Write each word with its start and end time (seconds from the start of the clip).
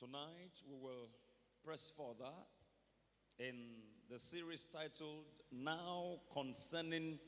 Tonight 0.00 0.62
we 0.66 0.76
will 0.80 1.10
press 1.62 1.92
further 1.94 2.32
in 3.38 3.54
the 4.10 4.18
series 4.18 4.64
titled 4.64 5.26
Now 5.52 6.20
Concerning 6.32 7.18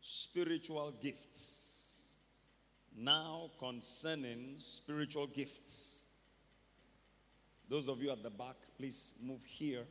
Spiritual 0.00 0.92
Gifts. 1.02 2.12
Now 2.96 3.50
Concerning 3.58 4.54
Spiritual 4.58 5.26
Gifts. 5.26 6.04
Those 7.68 7.88
of 7.88 8.00
you 8.00 8.12
at 8.12 8.22
the 8.22 8.30
back, 8.30 8.54
please 8.78 9.12
move 9.20 9.42
here 9.44 9.82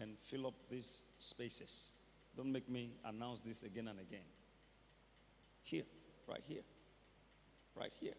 and 0.00 0.16
fill 0.16 0.46
up 0.46 0.54
these 0.70 1.02
spaces. 1.18 1.90
Don't 2.36 2.52
make 2.52 2.68
me 2.68 2.92
announce 3.04 3.40
this 3.40 3.64
again 3.64 3.88
and 3.88 3.98
again. 3.98 4.28
Here, 5.62 5.86
right 6.28 6.44
here, 6.46 6.62
right 7.74 7.92
here. 7.98 8.14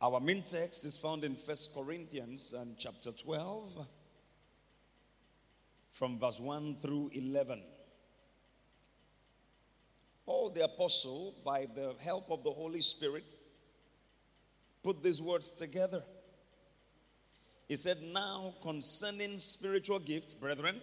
Our 0.00 0.20
main 0.20 0.44
text 0.44 0.84
is 0.84 0.96
found 0.96 1.24
in 1.24 1.34
First 1.34 1.74
Corinthians 1.74 2.52
and 2.52 2.78
chapter 2.78 3.10
12 3.10 3.84
from 5.90 6.20
verse 6.20 6.38
1 6.38 6.76
through 6.80 7.10
11. 7.14 7.60
Paul 10.24 10.50
the 10.50 10.62
apostle 10.66 11.34
by 11.44 11.66
the 11.74 11.96
help 11.98 12.30
of 12.30 12.44
the 12.44 12.52
Holy 12.52 12.80
Spirit 12.80 13.24
put 14.84 15.02
these 15.02 15.20
words 15.20 15.50
together. 15.50 16.04
He 17.66 17.74
said, 17.74 18.00
"Now 18.00 18.54
concerning 18.62 19.38
spiritual 19.38 19.98
gifts, 19.98 20.32
brethren, 20.32 20.80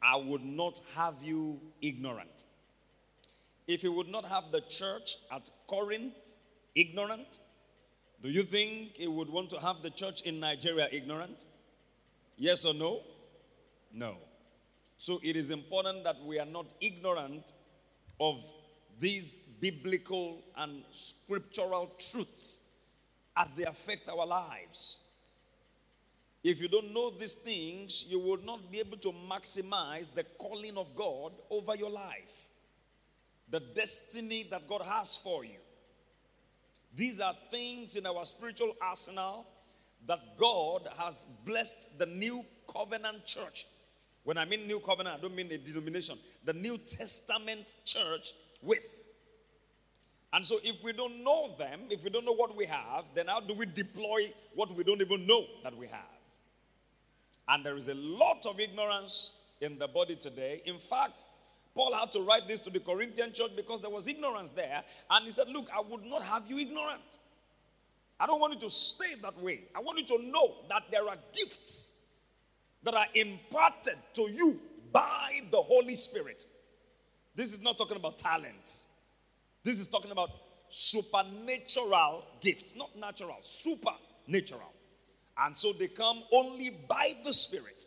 I 0.00 0.14
would 0.14 0.44
not 0.44 0.78
have 0.94 1.20
you 1.24 1.60
ignorant. 1.82 2.44
If 3.66 3.82
he 3.82 3.88
would 3.88 4.08
not 4.08 4.26
have 4.26 4.52
the 4.52 4.60
church 4.60 5.16
at 5.32 5.50
Corinth 5.66 6.14
ignorant, 6.76 7.38
do 8.24 8.30
you 8.30 8.42
think 8.42 8.96
he 8.96 9.06
would 9.06 9.28
want 9.28 9.50
to 9.50 9.60
have 9.60 9.82
the 9.82 9.90
church 9.90 10.22
in 10.22 10.40
Nigeria 10.40 10.88
ignorant? 10.90 11.44
Yes 12.38 12.64
or 12.64 12.72
no? 12.72 13.02
No. 13.92 14.16
So 14.96 15.20
it 15.22 15.36
is 15.36 15.50
important 15.50 16.04
that 16.04 16.16
we 16.24 16.38
are 16.38 16.46
not 16.46 16.64
ignorant 16.80 17.52
of 18.18 18.42
these 18.98 19.40
biblical 19.60 20.42
and 20.56 20.82
scriptural 20.90 21.92
truths 21.98 22.62
as 23.36 23.50
they 23.50 23.64
affect 23.64 24.08
our 24.08 24.26
lives. 24.26 25.00
If 26.42 26.62
you 26.62 26.68
don't 26.68 26.94
know 26.94 27.10
these 27.10 27.34
things, 27.34 28.06
you 28.08 28.18
will 28.18 28.38
not 28.42 28.72
be 28.72 28.80
able 28.80 28.96
to 28.98 29.12
maximize 29.30 30.10
the 30.10 30.24
calling 30.38 30.78
of 30.78 30.96
God 30.96 31.32
over 31.50 31.76
your 31.76 31.90
life, 31.90 32.48
the 33.50 33.60
destiny 33.60 34.46
that 34.50 34.66
God 34.66 34.80
has 34.80 35.14
for 35.18 35.44
you. 35.44 35.58
These 36.96 37.20
are 37.20 37.34
things 37.50 37.96
in 37.96 38.06
our 38.06 38.24
spiritual 38.24 38.74
arsenal 38.80 39.46
that 40.06 40.20
God 40.38 40.88
has 40.98 41.26
blessed 41.44 41.98
the 41.98 42.06
new 42.06 42.44
covenant 42.72 43.24
church. 43.24 43.66
When 44.22 44.38
I 44.38 44.44
mean 44.44 44.66
new 44.66 44.80
covenant, 44.80 45.18
I 45.18 45.20
don't 45.20 45.34
mean 45.34 45.50
a 45.52 45.58
denomination, 45.58 46.18
the 46.44 46.52
New 46.52 46.78
Testament 46.78 47.74
church 47.84 48.32
with. 48.62 48.84
And 50.32 50.44
so, 50.44 50.58
if 50.64 50.82
we 50.82 50.92
don't 50.92 51.22
know 51.22 51.54
them, 51.58 51.82
if 51.90 52.02
we 52.02 52.10
don't 52.10 52.24
know 52.24 52.34
what 52.34 52.56
we 52.56 52.66
have, 52.66 53.04
then 53.14 53.28
how 53.28 53.40
do 53.40 53.54
we 53.54 53.66
deploy 53.66 54.32
what 54.54 54.74
we 54.74 54.82
don't 54.82 55.00
even 55.00 55.26
know 55.26 55.44
that 55.62 55.76
we 55.76 55.86
have? 55.86 56.00
And 57.48 57.64
there 57.64 57.76
is 57.76 57.88
a 57.88 57.94
lot 57.94 58.44
of 58.46 58.58
ignorance 58.58 59.34
in 59.60 59.78
the 59.78 59.86
body 59.86 60.16
today. 60.16 60.62
In 60.64 60.78
fact, 60.78 61.24
Paul 61.74 61.92
had 61.94 62.12
to 62.12 62.20
write 62.20 62.46
this 62.46 62.60
to 62.60 62.70
the 62.70 62.80
Corinthian 62.80 63.32
church 63.32 63.50
because 63.56 63.80
there 63.80 63.90
was 63.90 64.06
ignorance 64.06 64.50
there. 64.50 64.82
And 65.10 65.24
he 65.24 65.30
said, 65.32 65.48
Look, 65.48 65.68
I 65.74 65.80
would 65.80 66.04
not 66.04 66.22
have 66.22 66.44
you 66.48 66.58
ignorant. 66.58 67.18
I 68.18 68.26
don't 68.26 68.40
want 68.40 68.54
you 68.54 68.60
to 68.60 68.70
stay 68.70 69.14
that 69.22 69.40
way. 69.42 69.64
I 69.74 69.80
want 69.80 69.98
you 69.98 70.06
to 70.16 70.24
know 70.24 70.54
that 70.68 70.84
there 70.90 71.08
are 71.08 71.16
gifts 71.32 71.92
that 72.84 72.94
are 72.94 73.06
imparted 73.14 73.96
to 74.14 74.30
you 74.30 74.60
by 74.92 75.40
the 75.50 75.60
Holy 75.60 75.94
Spirit. 75.94 76.46
This 77.34 77.52
is 77.52 77.60
not 77.60 77.76
talking 77.76 77.96
about 77.96 78.18
talents. 78.18 78.86
This 79.64 79.80
is 79.80 79.88
talking 79.88 80.12
about 80.12 80.30
supernatural 80.68 82.24
gifts, 82.40 82.74
not 82.76 82.96
natural, 82.96 83.38
supernatural. 83.42 84.72
And 85.36 85.56
so 85.56 85.72
they 85.72 85.88
come 85.88 86.22
only 86.32 86.78
by 86.88 87.14
the 87.24 87.32
Spirit. 87.32 87.86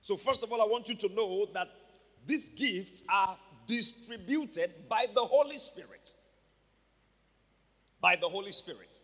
So, 0.00 0.16
first 0.16 0.42
of 0.42 0.50
all, 0.52 0.60
I 0.60 0.64
want 0.64 0.88
you 0.88 0.96
to 0.96 1.14
know 1.14 1.46
that 1.54 1.68
these 2.26 2.48
gifts 2.50 3.02
are 3.08 3.36
distributed 3.66 4.88
by 4.88 5.06
the 5.14 5.22
Holy 5.22 5.56
Spirit. 5.56 6.14
By 8.00 8.16
the 8.16 8.28
Holy 8.28 8.52
Spirit. 8.52 9.00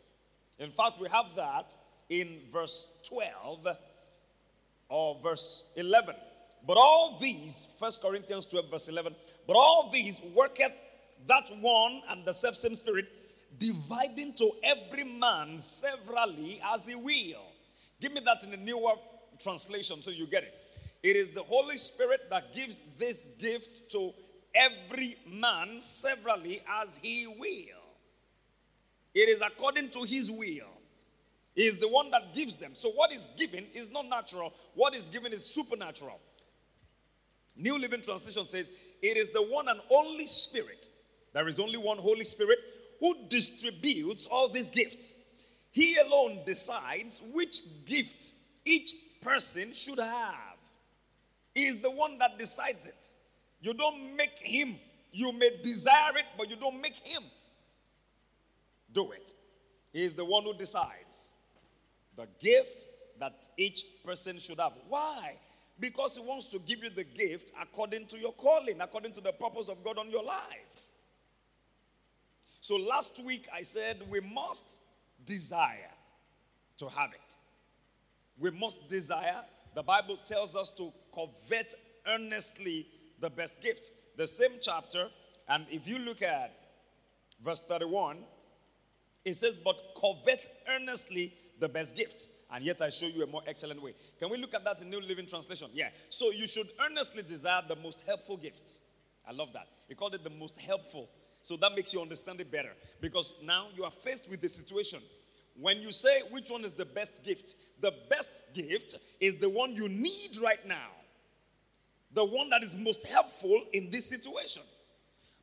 In 0.58 0.70
fact, 0.70 1.00
we 1.00 1.08
have 1.08 1.26
that 1.36 1.74
in 2.08 2.40
verse 2.52 2.88
12 3.08 3.68
or 4.88 5.20
verse 5.22 5.64
11. 5.76 6.14
But 6.66 6.76
all 6.76 7.18
these, 7.20 7.68
1 7.78 7.92
Corinthians 8.02 8.46
12, 8.46 8.70
verse 8.70 8.88
11, 8.88 9.14
but 9.46 9.54
all 9.54 9.90
these 9.92 10.20
worketh 10.34 10.72
that 11.26 11.48
one 11.60 12.02
and 12.08 12.24
the 12.24 12.32
self 12.32 12.54
same 12.54 12.74
Spirit, 12.74 13.06
dividing 13.58 14.34
to 14.34 14.50
every 14.62 15.04
man 15.04 15.58
severally 15.58 16.60
as 16.74 16.84
he 16.84 16.94
will. 16.94 17.46
Give 18.00 18.12
me 18.12 18.20
that 18.24 18.44
in 18.44 18.50
the 18.50 18.56
newer 18.56 18.92
translation 19.38 20.02
so 20.02 20.10
you 20.10 20.26
get 20.26 20.42
it. 20.42 20.54
It 21.06 21.14
is 21.14 21.28
the 21.28 21.44
Holy 21.44 21.76
Spirit 21.76 22.28
that 22.30 22.52
gives 22.52 22.82
this 22.98 23.28
gift 23.38 23.92
to 23.92 24.12
every 24.52 25.16
man 25.24 25.76
severally 25.78 26.60
as 26.82 26.96
he 26.96 27.28
will. 27.28 27.84
It 29.14 29.28
is 29.28 29.40
according 29.40 29.90
to 29.90 30.02
his 30.02 30.32
will. 30.32 30.66
He 31.54 31.62
is 31.62 31.76
the 31.76 31.86
one 31.86 32.10
that 32.10 32.34
gives 32.34 32.56
them. 32.56 32.72
So, 32.74 32.90
what 32.90 33.12
is 33.12 33.28
given 33.38 33.66
is 33.72 33.88
not 33.88 34.08
natural, 34.08 34.52
what 34.74 34.96
is 34.96 35.08
given 35.08 35.32
is 35.32 35.46
supernatural. 35.46 36.18
New 37.54 37.78
Living 37.78 38.02
Translation 38.02 38.44
says, 38.44 38.72
It 39.00 39.16
is 39.16 39.28
the 39.28 39.42
one 39.42 39.68
and 39.68 39.78
only 39.90 40.26
Spirit. 40.26 40.88
There 41.32 41.46
is 41.46 41.60
only 41.60 41.78
one 41.78 41.98
Holy 41.98 42.24
Spirit 42.24 42.58
who 42.98 43.14
distributes 43.28 44.26
all 44.26 44.48
these 44.48 44.70
gifts. 44.70 45.14
He 45.70 45.98
alone 45.98 46.40
decides 46.44 47.22
which 47.32 47.60
gift 47.84 48.32
each 48.64 48.92
person 49.22 49.72
should 49.72 50.00
have. 50.00 50.56
He 51.56 51.64
is 51.64 51.76
the 51.76 51.90
one 51.90 52.18
that 52.18 52.38
decides 52.38 52.86
it. 52.86 53.14
You 53.62 53.72
don't 53.72 54.14
make 54.14 54.38
him. 54.38 54.76
You 55.10 55.32
may 55.32 55.58
desire 55.62 56.18
it, 56.18 56.26
but 56.36 56.50
you 56.50 56.56
don't 56.56 56.82
make 56.82 56.96
him 56.96 57.22
do 58.92 59.10
it. 59.12 59.32
He 59.90 60.04
is 60.04 60.12
the 60.12 60.26
one 60.26 60.42
who 60.42 60.52
decides 60.52 61.32
the 62.14 62.28
gift 62.42 62.88
that 63.18 63.48
each 63.56 63.86
person 64.04 64.38
should 64.38 64.60
have. 64.60 64.74
Why? 64.90 65.38
Because 65.80 66.18
he 66.18 66.22
wants 66.22 66.48
to 66.48 66.58
give 66.58 66.84
you 66.84 66.90
the 66.90 67.04
gift 67.04 67.52
according 67.58 68.04
to 68.08 68.18
your 68.18 68.34
calling, 68.34 68.82
according 68.82 69.12
to 69.12 69.22
the 69.22 69.32
purpose 69.32 69.70
of 69.70 69.82
God 69.82 69.96
on 69.96 70.10
your 70.10 70.24
life. 70.24 70.82
So 72.60 72.76
last 72.76 73.24
week 73.24 73.48
I 73.50 73.62
said 73.62 74.02
we 74.10 74.20
must 74.20 74.78
desire 75.24 75.94
to 76.76 76.88
have 76.90 77.12
it. 77.14 77.36
We 78.38 78.50
must 78.50 78.90
desire 78.90 79.42
the 79.76 79.82
Bible 79.82 80.16
tells 80.24 80.56
us 80.56 80.70
to 80.70 80.90
covet 81.16 81.74
earnestly 82.06 82.86
the 83.20 83.30
best 83.30 83.60
gift. 83.62 83.90
The 84.16 84.26
same 84.26 84.52
chapter, 84.60 85.08
and 85.48 85.66
if 85.70 85.88
you 85.88 85.98
look 85.98 86.22
at 86.22 86.54
verse 87.42 87.60
31, 87.60 88.18
it 89.24 89.34
says, 89.34 89.56
But 89.64 89.80
covet 90.00 90.48
earnestly 90.68 91.34
the 91.58 91.68
best 91.68 91.96
gift. 91.96 92.28
And 92.52 92.64
yet 92.64 92.80
I 92.80 92.90
show 92.90 93.06
you 93.06 93.24
a 93.24 93.26
more 93.26 93.42
excellent 93.46 93.82
way. 93.82 93.94
Can 94.20 94.30
we 94.30 94.36
look 94.38 94.54
at 94.54 94.64
that 94.64 94.80
in 94.80 94.88
New 94.88 95.00
Living 95.00 95.26
Translation? 95.26 95.68
Yeah. 95.74 95.88
So 96.10 96.30
you 96.30 96.46
should 96.46 96.68
earnestly 96.84 97.22
desire 97.22 97.62
the 97.66 97.76
most 97.76 98.04
helpful 98.06 98.36
gifts. 98.36 98.82
I 99.28 99.32
love 99.32 99.52
that. 99.54 99.66
He 99.88 99.94
called 99.94 100.14
it 100.14 100.22
the 100.22 100.30
most 100.30 100.56
helpful. 100.60 101.08
So 101.42 101.56
that 101.56 101.74
makes 101.74 101.92
you 101.92 102.00
understand 102.00 102.40
it 102.40 102.52
better. 102.52 102.72
Because 103.00 103.34
now 103.42 103.66
you 103.74 103.82
are 103.82 103.90
faced 103.90 104.30
with 104.30 104.40
the 104.40 104.48
situation 104.48 105.00
when 105.60 105.80
you 105.80 105.92
say 105.92 106.20
which 106.30 106.50
one 106.50 106.64
is 106.64 106.72
the 106.72 106.84
best 106.84 107.24
gift, 107.24 107.54
the 107.80 107.92
best 108.10 108.30
gift 108.54 108.96
is 109.20 109.38
the 109.38 109.48
one 109.48 109.74
you 109.74 109.88
need 109.88 110.36
right 110.42 110.66
now, 110.66 110.90
the 112.16 112.24
one 112.24 112.48
that 112.48 112.64
is 112.64 112.74
most 112.74 113.06
helpful 113.06 113.62
in 113.74 113.90
this 113.90 114.06
situation. 114.06 114.62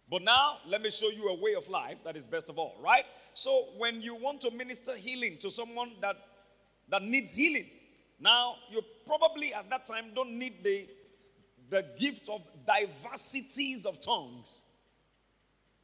But 0.10 0.24
now, 0.24 0.58
let 0.68 0.81
me 0.81 0.90
show 0.90 1.10
you 1.10 1.30
a 1.30 1.40
way 1.40 1.54
of 1.54 1.70
life 1.70 2.04
that 2.04 2.18
is 2.18 2.25
best 2.25 2.50
of 2.50 2.58
all, 2.58 2.75
right? 2.84 3.06
So, 3.36 3.68
when 3.78 4.02
you 4.02 4.16
want 4.16 4.42
to 4.42 4.52
minister 4.52 4.96
healing 4.98 5.38
to 5.42 5.52
someone 5.52 5.92
that, 6.02 6.18
that 6.90 7.04
needs 7.04 7.34
healing, 7.34 7.68
now 8.20 8.56
you 8.72 8.81
probably 9.06 9.54
at 9.54 9.70
that 9.70 9.86
time 9.86 10.06
don't 10.16 10.31
need 10.38 10.64
the, 10.64 10.88
the 11.70 11.86
gift 11.98 12.28
of 12.28 12.42
diversities 12.66 13.86
of 13.86 14.02
tongues. 14.02 14.64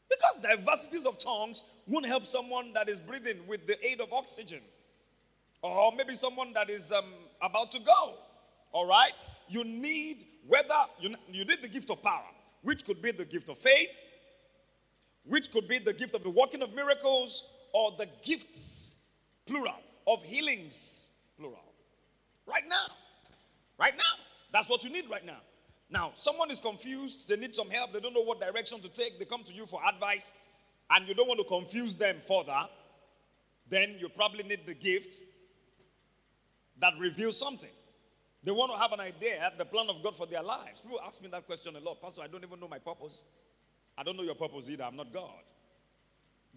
Because 0.09 0.39
diversities 0.41 1.05
of 1.05 1.19
tongues 1.19 1.61
won't 1.87 2.07
help 2.07 2.25
someone 2.25 2.73
that 2.73 2.89
is 2.89 2.99
breathing 2.99 3.37
with 3.47 3.67
the 3.67 3.83
aid 3.87 4.01
of 4.01 4.11
oxygen. 4.11 4.61
Or 5.61 5.91
maybe 5.95 6.15
someone 6.15 6.51
that 6.53 6.69
is 6.69 6.91
um, 6.91 7.05
about 7.43 7.71
to 7.73 7.79
go. 7.79 8.15
All 8.71 8.87
right? 8.87 9.11
You 9.49 9.63
need 9.63 10.25
whether 10.47 10.75
you, 10.99 11.15
you 11.31 11.45
need 11.45 11.61
the 11.61 11.67
gift 11.67 11.89
of 11.91 12.01
power, 12.01 12.25
which 12.61 12.85
could 12.85 13.01
be 13.01 13.11
the 13.11 13.25
gift 13.25 13.49
of 13.49 13.57
faith, 13.57 13.89
which 15.25 15.51
could 15.51 15.67
be 15.67 15.79
the 15.79 15.93
gift 15.93 16.15
of 16.15 16.23
the 16.23 16.29
working 16.29 16.61
of 16.61 16.73
miracles 16.73 17.43
or 17.73 17.93
the 17.97 18.07
gifts, 18.23 18.95
plural, 19.45 19.75
of 20.07 20.23
healings, 20.23 21.09
plural. 21.37 21.73
Right 22.45 22.63
now. 22.67 22.87
Right 23.77 23.95
now. 23.95 24.23
That's 24.51 24.69
what 24.69 24.83
you 24.83 24.89
need 24.89 25.09
right 25.09 25.25
now. 25.25 25.41
Now, 25.91 26.11
someone 26.15 26.51
is 26.51 26.59
confused, 26.59 27.27
they 27.27 27.35
need 27.35 27.55
some 27.55 27.69
help, 27.69 27.93
they 27.93 27.99
don't 27.99 28.13
know 28.13 28.21
what 28.21 28.39
direction 28.39 28.79
to 28.81 28.89
take, 28.89 29.17
they 29.17 29.25
come 29.25 29.43
to 29.43 29.53
you 29.53 29.65
for 29.65 29.81
advice, 29.87 30.31
and 30.91 31.07
you 31.07 31.15
don't 31.15 31.27
want 31.27 31.39
to 31.39 31.45
confuse 31.45 31.95
them 31.95 32.17
further, 32.27 32.67
then 33.67 33.95
you 33.99 34.07
probably 34.09 34.43
need 34.43 34.67
the 34.67 34.75
gift 34.75 35.19
that 36.79 36.93
reveals 36.99 37.39
something. 37.39 37.69
They 38.43 38.51
want 38.51 38.71
to 38.71 38.77
have 38.77 38.93
an 38.93 39.01
idea, 39.01 39.51
the 39.57 39.65
plan 39.65 39.89
of 39.89 40.01
God 40.01 40.15
for 40.15 40.25
their 40.25 40.41
lives. 40.41 40.79
People 40.81 40.99
ask 41.05 41.21
me 41.21 41.27
that 41.29 41.45
question 41.45 41.75
a 41.75 41.79
lot. 41.79 42.01
Pastor, 42.01 42.21
I 42.21 42.27
don't 42.27 42.43
even 42.43 42.59
know 42.59 42.69
my 42.69 42.79
purpose. 42.79 43.25
I 43.97 44.03
don't 44.03 44.15
know 44.15 44.23
your 44.23 44.35
purpose 44.35 44.69
either. 44.69 44.85
I'm 44.85 44.95
not 44.95 45.11
God. 45.11 45.43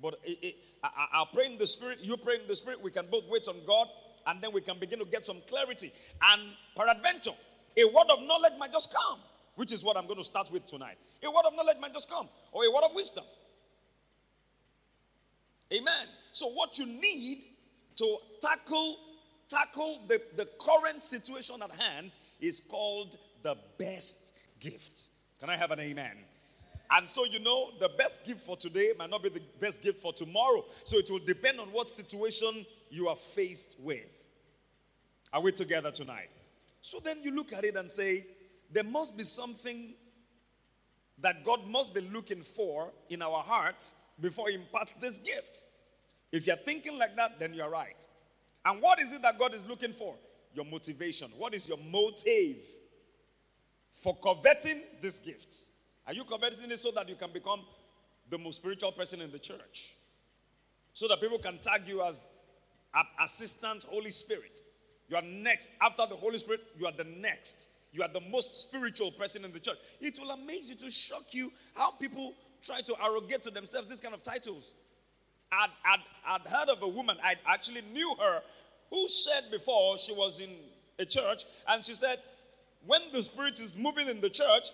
But 0.00 0.18
it, 0.24 0.38
it, 0.42 0.54
I, 0.82 1.06
I'll 1.12 1.26
pray 1.26 1.46
in 1.46 1.58
the 1.58 1.66
Spirit, 1.66 1.98
you 2.00 2.16
pray 2.16 2.36
in 2.36 2.46
the 2.46 2.54
Spirit. 2.54 2.80
We 2.80 2.92
can 2.92 3.06
both 3.10 3.24
wait 3.28 3.48
on 3.48 3.56
God, 3.66 3.88
and 4.26 4.40
then 4.40 4.52
we 4.52 4.60
can 4.60 4.78
begin 4.78 5.00
to 5.00 5.04
get 5.04 5.26
some 5.26 5.38
clarity. 5.48 5.92
And 6.22 6.42
peradventure, 6.76 7.32
a 7.76 7.84
word 7.84 8.06
of 8.10 8.22
knowledge 8.26 8.52
might 8.58 8.72
just 8.72 8.94
come, 8.94 9.18
which 9.56 9.72
is 9.72 9.82
what 9.82 9.96
I'm 9.96 10.06
going 10.06 10.18
to 10.18 10.24
start 10.24 10.52
with 10.52 10.66
tonight. 10.66 10.98
A 11.22 11.30
word 11.30 11.44
of 11.46 11.56
knowledge 11.56 11.78
might 11.80 11.92
just 11.92 12.08
come, 12.08 12.28
or 12.52 12.64
a 12.64 12.70
word 12.70 12.84
of 12.84 12.94
wisdom. 12.94 13.24
Amen. 15.72 16.06
So, 16.32 16.48
what 16.50 16.78
you 16.78 16.86
need 16.86 17.44
to 17.96 18.16
tackle 18.40 18.96
tackle 19.52 20.00
the, 20.08 20.20
the 20.36 20.48
current 20.58 21.02
situation 21.02 21.56
at 21.62 21.70
hand 21.72 22.12
is 22.40 22.60
called 22.60 23.16
the 23.42 23.56
best 23.78 24.34
gift. 24.60 25.10
Can 25.40 25.50
I 25.50 25.56
have 25.56 25.70
an 25.70 25.80
amen? 25.80 26.16
And 26.90 27.08
so, 27.08 27.24
you 27.24 27.38
know, 27.38 27.70
the 27.80 27.88
best 27.88 28.16
gift 28.24 28.40
for 28.42 28.56
today 28.56 28.92
might 28.98 29.10
not 29.10 29.22
be 29.22 29.30
the 29.30 29.42
best 29.60 29.82
gift 29.82 30.00
for 30.00 30.12
tomorrow. 30.12 30.64
So, 30.84 30.98
it 30.98 31.10
will 31.10 31.20
depend 31.20 31.58
on 31.58 31.68
what 31.68 31.90
situation 31.90 32.66
you 32.90 33.08
are 33.08 33.16
faced 33.16 33.76
with. 33.80 34.24
Are 35.32 35.40
we 35.40 35.52
together 35.52 35.90
tonight? 35.90 36.28
So, 36.82 36.98
then 37.02 37.22
you 37.22 37.34
look 37.34 37.52
at 37.52 37.64
it 37.64 37.76
and 37.76 37.90
say, 37.90 38.26
there 38.70 38.84
must 38.84 39.16
be 39.16 39.22
something 39.22 39.94
that 41.18 41.44
God 41.44 41.66
must 41.66 41.94
be 41.94 42.02
looking 42.02 42.42
for 42.42 42.92
in 43.08 43.22
our 43.22 43.42
hearts 43.42 43.94
before 44.20 44.48
He 44.48 44.56
imparts 44.56 44.94
this 45.00 45.18
gift. 45.18 45.62
If 46.30 46.46
you're 46.46 46.56
thinking 46.56 46.98
like 46.98 47.16
that, 47.16 47.38
then 47.38 47.54
you're 47.54 47.70
right. 47.70 48.06
And 48.64 48.80
what 48.80 49.00
is 49.00 49.12
it 49.12 49.22
that 49.22 49.38
God 49.38 49.54
is 49.54 49.66
looking 49.66 49.92
for? 49.92 50.14
Your 50.54 50.64
motivation. 50.64 51.28
What 51.38 51.54
is 51.54 51.68
your 51.68 51.78
motive 51.78 52.56
for 53.92 54.16
coveting 54.16 54.82
this 55.00 55.18
gift? 55.18 55.54
Are 56.06 56.12
you 56.12 56.24
coveting 56.24 56.70
it 56.70 56.78
so 56.78 56.90
that 56.92 57.08
you 57.08 57.14
can 57.14 57.32
become 57.32 57.60
the 58.30 58.38
most 58.38 58.56
spiritual 58.56 58.92
person 58.92 59.20
in 59.20 59.30
the 59.30 59.38
church? 59.38 59.92
So 60.94 61.08
that 61.08 61.20
people 61.20 61.38
can 61.38 61.58
tag 61.58 61.82
you 61.86 62.02
as 62.02 62.26
assistant 63.22 63.84
Holy 63.84 64.10
Spirit. 64.10 64.60
You 65.08 65.16
are 65.16 65.22
next. 65.22 65.70
After 65.80 66.06
the 66.08 66.16
Holy 66.16 66.38
Spirit, 66.38 66.60
you 66.78 66.86
are 66.86 66.92
the 66.92 67.04
next. 67.04 67.68
You 67.92 68.02
are 68.02 68.08
the 68.08 68.20
most 68.20 68.62
spiritual 68.62 69.10
person 69.12 69.44
in 69.44 69.52
the 69.52 69.60
church. 69.60 69.78
It 70.00 70.18
will 70.20 70.30
amaze 70.30 70.68
you 70.68 70.76
to 70.76 70.90
shock 70.90 71.32
you 71.32 71.52
how 71.74 71.92
people 71.92 72.34
try 72.62 72.80
to 72.80 72.94
arrogate 73.04 73.42
to 73.42 73.50
themselves 73.50 73.88
these 73.88 74.00
kind 74.00 74.14
of 74.14 74.22
titles. 74.22 74.74
I'd, 75.52 75.68
I'd, 75.84 76.00
I'd 76.26 76.50
heard 76.50 76.70
of 76.70 76.82
a 76.82 76.88
woman, 76.88 77.18
I 77.22 77.36
actually 77.46 77.82
knew 77.92 78.14
her, 78.18 78.40
who 78.90 79.06
said 79.06 79.50
before 79.50 79.98
she 79.98 80.12
was 80.12 80.40
in 80.40 80.50
a 80.98 81.04
church, 81.04 81.44
and 81.68 81.84
she 81.84 81.92
said, 81.94 82.18
When 82.86 83.02
the 83.12 83.22
Spirit 83.22 83.60
is 83.60 83.76
moving 83.76 84.08
in 84.08 84.20
the 84.20 84.30
church, 84.30 84.68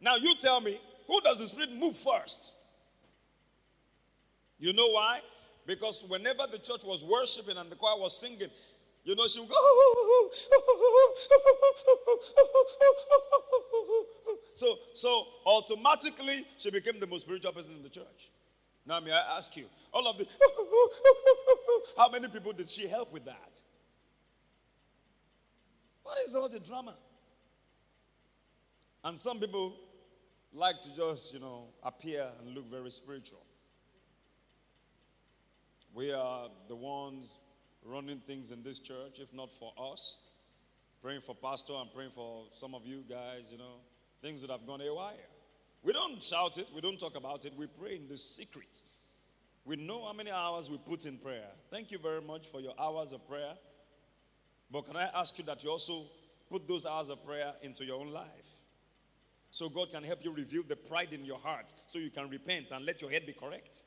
now 0.00 0.16
you 0.16 0.36
tell 0.36 0.60
me, 0.60 0.80
who 1.06 1.20
does 1.22 1.38
the 1.38 1.46
Spirit 1.46 1.74
move 1.74 1.96
first? 1.96 2.52
You 4.58 4.72
know 4.72 4.88
why? 4.88 5.20
Because 5.66 6.04
whenever 6.06 6.46
the 6.50 6.58
church 6.58 6.84
was 6.84 7.02
worshiping 7.02 7.56
and 7.56 7.70
the 7.70 7.76
choir 7.76 7.98
was 7.98 8.18
singing, 8.20 8.48
you 9.04 9.14
know, 9.14 9.26
she 9.26 9.40
would 9.40 9.48
go, 9.48 9.54
so, 14.54 14.78
so 14.94 15.26
automatically 15.46 16.46
she 16.58 16.70
became 16.70 17.00
the 17.00 17.06
most 17.06 17.22
spiritual 17.22 17.52
person 17.52 17.72
in 17.72 17.82
the 17.82 17.88
church. 17.88 18.30
Now, 18.88 19.00
may 19.00 19.12
I 19.12 19.36
ask 19.36 19.54
you, 19.54 19.66
all 19.92 20.08
of 20.08 20.16
the, 20.16 20.26
how 21.98 22.08
many 22.08 22.26
people 22.26 22.54
did 22.54 22.70
she 22.70 22.88
help 22.88 23.12
with 23.12 23.26
that? 23.26 23.60
What 26.02 26.16
is 26.26 26.34
all 26.34 26.48
the 26.48 26.58
drama? 26.58 26.96
And 29.04 29.18
some 29.18 29.40
people 29.40 29.76
like 30.54 30.80
to 30.80 30.96
just, 30.96 31.34
you 31.34 31.38
know, 31.38 31.66
appear 31.82 32.28
and 32.40 32.54
look 32.54 32.70
very 32.70 32.90
spiritual. 32.90 33.44
We 35.92 36.10
are 36.12 36.48
the 36.68 36.76
ones 36.76 37.40
running 37.84 38.20
things 38.20 38.52
in 38.52 38.62
this 38.62 38.78
church, 38.78 39.18
if 39.18 39.34
not 39.34 39.52
for 39.52 39.74
us. 39.92 40.16
Praying 41.02 41.20
for 41.20 41.34
pastor 41.34 41.74
and 41.74 41.92
praying 41.92 42.12
for 42.14 42.46
some 42.52 42.74
of 42.74 42.86
you 42.86 43.04
guys, 43.06 43.52
you 43.52 43.58
know, 43.58 43.76
things 44.22 44.40
would 44.40 44.50
have 44.50 44.66
gone 44.66 44.80
haywire. 44.80 45.28
We 45.82 45.92
don't 45.92 46.22
shout 46.22 46.58
it, 46.58 46.68
we 46.74 46.80
don't 46.80 46.98
talk 46.98 47.16
about 47.16 47.44
it, 47.44 47.52
we 47.56 47.66
pray 47.66 47.96
in 47.96 48.08
the 48.08 48.16
secret. 48.16 48.82
We 49.64 49.76
know 49.76 50.06
how 50.06 50.12
many 50.12 50.30
hours 50.30 50.70
we 50.70 50.78
put 50.78 51.04
in 51.04 51.18
prayer. 51.18 51.48
Thank 51.70 51.90
you 51.90 51.98
very 51.98 52.22
much 52.22 52.46
for 52.46 52.60
your 52.60 52.72
hours 52.78 53.12
of 53.12 53.26
prayer. 53.28 53.52
But 54.70 54.86
can 54.86 54.96
I 54.96 55.08
ask 55.14 55.38
you 55.38 55.44
that 55.44 55.62
you 55.62 55.70
also 55.70 56.06
put 56.50 56.66
those 56.66 56.84
hours 56.86 57.08
of 57.08 57.24
prayer 57.24 57.52
into 57.62 57.84
your 57.84 58.00
own 58.00 58.10
life? 58.10 58.26
So 59.50 59.68
God 59.68 59.90
can 59.90 60.02
help 60.04 60.24
you 60.24 60.32
reveal 60.32 60.62
the 60.66 60.76
pride 60.76 61.12
in 61.12 61.24
your 61.24 61.38
heart 61.38 61.74
so 61.86 61.98
you 61.98 62.10
can 62.10 62.28
repent 62.28 62.70
and 62.70 62.84
let 62.84 63.00
your 63.00 63.10
head 63.10 63.26
be 63.26 63.32
correct. 63.32 63.82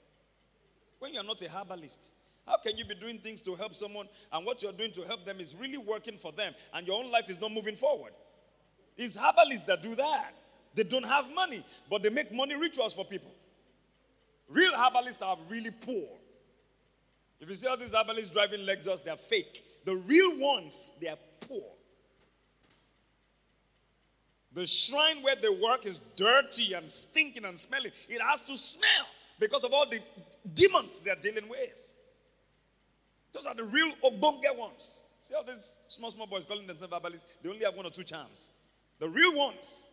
When 1.00 1.14
you're 1.14 1.24
not 1.24 1.42
a 1.42 1.50
herbalist, 1.50 2.12
how 2.48 2.58
can 2.58 2.78
you 2.78 2.86
be 2.86 2.96
doing 2.96 3.20
things 3.20 3.42
to 3.42 3.56
help 3.56 3.76
someone 3.76 4.08
and 4.32 4.46
what 4.46 4.64
you're 4.64 4.72
doing 4.72 4.92
to 4.94 5.02
help 5.04 5.26
them 5.26 5.40
is 5.40 5.56
really 5.56 5.78
working 5.78 6.18
for 6.18 6.32
them 6.32 6.54
and 6.74 6.88
your 6.88 7.04
own 7.04 7.12
life 7.12 7.30
is 7.30 7.40
not 7.40 7.52
moving 7.52 7.76
forward? 7.76 8.14
It's 8.98 9.16
herbalists 9.16 9.66
that 9.68 9.82
do 9.82 9.96
that. 9.96 10.34
They 10.74 10.84
don't 10.84 11.06
have 11.06 11.34
money, 11.34 11.66
but 11.90 12.04
they 12.04 12.10
make 12.10 12.32
money 12.32 12.56
rituals 12.56 12.94
for 12.94 13.06
people. 13.06 13.32
Real 14.48 14.72
herbalists 14.76 15.22
are 15.22 15.38
really 15.50 15.72
poor. 15.72 16.08
If 17.40 17.50
you 17.50 17.56
see 17.56 17.68
all 17.68 17.78
these 17.78 17.94
herbalists 17.94 18.30
driving 18.30 18.62
Lexus, 18.62 19.04
they're 19.04 19.16
fake. 19.16 19.64
The 19.86 19.96
real 19.96 20.38
ones, 20.38 20.94
they 21.02 21.08
are 21.08 21.18
poor. 21.42 21.64
The 24.54 24.68
shrine 24.68 25.24
where 25.24 25.36
they 25.36 25.50
work 25.50 25.86
is 25.86 26.02
dirty 26.16 26.74
and 26.74 26.90
stinking 26.90 27.46
and 27.46 27.58
smelling. 27.58 27.92
It 28.10 28.22
has 28.22 28.42
to 28.42 28.58
smell 28.58 29.08
because 29.40 29.64
of 29.64 29.74
all 29.74 29.90
the 29.90 30.00
demons 30.54 31.00
they're 31.00 31.16
dealing 31.16 31.48
with. 31.50 31.74
Those 33.32 33.46
are 33.46 33.56
the 33.56 33.64
real 33.64 33.94
obonge 34.04 34.58
ones. 34.58 35.00
See 35.22 35.34
all 35.34 35.44
these 35.44 35.78
small, 35.88 36.12
small 36.12 36.28
boys 36.28 36.46
calling 36.46 36.68
themselves 36.68 36.94
herbalists? 36.94 37.26
They 37.42 37.50
only 37.50 37.64
have 37.64 37.76
one 37.76 37.86
or 37.86 37.92
two 37.92 38.04
charms. 38.04 38.52
The 39.00 39.08
real 39.08 39.34
ones. 39.34 39.88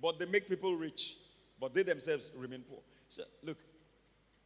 But 0.00 0.18
they 0.18 0.26
make 0.26 0.48
people 0.48 0.74
rich, 0.76 1.16
but 1.60 1.74
they 1.74 1.82
themselves 1.82 2.32
remain 2.36 2.62
poor. 2.68 2.80
So, 3.08 3.22
look, 3.42 3.58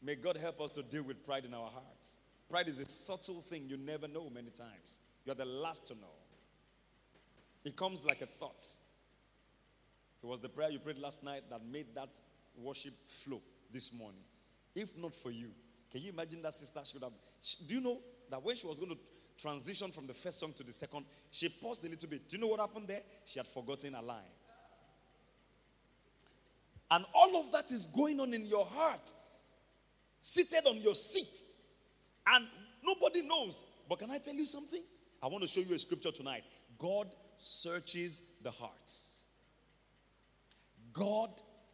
may 0.03 0.15
God 0.15 0.37
help 0.37 0.61
us 0.61 0.73
to 0.73 0.83
deal 0.83 1.03
with 1.03 1.25
pride 1.25 1.45
in 1.45 1.55
our 1.55 1.71
hearts. 1.71 2.19
Pride 2.49 2.69
is 2.69 2.79
a 2.79 2.87
subtle 2.87 3.41
thing 3.41 3.67
you 3.69 3.77
never 3.77 4.09
know 4.09 4.31
many 4.31 4.51
times. 4.51 4.99
You're 5.25 5.35
the 5.35 5.45
last 5.45 5.87
to 5.89 5.95
know. 5.95 6.13
It 7.65 7.77
comes 7.77 8.05
like 8.05 8.23
a 8.23 8.27
thought. 8.27 8.67
It 10.23 10.27
was 10.27 10.41
the 10.41 10.49
prayer 10.49 10.71
you 10.71 10.79
prayed 10.79 10.99
last 10.99 11.23
night 11.23 11.43
that 11.51 11.61
made 11.65 11.95
that 11.95 12.21
worship 12.57 12.95
flow 13.09 13.41
this 13.73 13.93
morning. 13.93 14.23
If 14.75 14.97
not 14.99 15.15
for 15.15 15.31
you, 15.31 15.51
can 15.91 16.01
you 16.01 16.11
imagine 16.11 16.43
that 16.43 16.55
sister 16.55 16.81
should 16.85 17.03
have? 17.03 17.13
She, 17.41 17.57
do 17.67 17.75
you 17.75 17.81
know 17.81 17.99
that 18.31 18.43
when 18.43 18.57
she 18.57 18.67
was 18.67 18.79
going 18.79 18.93
to 18.93 18.99
transition 19.37 19.91
from 19.91 20.07
the 20.07 20.15
first 20.15 20.39
song 20.39 20.53
to 20.55 20.63
the 20.63 20.73
second, 20.73 21.05
she 21.31 21.49
paused 21.49 21.85
a 21.85 21.89
little 21.89 22.09
bit. 22.09 22.29
Do 22.29 22.37
you 22.37 22.41
know 22.41 22.49
what 22.49 22.61
happened 22.61 22.89
there? 22.89 23.03
She 23.25 23.39
had 23.39 23.49
forgotten 23.49 23.95
a 23.95 24.03
line. 24.03 24.23
And 26.93 27.07
all 27.15 27.41
of 27.41 27.51
that 27.53 27.73
is 27.73 27.87
going 27.87 28.21
on 28.21 28.35
in 28.35 28.45
your 28.45 28.67
heart, 28.67 29.15
seated 30.21 30.67
on 30.67 30.77
your 30.77 30.95
seat. 30.95 31.41
And 32.27 32.47
nobody 32.85 33.23
knows. 33.23 33.63
But 33.89 34.01
can 34.01 34.11
I 34.11 34.19
tell 34.19 34.35
you 34.35 34.45
something? 34.45 34.83
I 35.23 35.27
want 35.29 35.43
to 35.43 35.49
show 35.49 35.61
you 35.61 35.75
a 35.75 35.79
scripture 35.79 36.13
tonight. 36.13 36.45
God 36.79 37.09
searches 37.39 38.21
the 38.43 38.51
heart. 38.51 38.93
God 40.93 41.31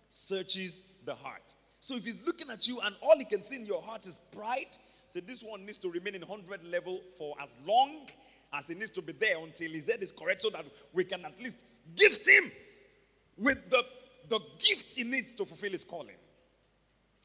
searches 0.08 0.82
the 1.04 1.16
heart. 1.16 1.52
So 1.80 1.96
if 1.96 2.04
he's 2.04 2.18
looking 2.24 2.48
at 2.50 2.68
you 2.68 2.78
and 2.80 2.94
all 3.02 3.18
he 3.18 3.24
can 3.24 3.42
see 3.42 3.56
in 3.56 3.66
your 3.66 3.82
heart 3.82 4.06
is 4.06 4.20
pride, 4.30 4.76
say 5.08 5.18
this 5.18 5.42
one 5.42 5.66
needs 5.66 5.78
to 5.78 5.90
remain 5.90 6.14
in 6.14 6.22
100 6.22 6.62
level 6.62 7.00
for 7.18 7.34
as 7.42 7.58
long 7.66 8.06
as 8.52 8.68
he 8.68 8.76
needs 8.76 8.92
to 8.92 9.02
be 9.02 9.14
there 9.14 9.38
until 9.42 9.72
his 9.72 9.90
head 9.90 10.00
is 10.00 10.12
correct 10.12 10.42
so 10.42 10.50
that 10.50 10.64
we 10.92 11.02
can 11.02 11.24
at 11.24 11.36
least 11.42 11.64
gift 11.96 12.28
him 12.28 12.52
with 13.36 13.68
the 13.68 13.82
the 14.28 14.40
gift 14.58 14.94
he 14.94 15.04
needs 15.04 15.34
to 15.34 15.44
fulfill 15.44 15.70
his 15.70 15.84
calling. 15.84 16.16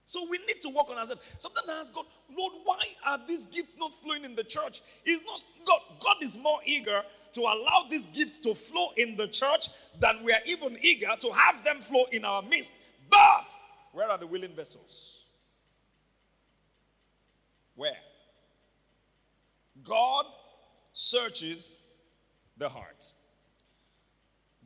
So 0.06 0.28
we 0.30 0.38
need 0.40 0.62
to 0.62 0.70
work 0.70 0.90
on 0.90 0.98
ourselves. 0.98 1.22
Sometimes 1.38 1.70
I 1.70 1.80
ask 1.80 1.94
God, 1.94 2.06
Lord, 2.38 2.54
why 2.66 2.80
are 3.06 3.20
these 3.28 3.46
gifts 3.46 3.76
not 3.78 3.94
flowing 3.96 4.26
in 4.26 4.36
the 4.36 4.44
church? 4.44 4.82
Is 5.06 5.22
not 5.26 5.42
God. 5.66 5.80
God 6.00 6.18
is 6.22 6.38
more 6.38 6.60
eager 6.66 7.02
to 7.34 7.42
allow 7.42 7.86
these 7.90 8.08
gifts 8.08 8.38
to 8.40 8.54
flow 8.54 8.88
in 8.98 9.16
the 9.16 9.28
church 9.28 9.68
than 10.00 10.24
we 10.24 10.32
are 10.32 10.42
even 10.46 10.78
eager 10.82 11.08
to 11.22 11.32
have 11.32 11.64
them 11.64 11.80
flow 11.82 12.06
in 12.12 12.26
our 12.26 12.42
midst. 12.42 12.76
But 13.10 13.56
Where 13.94 14.10
are 14.10 14.18
the 14.18 14.28
willing 14.28 14.54
vessels? 14.54 15.22
Where? 17.76 17.98
God 19.84 20.26
searches 20.94 21.80
the 22.58 22.70
heart. 22.70 23.14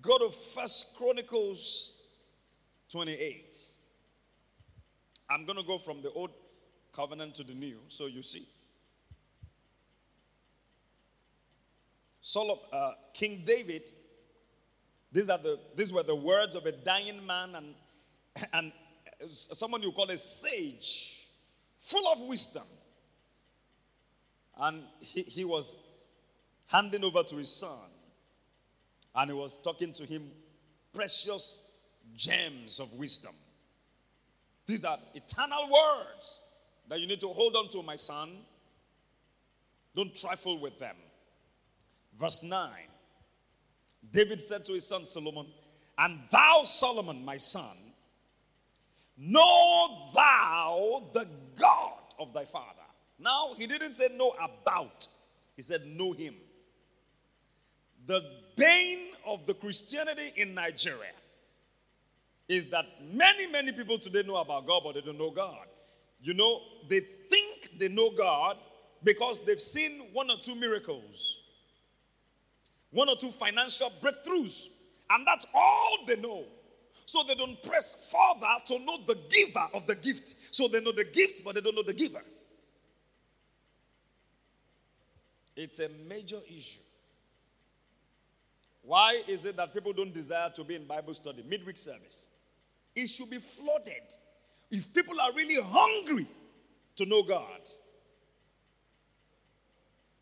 Go 0.01 0.17
to 0.17 0.29
First 0.29 0.95
Chronicles 0.97 1.96
28. 2.89 3.57
I'm 5.29 5.45
going 5.45 5.57
to 5.57 5.63
go 5.63 5.77
from 5.77 6.01
the 6.01 6.11
old 6.11 6.31
covenant 6.93 7.35
to 7.35 7.43
the 7.43 7.53
new, 7.53 7.79
so 7.89 8.05
you 8.05 8.23
see. 8.23 8.47
Solomon, 12.21 12.63
uh, 12.71 12.91
King 13.13 13.43
David, 13.45 13.83
these, 15.11 15.29
are 15.29 15.37
the, 15.37 15.59
these 15.75 15.93
were 15.93 16.03
the 16.03 16.15
words 16.15 16.55
of 16.55 16.65
a 16.65 16.71
dying 16.71 17.25
man 17.25 17.55
and, 17.55 17.75
and 18.53 18.71
someone 19.27 19.81
you 19.81 19.91
call 19.91 20.09
a 20.09 20.17
sage, 20.17 21.27
full 21.79 22.11
of 22.11 22.21
wisdom. 22.21 22.67
And 24.59 24.83
he, 24.99 25.21
he 25.23 25.45
was 25.45 25.79
handing 26.65 27.03
over 27.03 27.23
to 27.23 27.35
his 27.35 27.49
son. 27.49 27.91
And 29.15 29.31
he 29.31 29.35
was 29.35 29.57
talking 29.59 29.93
to 29.93 30.05
him 30.05 30.29
precious 30.93 31.57
gems 32.15 32.79
of 32.79 32.91
wisdom. 32.93 33.33
These 34.65 34.83
are 34.83 34.99
eternal 35.13 35.69
words 35.71 36.39
that 36.89 36.99
you 36.99 37.07
need 37.07 37.21
to 37.21 37.29
hold 37.29 37.55
on 37.55 37.69
to, 37.69 37.81
my 37.81 37.95
son. 37.95 38.37
Don't 39.95 40.15
trifle 40.15 40.59
with 40.59 40.77
them. 40.79 40.95
Verse 42.19 42.43
9 42.43 42.69
David 44.11 44.41
said 44.41 44.65
to 44.65 44.73
his 44.73 44.85
son 44.85 45.05
Solomon, 45.05 45.47
And 45.97 46.19
thou, 46.31 46.61
Solomon, 46.63 47.23
my 47.23 47.37
son, 47.37 47.75
know 49.17 50.09
thou 50.13 51.03
the 51.13 51.27
God 51.59 51.99
of 52.19 52.33
thy 52.33 52.45
father. 52.45 52.73
Now, 53.19 53.53
he 53.57 53.67
didn't 53.67 53.95
say 53.95 54.09
know 54.15 54.33
about, 54.41 55.07
he 55.55 55.61
said 55.61 55.85
know 55.87 56.11
him. 56.11 56.35
The 58.05 58.21
bane 58.55 59.09
of 59.25 59.45
the 59.47 59.53
Christianity 59.53 60.31
in 60.35 60.53
Nigeria 60.53 61.11
is 62.47 62.67
that 62.67 62.85
many, 63.11 63.47
many 63.47 63.71
people 63.71 63.99
today 63.99 64.23
know 64.23 64.37
about 64.37 64.65
God, 64.65 64.81
but 64.83 64.95
they 64.95 65.01
don't 65.01 65.17
know 65.17 65.31
God. 65.31 65.67
You 66.21 66.33
know, 66.33 66.61
they 66.87 67.01
think 67.01 67.77
they 67.77 67.89
know 67.89 68.09
God 68.09 68.57
because 69.03 69.43
they've 69.45 69.61
seen 69.61 70.07
one 70.13 70.29
or 70.29 70.37
two 70.41 70.55
miracles, 70.55 71.37
one 72.91 73.09
or 73.09 73.15
two 73.15 73.31
financial 73.31 73.91
breakthroughs, 74.01 74.67
and 75.09 75.27
that's 75.27 75.45
all 75.53 75.99
they 76.07 76.15
know. 76.15 76.45
So 77.05 77.23
they 77.25 77.35
don't 77.35 77.61
press 77.63 78.11
further 78.11 78.53
to 78.67 78.83
know 78.83 78.97
the 79.05 79.17
giver 79.29 79.67
of 79.73 79.87
the 79.87 79.95
gift. 79.95 80.35
So 80.51 80.67
they 80.67 80.81
know 80.81 80.91
the 80.91 81.05
gift, 81.05 81.41
but 81.43 81.55
they 81.55 81.61
don't 81.61 81.75
know 81.75 81.83
the 81.83 81.93
giver. 81.93 82.21
It's 85.55 85.79
a 85.79 85.89
major 86.07 86.39
issue. 86.47 86.81
Why 88.83 89.21
is 89.27 89.45
it 89.45 89.57
that 89.57 89.73
people 89.73 89.91
don't 89.91 90.13
desire 90.13 90.49
to 90.51 90.63
be 90.63 90.75
in 90.75 90.85
Bible 90.85 91.13
study, 91.13 91.43
midweek 91.47 91.77
service? 91.77 92.25
It 92.97 93.09
should 93.09 93.29
be 93.29 93.37
flooded. 93.37 94.11
If 94.71 94.91
people 94.91 95.21
are 95.21 95.31
really 95.31 95.61
hungry 95.61 96.27
to 96.95 97.05
know 97.05 97.21
God, 97.21 97.61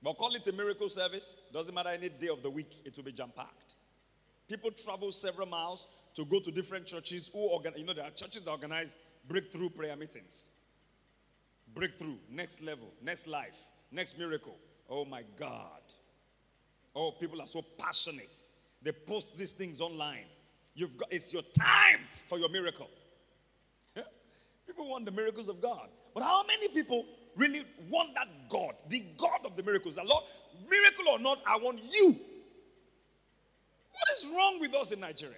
but 0.03 0.17
call 0.17 0.35
it 0.35 0.45
a 0.45 0.51
miracle 0.51 0.89
service, 0.89 1.37
doesn't 1.53 1.73
matter 1.73 1.89
any 1.89 2.09
day 2.09 2.27
of 2.27 2.43
the 2.43 2.49
week, 2.49 2.81
it 2.83 2.97
will 2.97 3.05
be 3.05 3.13
jam 3.13 3.31
packed. 3.33 3.75
People 4.49 4.71
travel 4.71 5.09
several 5.13 5.47
miles 5.47 5.87
to 6.15 6.25
go 6.25 6.41
to 6.41 6.51
different 6.51 6.85
churches 6.85 7.29
who 7.31 7.39
organize, 7.39 7.79
you 7.79 7.85
know, 7.85 7.93
there 7.93 8.03
are 8.03 8.11
churches 8.11 8.43
that 8.43 8.51
organize 8.51 8.93
breakthrough 9.25 9.69
prayer 9.69 9.95
meetings. 9.95 10.51
Breakthrough, 11.73 12.17
next 12.29 12.61
level, 12.61 12.91
next 13.01 13.25
life, 13.25 13.67
next 13.89 14.19
miracle. 14.19 14.57
Oh 14.89 15.05
my 15.05 15.23
God. 15.39 15.81
Oh, 16.93 17.11
people 17.11 17.41
are 17.41 17.47
so 17.47 17.61
passionate. 17.61 18.43
They 18.81 18.91
post 18.91 19.37
these 19.37 19.53
things 19.53 19.79
online. 19.79 20.25
You've 20.75 20.97
got 20.97 21.11
it's 21.11 21.31
your 21.33 21.43
time 21.57 22.01
for 22.27 22.37
your 22.37 22.49
miracle. 22.49 22.89
People 24.67 24.89
want 24.89 25.05
the 25.05 25.11
miracles 25.11 25.47
of 25.47 25.61
God. 25.61 25.89
But 26.13 26.23
how 26.23 26.43
many 26.43 26.67
people 26.69 27.05
really 27.35 27.63
want 27.89 28.15
that 28.15 28.27
God, 28.49 28.73
the 28.89 29.03
God 29.17 29.39
of 29.45 29.55
the 29.55 29.63
miracles? 29.63 29.95
The 29.95 30.03
Lord, 30.03 30.23
miracle 30.69 31.05
or 31.09 31.19
not, 31.19 31.39
I 31.45 31.57
want 31.57 31.81
you. 31.81 32.15
What 33.91 34.17
is 34.17 34.25
wrong 34.35 34.59
with 34.59 34.73
us 34.73 34.91
in 34.91 34.99
Nigeria? 34.99 35.35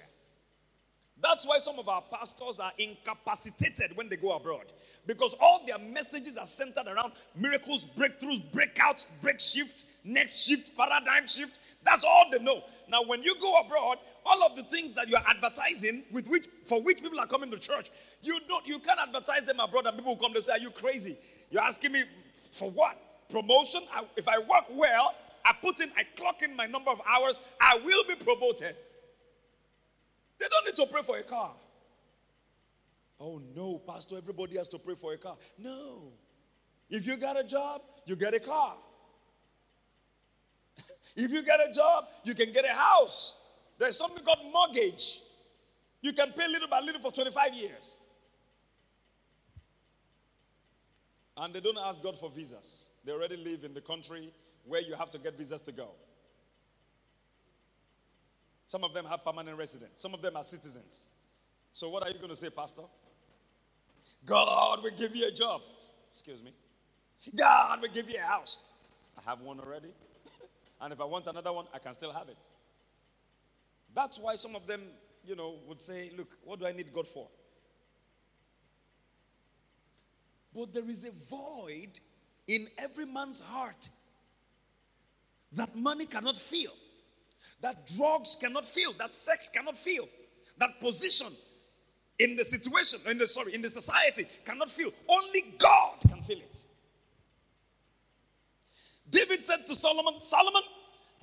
That's 1.21 1.47
why 1.47 1.57
some 1.57 1.79
of 1.79 1.89
our 1.89 2.03
pastors 2.11 2.59
are 2.59 2.71
incapacitated 2.77 3.95
when 3.97 4.07
they 4.07 4.17
go 4.17 4.35
abroad. 4.35 4.71
Because 5.07 5.35
all 5.39 5.63
their 5.65 5.79
messages 5.79 6.37
are 6.37 6.45
centered 6.45 6.87
around 6.87 7.13
miracles, 7.35 7.87
breakthroughs, 7.97 8.43
breakouts, 8.51 9.03
break 9.21 9.39
shift, 9.39 9.85
next 10.03 10.39
shift, 10.47 10.77
paradigm 10.77 11.27
shift. 11.27 11.59
That's 11.83 12.03
all 12.03 12.25
they 12.31 12.39
know. 12.39 12.61
Now, 12.87 13.03
when 13.03 13.23
you 13.23 13.35
go 13.39 13.59
abroad, 13.59 13.97
all 14.27 14.43
of 14.43 14.55
the 14.55 14.63
things 14.63 14.93
that 14.93 15.07
you 15.07 15.15
are 15.15 15.23
advertising 15.27 16.03
with 16.11 16.27
which 16.27 16.47
for 16.65 16.81
which 16.81 17.01
people 17.01 17.19
are 17.19 17.27
coming 17.27 17.49
to 17.51 17.57
church, 17.57 17.89
you 18.21 18.39
don't 18.47 18.67
you 18.67 18.79
can't 18.79 18.99
advertise 18.99 19.43
them 19.43 19.59
abroad 19.59 19.85
and 19.85 19.95
people 19.97 20.13
will 20.13 20.21
come 20.21 20.33
to 20.33 20.41
say, 20.41 20.53
Are 20.53 20.59
you 20.59 20.69
crazy? 20.69 21.17
You're 21.49 21.63
asking 21.63 21.93
me 21.93 22.03
for 22.51 22.69
what? 22.69 22.97
Promotion? 23.29 23.81
I, 23.93 24.03
if 24.15 24.27
I 24.27 24.39
work 24.39 24.65
well, 24.71 25.13
I 25.45 25.53
put 25.61 25.79
in, 25.79 25.91
I 25.97 26.03
clock 26.15 26.41
in 26.41 26.55
my 26.55 26.65
number 26.65 26.91
of 26.91 27.01
hours, 27.07 27.39
I 27.61 27.79
will 27.83 28.03
be 28.07 28.15
promoted. 28.15 28.75
They 30.39 30.45
don't 30.49 30.65
need 30.65 30.75
to 30.75 30.85
pray 30.85 31.01
for 31.01 31.17
a 31.17 31.23
car. 31.23 31.53
Oh 33.19 33.41
no, 33.55 33.79
Pastor, 33.79 34.17
everybody 34.17 34.57
has 34.57 34.67
to 34.69 34.77
pray 34.77 34.95
for 34.95 35.13
a 35.13 35.17
car. 35.17 35.37
No. 35.57 36.11
If 36.89 37.07
you 37.07 37.17
got 37.17 37.39
a 37.39 37.43
job, 37.43 37.81
you 38.05 38.15
get 38.15 38.33
a 38.33 38.39
car. 38.39 38.75
If 41.15 41.31
you 41.31 41.41
get 41.41 41.59
a 41.59 41.73
job, 41.73 42.05
you 42.23 42.35
can 42.35 42.51
get 42.51 42.63
a 42.63 42.73
house. 42.73 43.33
There's 43.77 43.97
something 43.97 44.23
called 44.23 44.39
mortgage. 44.51 45.21
You 46.01 46.13
can 46.13 46.31
pay 46.31 46.47
little 46.47 46.67
by 46.67 46.79
little 46.79 47.01
for 47.01 47.11
25 47.11 47.53
years. 47.53 47.97
And 51.35 51.53
they 51.53 51.59
don't 51.59 51.77
ask 51.77 52.01
God 52.01 52.17
for 52.17 52.29
visas. 52.29 52.89
They 53.05 53.11
already 53.11 53.37
live 53.37 53.63
in 53.63 53.73
the 53.73 53.81
country 53.81 54.33
where 54.65 54.81
you 54.81 54.95
have 54.95 55.09
to 55.11 55.19
get 55.19 55.37
visas 55.37 55.61
to 55.61 55.71
go. 55.71 55.89
Some 58.67 58.83
of 58.83 58.93
them 58.93 59.05
have 59.05 59.23
permanent 59.23 59.57
residence. 59.57 59.93
Some 59.95 60.13
of 60.13 60.21
them 60.21 60.35
are 60.35 60.43
citizens. 60.43 61.07
So 61.71 61.89
what 61.89 62.03
are 62.03 62.09
you 62.09 62.17
going 62.17 62.29
to 62.29 62.35
say, 62.35 62.49
Pastor? 62.49 62.81
God 64.25 64.83
will 64.83 64.91
give 64.91 65.15
you 65.15 65.27
a 65.27 65.31
job. 65.31 65.61
Excuse 66.11 66.43
me. 66.43 66.51
God 67.35 67.81
will 67.81 67.89
give 67.89 68.09
you 68.09 68.17
a 68.17 68.25
house. 68.25 68.57
I 69.17 69.29
have 69.29 69.41
one 69.41 69.59
already. 69.59 69.89
And 70.81 70.93
if 70.93 71.01
I 71.01 71.05
want 71.05 71.25
another 71.25 71.51
one, 71.51 71.65
I 71.73 71.79
can 71.79 71.93
still 71.95 72.11
have 72.11 72.29
it. 72.29 72.37
That's 73.97 74.19
why 74.19 74.35
some 74.35 74.55
of 74.55 74.67
them, 74.67 74.81
you 75.25 75.35
know, 75.35 75.55
would 75.67 75.79
say, 75.81 76.11
Look, 76.15 76.37
what 76.43 76.59
do 76.59 76.67
I 76.67 76.71
need 76.71 76.93
God 76.93 77.07
for? 77.07 77.27
But 80.53 80.71
there 80.71 80.87
is 80.87 81.03
a 81.03 81.11
void 81.11 81.99
in 82.47 82.67
every 82.77 83.07
man's 83.07 83.39
heart 83.39 83.89
that 85.53 85.75
money 85.75 86.05
cannot 86.05 86.37
fill, 86.37 86.73
that 87.61 87.87
drugs 87.97 88.37
cannot 88.39 88.67
fill, 88.67 88.93
that 88.99 89.15
sex 89.15 89.49
cannot 89.49 89.75
fill, 89.75 90.07
that 90.59 90.79
position 90.79 91.29
in 92.19 92.35
the 92.35 92.43
situation, 92.43 92.99
in 93.09 93.17
the 93.17 93.25
sorry, 93.25 93.55
in 93.55 93.63
the 93.63 93.69
society 93.69 94.27
cannot 94.45 94.69
fill. 94.69 94.91
Only 95.09 95.55
God 95.57 95.95
can 96.07 96.21
fill 96.21 96.37
it. 96.37 96.65
David 99.09 99.39
said 99.39 99.65
to 99.65 99.73
Solomon, 99.73 100.19
Solomon, 100.19 100.61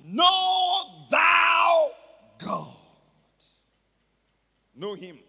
know 0.03 1.05
thou 1.09 1.91
God. 2.37 2.75
Know 4.75 4.93
him, 4.93 5.19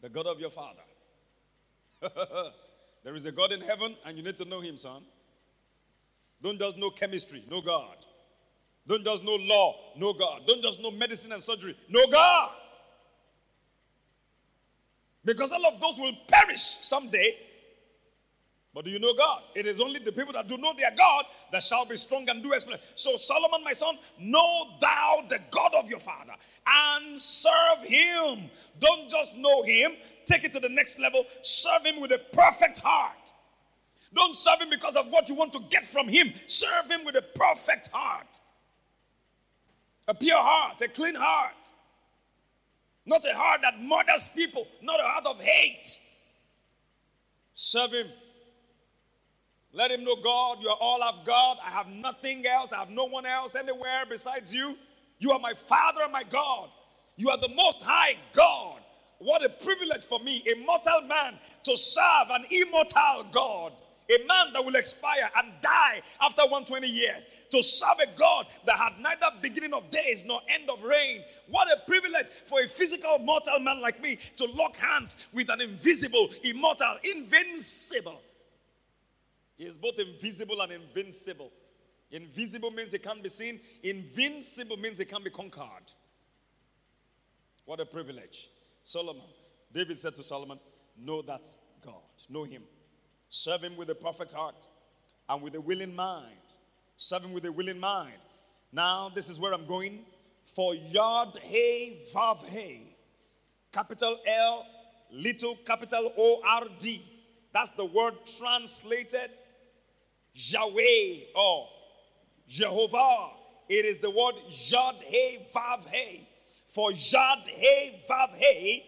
the 0.00 0.08
God 0.08 0.26
of 0.26 0.38
your 0.38 0.50
father. 0.50 0.82
there 3.04 3.14
is 3.14 3.24
a 3.24 3.32
God 3.32 3.52
in 3.52 3.60
heaven, 3.60 3.96
and 4.04 4.16
you 4.18 4.22
need 4.22 4.36
to 4.36 4.44
know 4.44 4.60
him, 4.60 4.76
son. 4.76 5.02
Don't 6.42 6.58
just 6.58 6.76
know 6.76 6.90
chemistry, 6.90 7.42
know 7.50 7.62
God. 7.62 7.96
Don't 8.86 9.02
just 9.02 9.24
know 9.24 9.36
law, 9.36 9.76
know 9.96 10.12
God. 10.12 10.42
Don't 10.46 10.62
just 10.62 10.80
know 10.80 10.90
medicine 10.90 11.32
and 11.32 11.42
surgery, 11.42 11.74
know 11.88 12.06
God. 12.06 12.52
Because 15.24 15.52
all 15.52 15.66
of 15.66 15.80
those 15.80 15.98
will 15.98 16.12
perish 16.28 16.60
someday 16.82 17.34
but 18.74 18.84
do 18.84 18.90
you 18.90 18.98
know 18.98 19.14
God? 19.14 19.42
It 19.54 19.66
is 19.66 19.80
only 19.80 20.00
the 20.00 20.10
people 20.10 20.32
that 20.32 20.48
do 20.48 20.56
know 20.56 20.72
their 20.76 20.90
God 20.96 21.26
that 21.52 21.62
shall 21.62 21.84
be 21.84 21.96
strong 21.96 22.28
and 22.28 22.42
do 22.42 22.52
exploit. 22.52 22.80
So, 22.96 23.16
Solomon, 23.16 23.62
my 23.62 23.72
son, 23.72 23.96
know 24.18 24.66
thou 24.80 25.24
the 25.28 25.38
God 25.50 25.74
of 25.76 25.88
your 25.88 26.00
father 26.00 26.32
and 26.66 27.20
serve 27.20 27.84
him. 27.84 28.50
Don't 28.80 29.08
just 29.08 29.38
know 29.38 29.62
him, 29.62 29.92
take 30.26 30.42
it 30.42 30.52
to 30.54 30.60
the 30.60 30.68
next 30.68 30.98
level. 30.98 31.24
Serve 31.42 31.84
him 31.84 32.00
with 32.00 32.10
a 32.10 32.18
perfect 32.32 32.78
heart. 32.78 33.32
Don't 34.12 34.34
serve 34.34 34.60
him 34.60 34.70
because 34.70 34.96
of 34.96 35.08
what 35.08 35.28
you 35.28 35.36
want 35.36 35.52
to 35.52 35.60
get 35.70 35.84
from 35.84 36.08
him. 36.08 36.32
Serve 36.46 36.90
him 36.90 37.04
with 37.04 37.14
a 37.14 37.22
perfect 37.22 37.90
heart, 37.92 38.40
a 40.08 40.14
pure 40.14 40.36
heart, 40.36 40.80
a 40.82 40.88
clean 40.88 41.14
heart. 41.14 41.52
Not 43.06 43.24
a 43.24 43.34
heart 43.34 43.60
that 43.62 43.80
murders 43.80 44.30
people, 44.34 44.66
not 44.82 44.98
a 44.98 45.02
heart 45.02 45.26
of 45.26 45.40
hate. 45.40 46.00
Serve 47.54 47.92
Him. 47.92 48.06
Let 49.74 49.90
Him 49.90 50.04
know, 50.04 50.14
God, 50.14 50.58
you 50.62 50.68
are 50.68 50.78
all 50.80 51.02
I've 51.02 51.24
got. 51.26 51.58
I 51.64 51.70
have 51.70 51.88
nothing 51.88 52.46
else. 52.46 52.72
I 52.72 52.78
have 52.78 52.90
no 52.90 53.06
one 53.06 53.26
else 53.26 53.56
anywhere 53.56 54.04
besides 54.08 54.54
you. 54.54 54.76
You 55.18 55.32
are 55.32 55.40
my 55.40 55.52
Father 55.52 56.02
and 56.04 56.12
my 56.12 56.22
God. 56.22 56.70
You 57.16 57.30
are 57.30 57.38
the 57.38 57.48
most 57.48 57.82
high 57.82 58.16
God. 58.32 58.80
What 59.18 59.44
a 59.44 59.48
privilege 59.48 60.04
for 60.04 60.20
me, 60.20 60.44
a 60.52 60.64
mortal 60.64 61.02
man, 61.08 61.38
to 61.64 61.76
serve 61.76 62.30
an 62.30 62.44
immortal 62.50 63.26
God. 63.32 63.72
A 64.10 64.18
man 64.28 64.52
that 64.52 64.64
will 64.64 64.76
expire 64.76 65.30
and 65.36 65.50
die 65.62 66.02
after 66.20 66.42
120 66.42 66.86
years. 66.86 67.26
To 67.50 67.62
serve 67.62 67.98
a 68.02 68.18
God 68.18 68.46
that 68.66 68.76
had 68.76 69.00
neither 69.00 69.26
beginning 69.40 69.72
of 69.72 69.90
days 69.90 70.24
nor 70.24 70.40
end 70.48 70.68
of 70.68 70.82
reign. 70.84 71.22
What 71.48 71.68
a 71.68 71.80
privilege 71.88 72.26
for 72.44 72.60
a 72.60 72.68
physical 72.68 73.18
mortal 73.18 73.58
man 73.60 73.80
like 73.80 74.00
me 74.00 74.18
to 74.36 74.44
lock 74.54 74.76
hands 74.76 75.16
with 75.32 75.48
an 75.48 75.60
invisible, 75.62 76.28
immortal, 76.44 76.98
invincible. 77.02 78.20
He 79.56 79.64
is 79.64 79.76
both 79.76 79.98
invisible 79.98 80.60
and 80.60 80.72
invincible. 80.72 81.52
Invisible 82.10 82.70
means 82.70 82.92
he 82.92 82.98
can't 82.98 83.22
be 83.22 83.28
seen, 83.28 83.60
invincible 83.82 84.76
means 84.76 84.98
he 84.98 85.04
can't 85.04 85.24
be 85.24 85.30
conquered. 85.30 85.92
What 87.64 87.80
a 87.80 87.86
privilege. 87.86 88.50
Solomon, 88.82 89.22
David 89.72 89.98
said 89.98 90.14
to 90.16 90.22
Solomon, 90.22 90.58
Know 90.98 91.22
that 91.22 91.46
God, 91.84 91.94
know 92.28 92.44
Him. 92.44 92.62
Serve 93.30 93.62
Him 93.62 93.76
with 93.76 93.90
a 93.90 93.94
perfect 93.94 94.30
heart 94.32 94.54
and 95.28 95.42
with 95.42 95.54
a 95.54 95.60
willing 95.60 95.94
mind. 95.94 96.36
Serve 96.96 97.24
Him 97.24 97.32
with 97.32 97.46
a 97.46 97.52
willing 97.52 97.80
mind. 97.80 98.12
Now, 98.70 99.10
this 99.14 99.28
is 99.30 99.38
where 99.40 99.52
I'm 99.52 99.66
going. 99.66 100.00
For 100.44 100.74
Yod 100.74 101.38
Hey 101.42 102.02
Vav 102.14 102.44
Hey, 102.44 102.96
capital 103.72 104.18
L, 104.26 104.66
little 105.10 105.56
capital 105.64 106.12
O 106.18 106.42
R 106.46 106.64
D. 106.78 107.02
That's 107.52 107.70
the 107.70 107.86
word 107.86 108.14
translated 108.38 109.30
Yahweh 110.34 111.20
or 111.34 111.68
Jehovah. 112.48 113.30
It 113.68 113.84
is 113.84 113.98
the 113.98 114.10
word 114.10 114.34
Yod 114.48 114.96
Hey 115.00 115.48
Vav 115.54 115.86
Hey. 115.86 116.28
For 116.68 116.92
Yod 116.92 117.46
Hey 117.46 118.02
Vav 118.08 118.34
Hey 118.34 118.84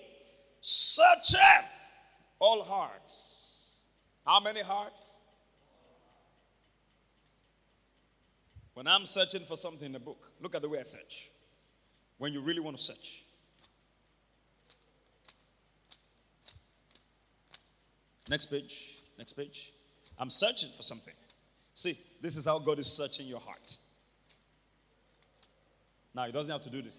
searcheth 0.60 1.86
all 2.38 2.62
hearts. 2.62 3.60
How 4.26 4.40
many 4.40 4.60
hearts? 4.60 5.20
When 8.74 8.86
I'm 8.86 9.06
searching 9.06 9.42
for 9.42 9.56
something 9.56 9.88
in 9.88 9.94
a 9.94 10.00
book, 10.00 10.32
look 10.40 10.54
at 10.54 10.60
the 10.60 10.68
way 10.68 10.80
I 10.80 10.82
search. 10.82 11.30
When 12.18 12.32
you 12.32 12.40
really 12.40 12.60
want 12.60 12.76
to 12.76 12.82
search. 12.82 13.22
Next 18.28 18.46
page. 18.46 19.02
Next 19.16 19.32
page. 19.32 19.72
I'm 20.18 20.30
searching 20.30 20.70
for 20.76 20.82
something. 20.82 21.14
See, 21.76 21.96
this 22.22 22.38
is 22.38 22.46
how 22.46 22.58
God 22.58 22.78
is 22.78 22.86
searching 22.86 23.26
your 23.26 23.38
heart. 23.38 23.76
Now, 26.14 26.24
He 26.24 26.32
doesn't 26.32 26.50
have 26.50 26.62
to 26.62 26.70
do 26.70 26.80
this. 26.80 26.96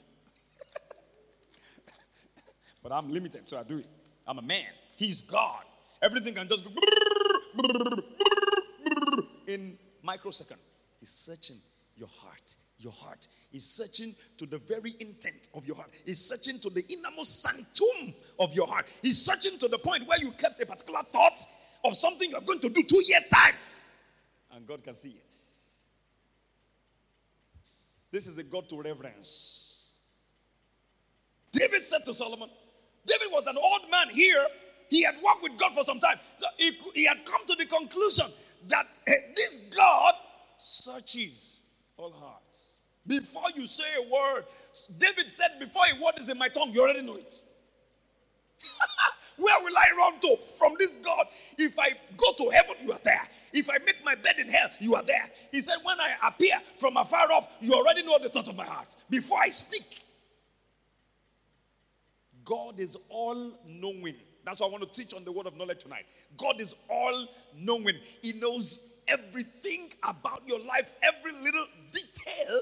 but 2.84 2.92
I'm 2.92 3.12
limited, 3.12 3.48
so 3.48 3.58
I 3.58 3.64
do 3.64 3.80
it. 3.80 3.88
I'm 4.28 4.38
a 4.38 4.44
man. 4.44 4.68
He's 4.96 5.24
God. 5.24 5.64
Everything 6.00 6.36
can 6.36 6.48
just 6.48 6.64
go 6.64 6.70
in 9.48 9.80
microsecond. 10.04 10.60
He's 11.00 11.10
searching 11.10 11.58
your 11.96 12.10
heart. 12.10 12.56
Your 12.78 12.94
heart. 12.94 13.28
He's 13.52 13.66
searching 13.66 14.14
to 14.38 14.46
the 14.46 14.60
very 14.60 14.94
intent 15.00 15.50
of 15.56 15.66
your 15.66 15.76
heart. 15.76 15.90
He's 16.06 16.20
searching 16.20 16.60
to 16.60 16.70
the 16.70 16.86
innermost 16.88 17.42
sanctum 17.42 18.14
of 18.38 18.54
your 18.54 18.68
heart. 18.68 18.86
He's 19.02 19.20
searching 19.20 19.58
to 19.58 19.68
the 19.68 19.80
point 19.80 20.08
where 20.08 20.20
you 20.20 20.34
kept 20.34 20.62
a 20.62 20.68
particular 20.68 21.02
thought 21.02 21.40
of 21.84 21.98
something 21.98 22.30
you're 22.30 22.42
going 22.42 22.60
to 22.60 22.70
do 22.70 22.84
two 22.84 23.04
years' 23.04 23.26
time 23.34 23.56
and 24.58 24.66
God 24.66 24.84
can 24.84 24.96
see 24.96 25.10
it. 25.10 25.36
This 28.12 28.28
is 28.28 28.40
a 28.40 28.44
God 28.44 28.68
to 28.70 28.82
reverence. 28.82 29.92
David 31.52 31.82
said 31.84 32.04
to 32.06 32.14
Solomon, 32.14 32.50
David 33.06 33.28
was 33.32 33.46
an 33.46 33.56
old 33.56 33.90
man 33.92 34.10
here. 34.10 34.48
He 34.90 35.04
had 35.04 35.16
worked 35.24 35.44
with 35.44 35.58
God 35.60 35.74
for 35.74 35.84
some 35.84 36.00
time. 36.00 36.18
So 36.36 36.48
he, 36.58 36.72
he 36.96 37.06
had 37.06 37.24
come 37.24 37.46
to 37.46 37.56
the 37.56 37.66
conclusion 37.66 38.26
that 38.68 38.88
eh, 39.08 39.14
this 39.36 39.70
God 39.76 40.16
searches 40.58 41.62
all 41.96 42.12
hearts. 42.12 42.78
Before 43.06 43.50
you 43.56 43.68
say 43.68 43.84
a 43.98 44.12
word, 44.12 44.46
David 44.98 45.30
said, 45.30 45.60
Before 45.60 45.84
a 45.86 46.04
word 46.04 46.14
is 46.18 46.30
in 46.30 46.38
my 46.38 46.50
tongue, 46.50 46.72
you 46.74 46.82
already 46.82 47.04
know 47.04 47.18
it. 47.18 47.42
Where 49.38 49.64
will 49.64 49.78
I 49.78 49.88
run 49.98 50.20
to 50.22 50.38
from 50.58 50.74
this 50.80 50.96
God? 50.96 51.28
If 51.58 51.78
I 51.80 51.90
go 52.16 52.34
to 52.38 52.50
heaven, 52.50 52.76
you 52.84 52.92
are 52.92 53.00
there. 53.04 53.22
If 53.54 53.70
I 53.70 53.78
make 53.80 54.04
my 54.04 54.16
bed 54.16 54.36
in 54.40 54.50
hell, 54.50 54.70
you 54.80 54.96
are 54.96 55.04
there. 55.04 55.30
He 55.52 55.62
said, 55.62 55.78
When 55.84 56.00
I 56.00 56.16
appear 56.28 56.56
from 56.78 56.98
afar 56.98 57.32
off, 57.32 57.48
you 57.62 57.74
already 57.74 58.04
know 58.04 58.18
the 58.22 58.30
thought 58.30 58.48
of 58.48 58.56
my 58.56 58.66
heart 58.66 58.96
before 59.10 59.40
I 59.40 59.50
speak. 59.50 60.02
God 62.44 62.80
is 62.80 62.98
all 63.10 63.52
knowing. 63.66 64.16
That's 64.46 64.62
what 64.62 64.68
I 64.68 64.72
want 64.72 64.92
to 64.92 65.04
teach 65.04 65.14
on 65.14 65.26
the 65.26 65.32
word 65.32 65.48
of 65.48 65.58
knowledge 65.58 65.84
tonight. 65.84 66.06
God 66.38 66.62
is 66.62 66.74
all 66.90 67.28
knowing, 67.56 67.96
He 68.22 68.34
knows 68.34 68.94
everything 69.08 69.92
about 70.04 70.44
your 70.48 70.60
life, 70.60 70.94
every 71.02 71.34
little 71.44 71.66
detail. 71.92 72.62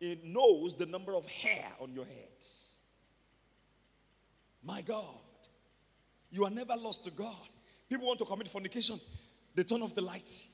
He 0.00 0.20
knows 0.24 0.74
the 0.74 0.86
number 0.86 1.14
of 1.14 1.26
hair 1.26 1.66
on 1.80 1.94
your 1.94 2.04
head. 2.04 2.28
My 4.64 4.82
God. 4.82 5.18
You 6.34 6.44
are 6.44 6.50
never 6.50 6.74
lost 6.76 7.04
to 7.04 7.12
God. 7.12 7.46
People 7.88 8.08
want 8.08 8.18
to 8.18 8.24
commit 8.24 8.48
fornication, 8.48 8.98
they 9.54 9.62
turn 9.62 9.82
off 9.82 9.94
the 9.94 10.02
lights. 10.02 10.48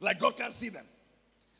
Like 0.00 0.18
God 0.18 0.38
can't 0.38 0.54
see 0.54 0.70
them. 0.70 0.86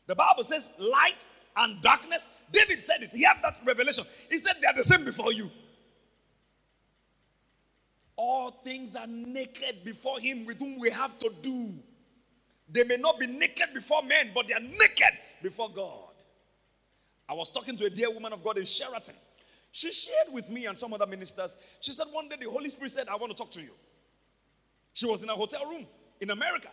The 0.07 0.14
Bible 0.14 0.42
says 0.42 0.71
light 0.79 1.27
and 1.55 1.83
darkness. 1.83 2.27
David 2.51 2.81
said 2.81 3.03
it. 3.03 3.11
He 3.12 3.25
had 3.25 3.37
that 3.42 3.61
revelation. 3.62 4.05
He 4.31 4.38
said 4.38 4.55
they 4.62 4.66
are 4.66 4.75
the 4.75 4.85
same 4.85 5.05
before 5.05 5.35
you. 5.35 5.51
All 8.16 8.53
things 8.64 8.97
are 8.97 9.07
naked 9.07 9.85
before 9.85 10.18
him 10.18 10.47
with 10.47 10.61
whom 10.61 10.79
we 10.79 10.88
have 10.88 11.18
to 11.18 11.31
do. 11.42 11.75
They 12.71 12.85
may 12.85 12.97
not 12.97 13.21
be 13.21 13.27
naked 13.27 13.75
before 13.75 14.03
men, 14.03 14.31
but 14.35 14.49
they 14.49 14.55
are 14.55 14.61
naked 14.61 15.12
before 15.42 15.68
God. 15.68 16.14
I 17.29 17.35
was 17.35 17.51
talking 17.51 17.77
to 17.77 17.85
a 17.85 17.90
dear 17.90 18.11
woman 18.11 18.33
of 18.33 18.42
God 18.42 18.57
in 18.57 18.64
Sheraton. 18.64 19.16
She 19.79 19.93
shared 19.93 20.33
with 20.33 20.51
me 20.51 20.67
and 20.67 20.77
some 20.77 20.93
other 20.93 21.07
ministers. 21.07 21.55
She 21.79 21.93
said 21.93 22.09
one 22.11 22.29
day 22.29 22.35
the 22.35 22.51
Holy 22.51 22.69
Spirit 22.69 22.91
said, 22.91 23.09
I 23.09 23.14
want 23.14 23.31
to 23.31 23.38
talk 23.38 23.53
to 23.53 23.61
you. 23.61 23.71
She 24.93 25.07
was 25.07 25.23
in 25.23 25.29
a 25.29 25.35
hotel 25.35 25.64
room 25.67 25.87
in 26.21 26.31
America. 26.31 26.69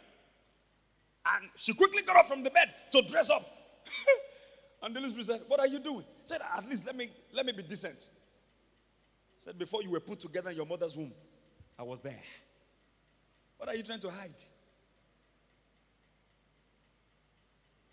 And 1.24 1.52
she 1.56 1.76
quickly 1.76 2.02
got 2.02 2.18
up 2.18 2.26
from 2.26 2.42
the 2.42 2.50
bed 2.50 2.74
to 2.94 3.04
dress 3.04 3.30
up. 3.30 3.46
and 4.82 4.96
the 4.96 5.00
Holy 5.00 5.12
Spirit 5.12 5.26
said, 5.28 5.42
What 5.48 5.60
are 5.60 5.68
you 5.68 5.78
doing? 5.78 6.04
Said, 6.24 6.42
At 6.58 6.68
least 6.68 6.88
let 6.88 6.96
me 6.96 7.12
let 7.32 7.46
me 7.46 7.52
be 7.52 7.62
decent. 7.62 8.10
Said, 9.38 9.60
Before 9.60 9.84
you 9.84 9.92
were 9.92 10.00
put 10.00 10.20
together 10.20 10.50
in 10.50 10.56
your 10.56 10.66
mother's 10.66 10.98
womb, 10.98 11.14
I 11.78 11.84
was 11.84 12.00
there. 12.00 12.24
What 13.58 13.70
are 13.70 13.76
you 13.76 13.84
trying 13.84 14.00
to 14.00 14.10
hide? 14.10 14.44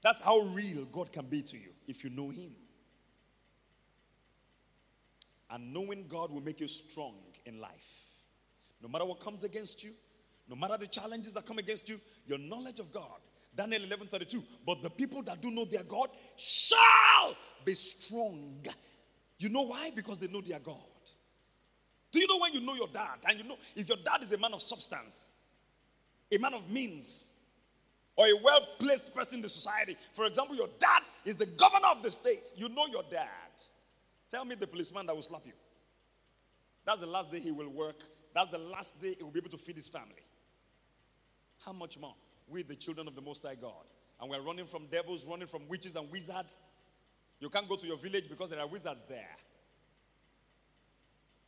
That's 0.03 0.23
how 0.23 0.39
real 0.41 0.87
God 0.87 1.13
can 1.13 1.27
be 1.27 1.43
to 1.43 1.59
you 1.59 1.75
if 1.87 2.03
you 2.03 2.09
know 2.09 2.31
Him. 2.31 2.53
And 5.53 5.73
knowing 5.73 6.07
God 6.09 6.31
will 6.33 6.41
make 6.41 6.61
you 6.61 6.69
strong 6.69 7.15
in 7.45 7.61
life. 7.61 8.01
No 8.83 8.89
matter 8.89 9.05
what 9.05 9.21
comes 9.21 9.45
against 9.45 9.85
you, 9.85 9.91
no 10.49 10.57
matter 10.57 10.77
the 10.77 10.87
challenges 10.87 11.33
that 11.35 11.47
come 11.47 11.59
against 11.59 11.89
you, 11.89 12.01
your 12.27 12.39
knowledge 12.39 12.79
of 12.79 12.91
God. 12.91 13.21
Daniel 13.55 13.83
11 13.85 14.09
32. 14.09 14.43
But 14.67 14.83
the 14.83 14.91
people 14.91 15.23
that 15.23 15.43
do 15.43 15.51
know 15.51 15.67
their 15.67 15.83
God 15.83 16.09
shall 16.37 17.37
be 17.65 17.75
strong. 17.75 18.65
You 19.39 19.51
know 19.51 19.63
why? 19.63 19.91
Because 19.95 20.19
they 20.19 20.29
know 20.29 20.41
their 20.41 20.59
God. 20.59 20.77
Do 22.11 22.21
you 22.21 22.27
know 22.27 22.39
when 22.39 22.55
you 22.55 22.61
know 22.61 22.75
your 22.75 22.89
dad? 22.89 23.19
And 23.29 23.39
you 23.39 23.45
know 23.45 23.57
if 23.77 23.89
your 23.89 23.99
dad 24.05 24.23
is 24.23 24.33
a 24.33 24.39
man 24.39 24.55
of 24.55 24.63
substance, 24.63 25.29
a 26.31 26.39
man 26.39 26.55
of 26.55 26.71
means, 26.71 27.33
or 28.17 28.27
a 28.27 28.35
well 28.43 28.61
placed 28.79 29.15
person 29.15 29.37
in 29.37 29.43
the 29.43 29.49
society. 29.49 29.97
For 30.13 30.25
example, 30.25 30.57
your 30.57 30.69
dad 30.79 31.03
is 31.25 31.37
the 31.37 31.47
governor 31.47 31.89
of 31.89 32.03
the 32.03 32.11
state. 32.11 32.53
You 32.57 32.69
know 32.69 32.87
your 32.87 33.05
dad. 33.11 33.29
Tell 34.33 34.47
me 34.47 34.55
the 34.55 34.67
policeman 34.67 35.05
that 35.05 35.15
will 35.15 35.23
slap 35.23 35.43
you. 35.45 35.53
That's 36.87 37.01
the 37.01 37.07
last 37.07 37.31
day 37.31 37.39
he 37.39 37.51
will 37.51 37.69
work. 37.69 38.03
That's 38.35 38.51
the 38.51 38.57
last 38.57 38.99
day 38.99 39.15
he 39.19 39.23
will 39.23 39.31
be 39.31 39.41
able 39.41 39.51
to 39.51 39.59
feed 39.59 39.77
his 39.77 39.91
family. 39.91 40.25
How 41.67 41.75
much 41.75 41.99
more? 41.99 42.15
We, 42.49 42.63
the 42.63 42.75
children 42.75 43.07
of 43.07 43.15
the 43.15 43.21
Most 43.21 43.43
High 43.43 43.57
God. 43.57 43.85
And 44.19 44.31
we're 44.31 44.41
running 44.41 44.65
from 44.65 44.87
devils, 44.87 45.27
running 45.27 45.49
from 45.49 45.69
witches 45.69 45.97
and 45.97 46.11
wizards. 46.11 46.61
You 47.41 47.51
can't 47.51 47.69
go 47.69 47.77
to 47.77 47.87
your 47.87 47.99
village 47.99 48.31
because 48.31 48.49
there 48.49 48.61
are 48.61 48.67
wizards 48.67 49.05
there. 49.07 49.37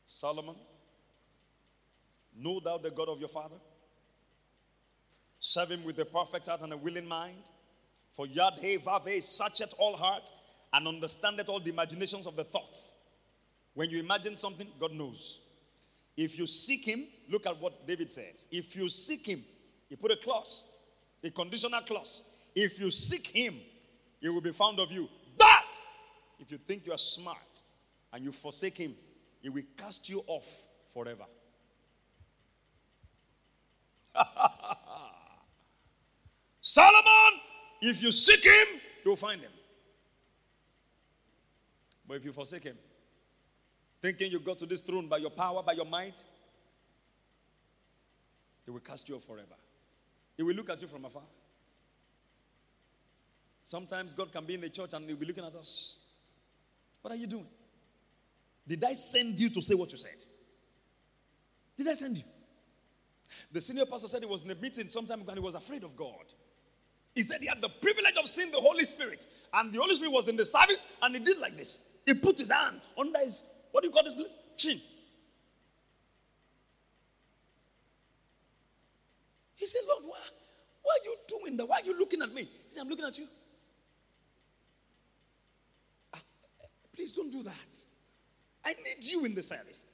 Solomon, 0.06 0.56
know 2.36 2.60
thou 2.60 2.76
the 2.76 2.90
God 2.90 3.08
of 3.08 3.18
your 3.18 3.30
father. 3.30 3.56
Serve 5.38 5.70
him 5.70 5.84
with 5.84 5.98
a 6.00 6.04
perfect 6.04 6.48
heart 6.48 6.60
and 6.60 6.74
a 6.74 6.76
willing 6.76 7.08
mind. 7.08 7.44
For 8.12 8.26
Yod 8.26 8.58
Hey 8.60 8.76
Vav 8.76 9.22
searcheth 9.22 9.72
all 9.78 9.96
heart 9.96 10.30
and 10.74 10.88
understandeth 10.88 11.48
all 11.48 11.60
the 11.60 11.70
imaginations 11.70 12.26
of 12.26 12.34
the 12.36 12.44
thoughts. 12.44 12.94
When 13.74 13.88
you 13.90 14.00
imagine 14.00 14.36
something, 14.36 14.66
God 14.78 14.92
knows. 14.92 15.40
If 16.16 16.36
you 16.38 16.46
seek 16.46 16.84
Him, 16.84 17.06
look 17.30 17.46
at 17.46 17.60
what 17.60 17.86
David 17.86 18.10
said. 18.10 18.34
If 18.50 18.74
you 18.76 18.88
seek 18.88 19.24
Him, 19.26 19.44
he 19.88 19.94
put 19.96 20.10
a 20.10 20.16
clause, 20.16 20.64
a 21.22 21.30
conditional 21.30 21.80
clause. 21.82 22.24
If 22.54 22.80
you 22.80 22.90
seek 22.90 23.28
Him, 23.28 23.54
He 24.20 24.28
will 24.28 24.40
be 24.40 24.52
found 24.52 24.80
of 24.80 24.90
you. 24.90 25.08
But 25.38 25.64
if 26.40 26.50
you 26.50 26.58
think 26.58 26.86
you 26.86 26.92
are 26.92 26.98
smart 26.98 27.62
and 28.12 28.24
you 28.24 28.32
forsake 28.32 28.76
Him, 28.76 28.96
He 29.40 29.48
will 29.48 29.62
cast 29.76 30.08
you 30.08 30.24
off 30.26 30.62
forever. 30.92 31.24
Solomon, 36.60 37.40
if 37.80 38.02
you 38.02 38.10
seek 38.10 38.44
Him, 38.44 38.80
you'll 39.04 39.16
find 39.16 39.40
Him. 39.40 39.50
But 42.06 42.18
if 42.18 42.24
you 42.24 42.32
forsake 42.32 42.64
Him, 42.64 42.76
thinking 44.02 44.30
you 44.30 44.40
got 44.40 44.58
to 44.58 44.66
this 44.66 44.80
throne 44.80 45.08
by 45.08 45.18
your 45.18 45.30
power, 45.30 45.62
by 45.62 45.72
your 45.72 45.86
might, 45.86 46.22
He 48.64 48.70
will 48.70 48.80
cast 48.80 49.08
you 49.08 49.16
off 49.16 49.24
forever. 49.24 49.56
He 50.36 50.42
will 50.42 50.54
look 50.54 50.70
at 50.70 50.80
you 50.82 50.88
from 50.88 51.04
afar. 51.04 51.22
Sometimes 53.62 54.12
God 54.12 54.30
can 54.30 54.44
be 54.44 54.54
in 54.54 54.60
the 54.60 54.68
church 54.68 54.92
and 54.92 55.06
He'll 55.06 55.16
be 55.16 55.26
looking 55.26 55.44
at 55.44 55.54
us. 55.54 55.96
What 57.00 57.12
are 57.12 57.16
you 57.16 57.26
doing? 57.26 57.46
Did 58.66 58.82
I 58.84 58.92
send 58.94 59.38
you 59.38 59.50
to 59.50 59.62
say 59.62 59.74
what 59.74 59.92
you 59.92 59.98
said? 59.98 60.16
Did 61.76 61.88
I 61.88 61.92
send 61.92 62.18
you? 62.18 62.24
The 63.52 63.60
senior 63.60 63.86
pastor 63.86 64.08
said 64.08 64.22
he 64.22 64.28
was 64.28 64.42
in 64.42 64.50
a 64.50 64.54
meeting 64.54 64.88
sometime 64.88 65.20
ago 65.20 65.30
and 65.30 65.38
he 65.38 65.44
was 65.44 65.54
afraid 65.54 65.84
of 65.84 65.96
God. 65.96 66.24
He 67.14 67.22
said 67.22 67.40
he 67.40 67.46
had 67.46 67.60
the 67.60 67.68
privilege 67.68 68.14
of 68.18 68.26
seeing 68.26 68.50
the 68.50 68.60
Holy 68.60 68.84
Spirit, 68.84 69.26
and 69.52 69.72
the 69.72 69.78
Holy 69.78 69.94
Spirit 69.94 70.12
was 70.12 70.28
in 70.28 70.36
the 70.36 70.44
service, 70.44 70.84
and 71.00 71.14
he 71.14 71.20
did 71.20 71.38
like 71.38 71.56
this. 71.56 71.86
He 72.04 72.14
put 72.14 72.38
his 72.38 72.50
hand 72.50 72.80
under 72.98 73.18
his, 73.18 73.44
what 73.72 73.82
do 73.82 73.88
you 73.88 73.92
call 73.92 74.04
this 74.04 74.14
place? 74.14 74.34
Chin. 74.56 74.80
He 79.54 79.66
said, 79.66 79.80
Lord, 79.88 80.02
why, 80.04 80.18
why 80.82 80.98
are 81.00 81.04
you 81.04 81.16
doing 81.26 81.56
that? 81.56 81.66
Why 81.66 81.76
are 81.76 81.86
you 81.86 81.98
looking 81.98 82.20
at 82.20 82.32
me? 82.34 82.42
He 82.42 82.50
said, 82.68 82.82
I'm 82.82 82.88
looking 82.88 83.04
at 83.06 83.16
you. 83.16 83.26
Ah, 86.12 86.20
please 86.94 87.12
don't 87.12 87.30
do 87.30 87.42
that. 87.42 87.76
I 88.64 88.74
need 88.84 89.04
you 89.04 89.24
in 89.24 89.34
the 89.34 89.42
service. 89.42 89.84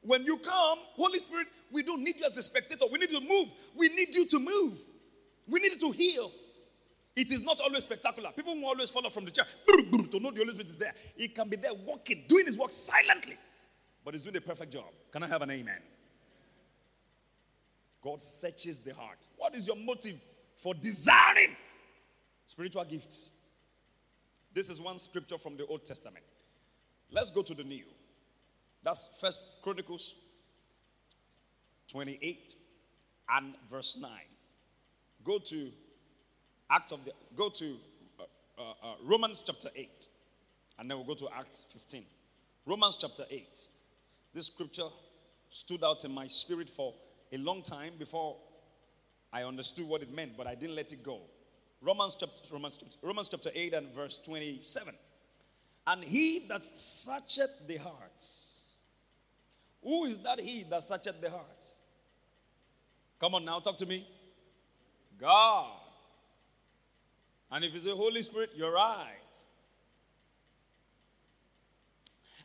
When 0.00 0.24
you 0.24 0.36
come, 0.38 0.78
Holy 0.96 1.18
Spirit, 1.18 1.46
we 1.72 1.82
don't 1.82 2.02
need 2.02 2.16
you 2.16 2.24
as 2.26 2.36
a 2.36 2.42
spectator. 2.42 2.84
We 2.90 2.98
need 2.98 3.10
you 3.10 3.20
to 3.20 3.26
move. 3.26 3.52
We 3.74 3.88
need 3.88 4.14
you 4.14 4.26
to 4.26 4.38
move. 4.38 4.78
We 5.48 5.60
need 5.60 5.72
you 5.72 5.80
to 5.80 5.90
heal. 5.92 6.30
It 7.16 7.30
is 7.30 7.42
not 7.42 7.60
always 7.60 7.84
spectacular. 7.84 8.30
People 8.32 8.56
will 8.56 8.66
always 8.66 8.90
fall 8.90 9.06
off 9.06 9.14
from 9.14 9.24
the 9.24 9.30
chair 9.30 9.46
to 9.68 10.20
know 10.20 10.30
the 10.30 10.38
Holy 10.38 10.52
Spirit 10.52 10.66
is 10.66 10.76
there. 10.76 10.94
He 11.16 11.28
can 11.28 11.48
be 11.48 11.56
there 11.56 11.74
walking, 11.74 12.24
doing 12.26 12.46
his 12.46 12.58
work 12.58 12.70
silently, 12.70 13.36
but 14.04 14.14
he's 14.14 14.22
doing 14.22 14.36
a 14.36 14.40
perfect 14.40 14.72
job. 14.72 14.86
Can 15.12 15.22
I 15.22 15.28
have 15.28 15.42
an 15.42 15.50
amen? 15.50 15.80
God 18.02 18.20
searches 18.20 18.80
the 18.80 18.92
heart. 18.94 19.28
What 19.36 19.54
is 19.54 19.66
your 19.66 19.76
motive 19.76 20.16
for 20.56 20.74
desiring 20.74 21.56
spiritual 22.46 22.84
gifts? 22.84 23.30
This 24.52 24.68
is 24.68 24.80
one 24.80 24.98
scripture 24.98 25.38
from 25.38 25.56
the 25.56 25.66
Old 25.66 25.84
Testament. 25.84 26.24
Let's 27.10 27.30
go 27.30 27.42
to 27.42 27.54
the 27.54 27.64
New. 27.64 27.84
That's 28.82 29.08
First 29.20 29.52
Chronicles 29.62 30.16
28 31.88 32.56
and 33.30 33.54
verse 33.70 33.96
9. 34.00 34.10
Go 35.22 35.38
to 35.38 35.70
Act 36.74 36.90
of 36.90 37.04
the 37.04 37.12
go 37.36 37.48
to 37.48 37.76
uh, 38.18 38.22
uh, 38.58 38.62
uh, 38.62 38.94
Romans 39.04 39.44
chapter 39.46 39.68
8 39.76 40.06
and 40.78 40.90
then 40.90 40.98
we'll 40.98 41.06
go 41.06 41.14
to 41.14 41.28
Acts 41.32 41.66
15. 41.72 42.02
Romans 42.66 42.96
chapter 43.00 43.22
8. 43.30 43.68
This 44.34 44.46
scripture 44.48 44.88
stood 45.50 45.84
out 45.84 46.04
in 46.04 46.12
my 46.12 46.26
spirit 46.26 46.68
for 46.68 46.92
a 47.32 47.38
long 47.38 47.62
time 47.62 47.92
before 47.96 48.36
I 49.32 49.44
understood 49.44 49.86
what 49.86 50.02
it 50.02 50.12
meant, 50.12 50.36
but 50.36 50.48
I 50.48 50.56
didn't 50.56 50.74
let 50.74 50.92
it 50.92 51.04
go. 51.04 51.20
Romans 51.80 52.16
chapter, 52.18 52.40
Romans, 52.52 52.78
Romans 53.02 53.28
chapter 53.28 53.50
8 53.54 53.74
and 53.74 53.94
verse 53.94 54.18
27. 54.24 54.94
And 55.86 56.02
he 56.02 56.40
that 56.48 56.64
searcheth 56.64 57.68
the 57.68 57.76
hearts. 57.76 58.40
Who 59.82 60.06
is 60.06 60.18
that 60.18 60.40
he 60.40 60.64
that 60.70 60.82
searcheth 60.82 61.20
the 61.20 61.30
hearts? 61.30 61.74
Come 63.20 63.36
on 63.36 63.44
now, 63.44 63.60
talk 63.60 63.76
to 63.78 63.86
me. 63.86 64.08
God. 65.20 65.83
And 67.50 67.64
if 67.64 67.74
it's 67.74 67.84
the 67.84 67.94
Holy 67.94 68.22
Spirit, 68.22 68.50
you're 68.54 68.72
right. 68.72 69.18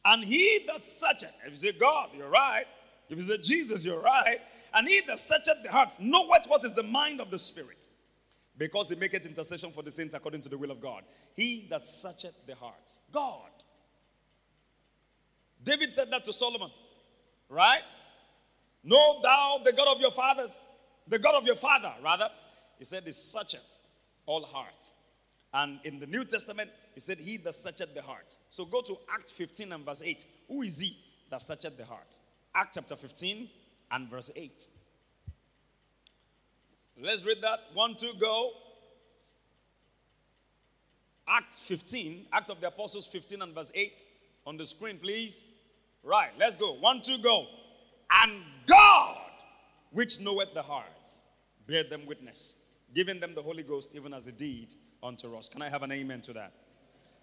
And 0.06 0.24
he 0.24 0.62
that 0.68 0.86
searcheth, 0.86 1.34
if 1.46 1.54
it's 1.54 1.64
a 1.64 1.74
God, 1.74 2.10
you're 2.18 2.30
right. 2.30 2.66
If 3.10 3.20
it's 3.20 3.30
a 3.30 3.38
Jesus, 3.38 3.86
you're 3.86 4.02
right. 4.02 4.40
And 4.74 4.88
he 4.88 5.02
that 5.08 5.20
searcheth 5.20 5.64
the 5.64 5.72
heart 5.72 5.98
knoweth 6.00 6.46
what 6.48 6.64
is 6.64 6.72
the 6.74 6.84
mind 6.84 7.22
of 7.22 7.32
the 7.32 7.40
Spirit, 7.40 7.88
because 8.58 8.90
he 8.90 8.96
maketh 8.96 9.26
intercession 9.26 9.72
for 9.72 9.84
the 9.84 9.92
saints 9.92 10.14
according 10.14 10.42
to 10.42 10.50
the 10.50 10.58
will 10.58 10.72
of 10.72 10.80
God. 10.80 11.04
He 11.36 11.68
that 11.70 11.86
searcheth 11.86 12.46
the 12.46 12.56
heart, 12.56 12.92
God. 13.12 13.50
David 15.64 15.92
said 15.92 16.10
that 16.12 16.24
to 16.26 16.34
Solomon, 16.34 16.70
right? 17.50 17.82
Know 18.84 19.20
thou 19.22 19.62
the 19.66 19.74
God 19.74 19.96
of 19.96 20.00
your 20.00 20.12
fathers, 20.12 20.52
the 21.08 21.20
God 21.20 21.36
of 21.36 21.46
your 21.46 21.58
father, 21.58 21.94
rather. 22.02 22.30
He 22.78 22.86
said, 22.86 23.04
He 23.06 23.12
searcheth 23.12 23.66
all 24.30 24.44
heart. 24.44 24.94
And 25.54 25.80
in 25.84 26.00
the 26.00 26.06
New 26.06 26.24
Testament, 26.24 26.70
he 26.94 27.00
said, 27.00 27.20
He 27.20 27.38
that 27.38 27.56
searcheth 27.56 27.96
the 27.96 28.04
heart. 28.04 28.36
So 28.52 28.64
go 28.64 28.82
to 28.82 28.96
Act 29.12 29.32
15 29.32 29.72
and 29.72 29.84
verse 29.84 30.04
8. 30.06 30.24
Who 30.48 30.62
is 30.62 30.80
he 30.80 30.96
that 31.32 31.42
searcheth 31.42 31.78
the 31.78 31.86
heart? 31.86 32.20
Act 32.54 32.76
chapter 32.76 32.96
15 32.96 33.50
and 33.92 34.10
verse 34.10 34.30
8. 34.36 34.68
Let's 37.02 37.26
read 37.26 37.42
that. 37.42 37.60
One, 37.74 37.96
two, 37.98 38.12
go. 38.20 38.52
Act 41.28 41.56
15, 41.56 42.28
Act 42.32 42.50
of 42.52 42.62
the 42.62 42.68
Apostles 42.68 43.08
15 43.08 43.42
and 43.42 43.56
verse 43.56 43.72
8. 43.74 44.04
On 44.46 44.58
the 44.58 44.66
screen, 44.66 45.00
please. 45.00 45.44
Right, 46.04 46.32
let's 46.40 46.56
go. 46.56 46.74
One, 46.74 47.02
two, 47.02 47.18
go. 47.18 47.48
And 48.12 48.44
God, 48.68 49.18
which 49.92 50.20
knoweth 50.20 50.54
the 50.54 50.62
hearts, 50.62 51.28
bear 51.68 51.84
them 51.84 52.06
witness, 52.06 52.59
giving 52.94 53.20
them 53.20 53.36
the 53.36 53.42
Holy 53.42 53.64
Ghost, 53.64 53.96
even 53.96 54.14
as 54.14 54.28
a 54.28 54.32
deed 54.32 54.74
unto 55.02 55.36
us. 55.36 55.50
Can 55.50 55.62
I 55.62 55.70
have 55.70 55.84
an 55.84 55.92
amen 55.92 56.22
to 56.22 56.34
that? 56.34 56.54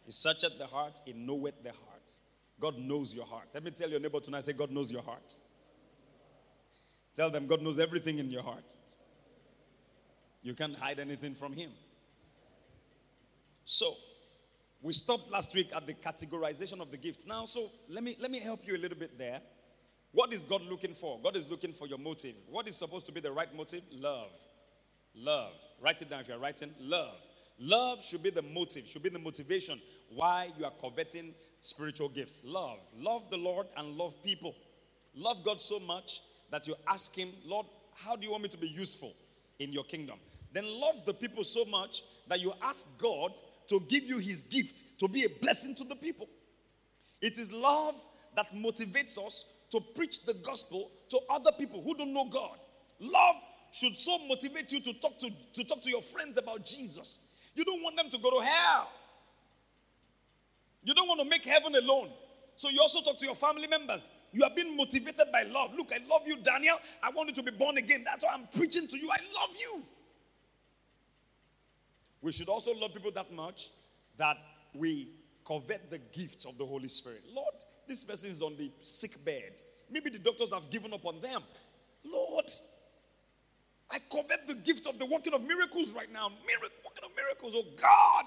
He 0.04 0.12
searcheth 0.12 0.58
the 0.58 0.66
heart, 0.66 1.00
he 1.04 1.12
knoweth 1.12 1.62
the 1.62 1.70
heart. 1.70 2.12
God 2.58 2.78
knows 2.78 3.12
your 3.12 3.26
heart. 3.26 3.48
Let 3.52 3.64
me 3.64 3.70
tell 3.70 3.90
your 3.90 4.00
neighbor 4.00 4.20
tonight, 4.20 4.44
say, 4.44 4.52
God 4.52 4.70
knows 4.70 4.90
your 4.90 5.02
heart. 5.02 5.34
Tell 7.14 7.30
them 7.30 7.46
God 7.46 7.62
knows 7.62 7.78
everything 7.78 8.18
in 8.18 8.30
your 8.30 8.42
heart. 8.42 8.76
You 10.42 10.54
can't 10.54 10.76
hide 10.76 11.00
anything 11.00 11.34
from 11.34 11.52
Him. 11.52 11.70
So, 13.64 13.94
we 14.80 14.92
stopped 14.92 15.30
last 15.30 15.52
week 15.54 15.70
at 15.74 15.86
the 15.86 15.94
categorization 15.94 16.80
of 16.80 16.90
the 16.90 16.96
gifts. 16.96 17.26
Now, 17.26 17.46
so 17.46 17.72
let 17.88 18.04
me 18.04 18.16
let 18.20 18.30
me 18.30 18.38
help 18.38 18.66
you 18.66 18.76
a 18.76 18.78
little 18.78 18.98
bit 18.98 19.18
there. 19.18 19.40
What 20.12 20.32
is 20.32 20.44
God 20.44 20.62
looking 20.62 20.94
for? 20.94 21.18
God 21.22 21.36
is 21.36 21.48
looking 21.48 21.72
for 21.72 21.88
your 21.88 21.98
motive. 21.98 22.34
What 22.48 22.68
is 22.68 22.76
supposed 22.76 23.06
to 23.06 23.12
be 23.12 23.20
the 23.20 23.32
right 23.32 23.52
motive? 23.56 23.82
Love. 23.90 24.30
Love. 25.16 25.52
Write 25.80 26.02
it 26.02 26.10
down 26.10 26.20
if 26.20 26.28
you're 26.28 26.38
writing. 26.38 26.70
Love. 26.80 27.16
Love 27.58 28.04
should 28.04 28.22
be 28.22 28.30
the 28.30 28.42
motive, 28.42 28.86
should 28.86 29.02
be 29.02 29.08
the 29.08 29.18
motivation 29.18 29.80
why 30.14 30.50
you 30.58 30.64
are 30.64 30.72
coveting 30.80 31.34
spiritual 31.62 32.08
gifts. 32.08 32.42
Love. 32.44 32.78
Love 32.98 33.30
the 33.30 33.36
Lord 33.36 33.66
and 33.76 33.96
love 33.96 34.22
people. 34.22 34.54
Love 35.14 35.38
God 35.44 35.60
so 35.60 35.80
much 35.80 36.20
that 36.50 36.66
you 36.66 36.74
ask 36.86 37.14
Him, 37.14 37.30
Lord, 37.44 37.66
how 37.94 38.14
do 38.14 38.24
you 38.24 38.30
want 38.30 38.42
me 38.42 38.48
to 38.50 38.58
be 38.58 38.68
useful 38.68 39.14
in 39.58 39.72
your 39.72 39.84
kingdom? 39.84 40.18
Then 40.52 40.64
love 40.66 41.04
the 41.06 41.14
people 41.14 41.44
so 41.44 41.64
much 41.64 42.02
that 42.28 42.40
you 42.40 42.52
ask 42.62 42.86
God 42.98 43.32
to 43.68 43.80
give 43.88 44.04
you 44.04 44.18
His 44.18 44.42
gift 44.42 44.98
to 45.00 45.08
be 45.08 45.24
a 45.24 45.28
blessing 45.28 45.74
to 45.76 45.84
the 45.84 45.96
people. 45.96 46.28
It 47.20 47.38
is 47.38 47.50
love 47.50 47.94
that 48.36 48.54
motivates 48.54 49.18
us 49.18 49.46
to 49.70 49.80
preach 49.80 50.24
the 50.26 50.34
gospel 50.34 50.90
to 51.08 51.18
other 51.30 51.50
people 51.52 51.82
who 51.82 51.94
don't 51.94 52.12
know 52.12 52.26
God. 52.26 52.58
Love 53.00 53.36
should 53.72 53.96
so 53.96 54.18
motivate 54.26 54.72
you 54.72 54.80
to 54.80 54.92
talk 54.94 55.18
to, 55.18 55.30
to 55.54 55.64
talk 55.64 55.82
to 55.82 55.90
your 55.90 56.02
friends 56.02 56.36
about 56.38 56.64
Jesus. 56.64 57.20
You 57.54 57.64
don't 57.64 57.82
want 57.82 57.96
them 57.96 58.10
to 58.10 58.18
go 58.18 58.38
to 58.38 58.44
hell. 58.44 58.90
You 60.82 60.94
don't 60.94 61.08
want 61.08 61.20
to 61.20 61.28
make 61.28 61.44
heaven 61.44 61.74
alone. 61.74 62.10
So 62.54 62.68
you 62.68 62.80
also 62.80 63.02
talk 63.02 63.18
to 63.18 63.26
your 63.26 63.34
family 63.34 63.66
members. 63.66 64.08
You 64.32 64.44
are 64.44 64.50
being 64.54 64.76
motivated 64.76 65.26
by 65.32 65.42
love. 65.42 65.74
Look, 65.76 65.92
I 65.92 65.98
love 66.08 66.22
you, 66.26 66.36
Daniel. 66.38 66.78
I 67.02 67.10
want 67.10 67.28
you 67.28 67.34
to 67.34 67.42
be 67.42 67.50
born 67.50 67.76
again. 67.76 68.02
That's 68.04 68.24
why 68.24 68.30
I'm 68.34 68.48
preaching 68.54 68.86
to 68.88 68.98
you. 68.98 69.10
I 69.10 69.18
love 69.34 69.56
you. 69.58 69.82
We 72.22 72.32
should 72.32 72.48
also 72.48 72.74
love 72.74 72.92
people 72.92 73.12
that 73.12 73.32
much 73.32 73.70
that 74.16 74.36
we 74.74 75.10
covet 75.46 75.90
the 75.90 75.98
gifts 75.98 76.44
of 76.44 76.58
the 76.58 76.66
Holy 76.66 76.88
Spirit. 76.88 77.22
Lord, 77.32 77.54
this 77.86 78.04
person 78.04 78.30
is 78.30 78.42
on 78.42 78.56
the 78.56 78.70
sick 78.80 79.24
bed. 79.24 79.52
Maybe 79.90 80.10
the 80.10 80.18
doctors 80.18 80.52
have 80.52 80.68
given 80.70 80.92
up 80.92 81.04
on 81.04 81.20
them. 81.20 81.42
Lord, 82.04 82.50
I 83.90 83.98
covet 84.10 84.48
the 84.48 84.54
gift 84.54 84.86
of 84.86 84.98
the 84.98 85.06
working 85.06 85.32
of 85.32 85.42
miracles 85.42 85.92
right 85.92 86.12
now. 86.12 86.28
Miracle, 86.28 86.78
working 86.84 87.04
of 87.04 87.10
miracles, 87.16 87.54
oh 87.56 87.64
God. 87.80 88.24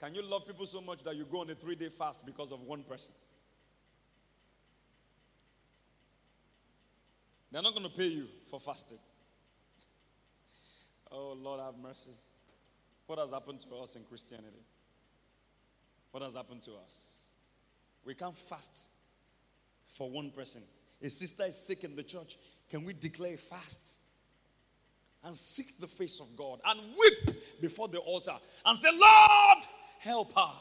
Can 0.00 0.14
you 0.14 0.22
love 0.22 0.46
people 0.46 0.64
so 0.66 0.80
much 0.80 1.02
that 1.04 1.16
you 1.16 1.24
go 1.24 1.40
on 1.40 1.50
a 1.50 1.54
three 1.54 1.74
day 1.74 1.88
fast 1.88 2.24
because 2.24 2.52
of 2.52 2.62
one 2.62 2.82
person? 2.84 3.12
They're 7.52 7.62
not 7.62 7.74
going 7.74 7.88
to 7.88 7.94
pay 7.94 8.06
you 8.06 8.26
for 8.50 8.60
fasting. 8.60 8.98
Oh, 11.12 11.32
Lord, 11.32 11.60
have 11.60 11.74
mercy. 11.76 12.12
What 13.06 13.18
has 13.18 13.30
happened 13.30 13.58
to 13.62 13.74
us 13.82 13.96
in 13.96 14.04
Christianity? 14.04 14.62
What 16.12 16.22
has 16.22 16.34
happened 16.34 16.62
to 16.62 16.74
us? 16.84 17.14
We 18.04 18.14
can't 18.14 18.38
fast 18.38 18.86
for 19.88 20.08
one 20.08 20.30
person. 20.30 20.62
A 21.02 21.10
sister 21.10 21.42
is 21.46 21.58
sick 21.58 21.82
in 21.82 21.96
the 21.96 22.04
church. 22.04 22.36
Can 22.70 22.84
we 22.84 22.92
declare 22.92 23.36
fast? 23.36 23.98
And 25.22 25.36
seek 25.36 25.78
the 25.78 25.86
face 25.86 26.18
of 26.20 26.34
God 26.34 26.60
and 26.64 26.80
weep 26.98 27.36
before 27.60 27.88
the 27.88 27.98
altar 27.98 28.36
and 28.64 28.76
say, 28.76 28.88
Lord, 28.90 29.64
help 29.98 30.32
her. 30.34 30.52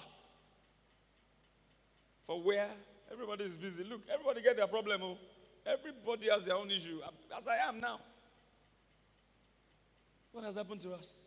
For 2.28 2.42
where? 2.42 2.70
Everybody 3.12 3.46
is 3.46 3.56
busy. 3.56 3.86
Look, 3.86 4.02
everybody 4.12 4.42
get 4.42 4.58
their 4.58 4.68
problem. 4.68 5.02
Oh. 5.02 5.18
Everybody 5.66 6.30
has 6.30 6.44
their 6.44 6.56
own 6.56 6.70
issue, 6.72 7.00
as 7.38 7.48
I 7.48 7.58
am 7.68 7.80
now. 7.80 8.00
What 10.32 10.44
has 10.44 10.56
happened 10.56 10.82
to 10.82 10.94
us? 10.94 11.22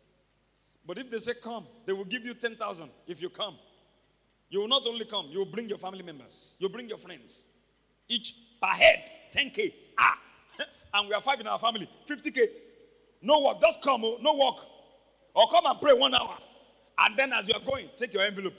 But 0.85 0.97
if 0.97 1.09
they 1.09 1.17
say 1.17 1.33
come, 1.33 1.65
they 1.85 1.93
will 1.93 2.05
give 2.05 2.25
you 2.25 2.33
10,000 2.33 2.89
if 3.07 3.21
you 3.21 3.29
come. 3.29 3.55
You 4.49 4.59
will 4.59 4.67
not 4.67 4.85
only 4.85 5.05
come, 5.05 5.27
you 5.31 5.39
will 5.39 5.51
bring 5.51 5.67
your 5.67 5.77
family 5.77 6.03
members, 6.03 6.55
you'll 6.59 6.69
bring 6.69 6.87
your 6.87 6.97
friends. 6.97 7.47
Each 8.07 8.35
per 8.61 8.67
head, 8.67 9.09
10K. 9.35 9.73
Ah! 9.97 10.17
And 10.93 11.07
we 11.07 11.13
are 11.13 11.21
five 11.21 11.39
in 11.39 11.47
our 11.47 11.59
family, 11.59 11.89
50K. 12.07 12.47
No 13.21 13.41
work, 13.41 13.61
just 13.61 13.81
come, 13.81 14.03
oh, 14.05 14.17
no 14.21 14.33
work. 14.35 14.65
Or 15.33 15.47
come 15.47 15.65
and 15.65 15.79
pray 15.81 15.93
one 15.93 16.13
hour. 16.13 16.37
And 16.99 17.17
then 17.17 17.33
as 17.33 17.47
you 17.47 17.53
are 17.55 17.61
going, 17.61 17.89
take 17.95 18.13
your 18.13 18.23
envelope. 18.23 18.53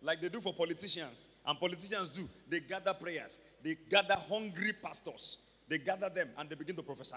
Like 0.00 0.20
they 0.20 0.28
do 0.28 0.40
for 0.40 0.54
politicians. 0.54 1.28
And 1.44 1.58
politicians 1.58 2.08
do. 2.08 2.28
They 2.48 2.60
gather 2.60 2.94
prayers. 2.94 3.40
They 3.62 3.76
gather 3.90 4.14
hungry 4.14 4.72
pastors. 4.72 5.38
They 5.68 5.78
gather 5.78 6.08
them 6.08 6.30
and 6.38 6.48
they 6.48 6.54
begin 6.54 6.76
to 6.76 6.82
prophesy. 6.82 7.16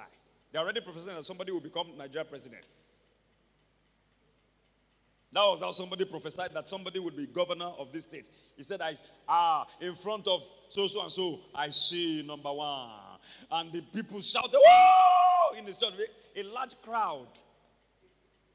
They're 0.52 0.62
already 0.62 0.82
prophesying 0.82 1.16
that 1.16 1.24
somebody 1.24 1.52
will 1.52 1.62
become 1.62 1.88
Nigeria 1.98 2.26
president. 2.26 2.64
That 5.32 5.46
was 5.46 5.62
how 5.62 5.72
somebody 5.72 6.04
prophesied 6.04 6.54
that 6.54 6.68
somebody 6.68 7.00
would 7.00 7.16
be 7.16 7.26
governor 7.28 7.72
of 7.80 7.94
this 7.94 8.04
state. 8.04 8.30
He 8.58 8.64
said, 8.64 8.82
I, 8.82 8.96
ah, 9.30 9.66
in 9.80 9.96
front 9.96 10.28
of 10.28 10.44
so, 10.68 10.88
so, 10.88 11.04
and 11.04 11.12
so, 11.12 11.40
I 11.56 11.70
see 11.70 12.24
number 12.28 12.52
one. 12.52 13.11
And 13.52 13.72
the 13.72 13.82
people 13.82 14.22
shouted, 14.22 14.54
whoa, 14.54 15.58
in 15.58 15.66
the 15.66 15.74
church, 15.74 15.94
a 16.36 16.44
large 16.44 16.80
crowd. 16.82 17.28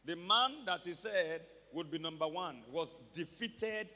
The 0.05 0.17
man 0.17 0.65
that 0.65 0.85
he 0.85 0.93
said 0.93 1.43
would 1.73 1.91
be 1.91 1.99
number 1.99 2.27
one 2.27 2.63
was 2.73 2.99
defeated. 3.13 3.93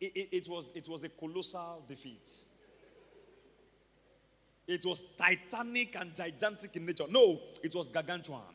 It, 0.00 0.16
it, 0.16 0.28
it 0.32 0.48
was, 0.48 0.72
it 0.74 0.88
was 0.88 1.04
a 1.04 1.08
colossal 1.10 1.84
defeat. 1.86 2.32
It 4.66 4.84
was 4.86 5.02
titanic 5.18 5.96
and 5.98 6.14
gigantic 6.14 6.76
in 6.76 6.86
nature. 6.86 7.04
No, 7.10 7.40
it 7.62 7.74
was 7.74 7.88
gargantuan. 7.88 8.54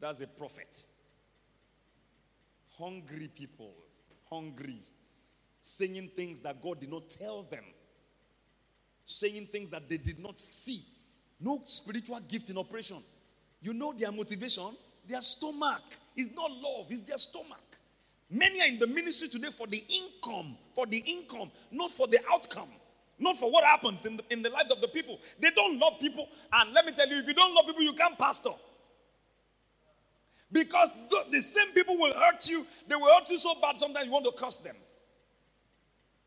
That's 0.00 0.20
a 0.22 0.26
prophet. 0.26 0.84
Hungry 2.78 3.28
people, 3.28 3.74
hungry, 4.30 4.80
saying 5.60 6.10
things 6.16 6.40
that 6.40 6.62
God 6.62 6.80
did 6.80 6.90
not 6.90 7.10
tell 7.10 7.42
them, 7.42 7.64
saying 9.08 9.48
things 9.50 9.70
that 9.70 9.88
they 9.88 9.96
did 9.96 10.18
not 10.18 10.38
see. 10.38 10.82
No 11.40 11.60
spiritual 11.64 12.20
gift 12.28 12.50
in 12.50 12.58
operation. 12.58 12.98
You 13.62 13.72
know 13.72 13.92
their 13.92 14.12
motivation? 14.12 14.76
Their 15.08 15.20
stomach. 15.22 15.82
is 16.14 16.34
not 16.34 16.50
love, 16.50 16.86
it's 16.90 17.00
their 17.00 17.16
stomach. 17.16 17.62
Many 18.30 18.60
are 18.60 18.66
in 18.66 18.78
the 18.78 18.86
ministry 18.86 19.28
today 19.28 19.48
for 19.50 19.66
the 19.66 19.82
income, 19.88 20.56
for 20.74 20.86
the 20.86 20.98
income, 20.98 21.50
not 21.70 21.90
for 21.90 22.06
the 22.06 22.18
outcome. 22.30 22.68
Not 23.20 23.36
for 23.36 23.50
what 23.50 23.64
happens 23.64 24.06
in 24.06 24.16
the, 24.16 24.22
in 24.30 24.42
the 24.42 24.50
lives 24.50 24.70
of 24.70 24.80
the 24.80 24.86
people. 24.86 25.18
They 25.40 25.50
don't 25.50 25.80
love 25.80 25.94
people. 26.00 26.28
And 26.52 26.72
let 26.72 26.86
me 26.86 26.92
tell 26.92 27.08
you, 27.08 27.16
if 27.16 27.26
you 27.26 27.34
don't 27.34 27.52
love 27.52 27.66
people, 27.66 27.82
you 27.82 27.92
can't 27.94 28.16
pastor. 28.16 28.52
Because 30.52 30.92
the, 31.10 31.24
the 31.32 31.40
same 31.40 31.72
people 31.72 31.98
will 31.98 32.14
hurt 32.14 32.48
you. 32.48 32.64
They 32.86 32.94
will 32.94 33.12
hurt 33.12 33.28
you 33.28 33.36
so 33.36 33.54
bad 33.60 33.76
sometimes 33.76 34.06
you 34.06 34.12
want 34.12 34.24
to 34.26 34.30
curse 34.30 34.58
them. 34.58 34.76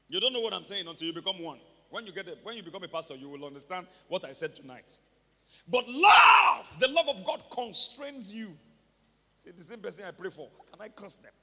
You 0.09 0.19
don't 0.19 0.33
know 0.33 0.41
what 0.41 0.53
I'm 0.53 0.65
saying 0.65 0.85
until 0.85 1.07
you 1.07 1.13
become 1.13 1.41
one. 1.41 1.59
When 1.91 2.05
you 2.05 2.13
get 2.13 2.27
a, 2.27 2.37
when 2.41 2.55
you 2.55 2.63
become 2.63 2.83
a 2.83 2.87
pastor, 2.87 3.15
you 3.15 3.29
will 3.29 3.45
understand 3.45 3.85
what 4.07 4.25
I 4.25 4.31
said 4.31 4.55
tonight. 4.55 4.97
But 5.67 5.87
love, 5.87 6.75
the 6.79 6.87
love 6.87 7.09
of 7.09 7.23
God 7.23 7.43
constrains 7.51 8.33
you. 8.33 8.57
See, 9.35 9.51
the 9.51 9.63
same 9.63 9.79
person 9.79 10.05
I 10.07 10.11
pray 10.11 10.29
for, 10.29 10.49
can 10.71 10.81
I 10.81 10.87
curse 10.87 11.15
them? 11.15 11.33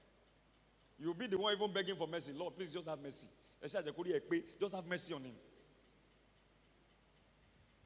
You'll 0.98 1.14
be 1.14 1.26
the 1.26 1.38
one 1.38 1.54
even 1.54 1.72
begging 1.72 1.94
for 1.94 2.08
mercy. 2.08 2.32
Lord, 2.32 2.56
please 2.56 2.72
just 2.72 2.88
have 2.88 3.00
mercy. 3.00 3.28
Just 3.62 4.74
have 4.74 4.86
mercy 4.86 5.14
on 5.14 5.22
him. 5.22 5.34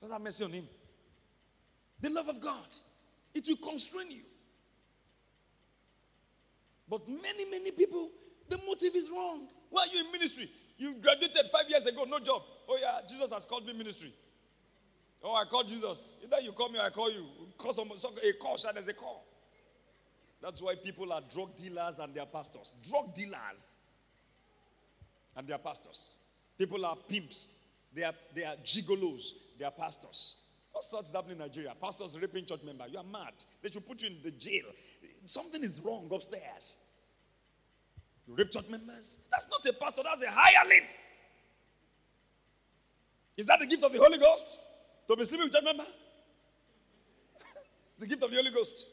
Just 0.01 0.13
have 0.13 0.21
mercy 0.21 0.45
on 0.45 0.53
him. 0.53 0.69
The 2.01 2.11
love 2.11 2.29
of 2.29 2.41
God, 2.41 2.77
it 3.35 3.45
will 3.49 3.57
constrain 3.57 4.11
you. 4.11 4.23
But 6.89 7.09
many, 7.09 7.45
many 7.51 7.71
people, 7.71 8.11
the 8.49 8.59
motive 8.59 8.95
is 8.95 9.11
wrong. 9.11 9.49
Why 9.71 9.83
are 9.83 9.95
you 9.95 10.05
in 10.05 10.13
ministry? 10.13 10.51
You 10.83 10.97
graduated 11.01 11.49
five 11.53 11.71
years 11.71 11.87
ago, 11.87 12.03
no 12.09 12.19
job. 12.19 12.43
Oh, 12.69 12.77
yeah, 12.81 12.99
Jesus 13.09 13.33
has 13.33 13.45
called 13.45 13.65
me 13.65 13.73
ministry. 13.73 14.13
Oh, 15.23 15.33
I 15.33 15.45
called 15.45 15.69
Jesus. 15.69 16.17
Either 16.25 16.41
you 16.43 16.51
call 16.51 16.71
me 16.71 16.81
or 16.81 16.83
I 16.83 16.91
call 16.91 17.09
you. 17.09 17.25
Call 17.57 17.73
someone, 17.73 17.99
a 17.99 18.33
call, 18.33 18.59
there's 18.75 18.89
a 18.89 18.93
call. 18.93 19.25
That's 20.43 20.61
why 20.61 20.75
people 20.75 21.13
are 21.13 21.21
drug 21.33 21.55
dealers 21.55 22.01
and 22.01 22.13
their 22.13 22.27
pastors. 22.27 22.75
Drug 22.91 23.15
dealers 23.15 23.77
and 25.37 25.47
they 25.47 25.55
are 25.55 25.59
pastors. 25.61 26.17
People 26.59 26.85
are 26.85 26.97
pimps. 27.09 27.51
They 27.95 28.03
are, 28.03 28.15
they 28.35 28.43
are 28.43 28.57
gigolos. 28.65 29.35
They 29.61 29.65
are 29.65 29.71
pastors. 29.71 30.39
What 30.73 30.83
sorts 30.83 31.13
happening 31.13 31.37
in 31.37 31.43
Nigeria? 31.43 31.75
Pastors 31.81 32.19
raping 32.21 32.45
church 32.45 32.65
member. 32.65 32.89
You 32.89 32.99
are 32.99 33.05
mad. 33.05 33.35
They 33.63 33.71
should 33.71 33.87
put 33.87 34.03
you 34.03 34.09
in 34.09 34.17
the 34.21 34.33
jail. 34.33 34.65
Something 35.27 35.63
is 35.63 35.81
wrong 35.81 36.09
upstairs. 36.11 36.79
You 38.27 38.35
rape 38.37 38.51
church 38.51 38.69
members? 38.69 39.19
That's 39.31 39.49
not 39.49 39.65
a 39.67 39.73
pastor, 39.73 40.03
that's 40.05 40.23
a 40.23 40.31
hireling. 40.31 40.87
Is 43.37 43.47
that 43.47 43.61
the 43.61 43.67
gift 43.67 43.83
of 43.83 43.93
the 43.93 43.99
Holy 43.99 44.19
Ghost? 44.19 44.59
To 45.09 45.17
be 45.17 45.25
sleeping 45.25 45.47
with 45.47 45.55
church 45.55 45.65
member? 45.65 45.85
the 47.99 48.07
gift 48.07 48.23
of 48.23 48.31
the 48.31 48.37
Holy 48.37 48.51
Ghost. 48.51 48.87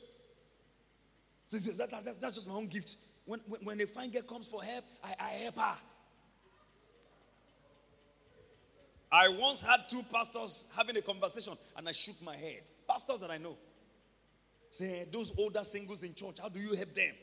That, 1.51 1.89
that, 1.89 2.19
that's 2.19 2.35
just 2.35 2.47
my 2.47 2.55
own 2.55 2.67
gift. 2.67 2.95
When, 3.25 3.39
when, 3.47 3.61
when 3.61 3.81
a 3.81 3.87
fine 3.87 4.11
girl 4.11 4.21
comes 4.23 4.47
for 4.47 4.63
help, 4.63 4.85
I, 5.03 5.13
I 5.19 5.29
help 5.29 5.57
her. 5.57 5.75
I 9.11 9.29
once 9.29 9.63
had 9.63 9.89
two 9.89 10.03
pastors 10.11 10.65
having 10.75 10.95
a 10.97 11.01
conversation 11.01 11.53
and 11.75 11.89
I 11.89 11.91
shook 11.91 12.21
my 12.23 12.35
head. 12.35 12.61
Pastors 12.87 13.19
that 13.19 13.31
I 13.31 13.37
know. 13.37 13.57
Say, 14.69 15.07
those 15.11 15.33
older 15.35 15.63
singles 15.63 16.03
in 16.03 16.13
church, 16.13 16.39
how 16.39 16.49
do 16.49 16.59
you 16.59 16.75
help 16.75 16.93
them? 16.93 17.13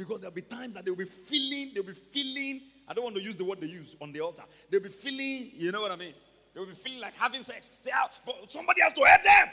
Because 0.00 0.22
there'll 0.22 0.34
be 0.34 0.40
times 0.40 0.76
that 0.76 0.86
they'll 0.86 0.96
be 0.96 1.04
feeling, 1.04 1.72
they'll 1.74 1.82
be 1.82 1.92
feeling, 1.92 2.62
I 2.88 2.94
don't 2.94 3.04
want 3.04 3.16
to 3.16 3.22
use 3.22 3.36
the 3.36 3.44
word 3.44 3.60
they 3.60 3.66
use 3.66 3.96
on 4.00 4.12
the 4.12 4.20
altar. 4.20 4.44
They'll 4.70 4.80
be 4.80 4.88
feeling, 4.88 5.50
you 5.54 5.70
know 5.72 5.82
what 5.82 5.90
I 5.90 5.96
mean? 5.96 6.14
They'll 6.54 6.64
be 6.64 6.72
feeling 6.72 7.00
like 7.00 7.14
having 7.16 7.42
sex. 7.42 7.70
Say, 7.82 7.90
ah, 7.94 8.08
but 8.24 8.50
somebody 8.50 8.80
has 8.80 8.94
to 8.94 9.04
help 9.04 9.22
them. 9.22 9.48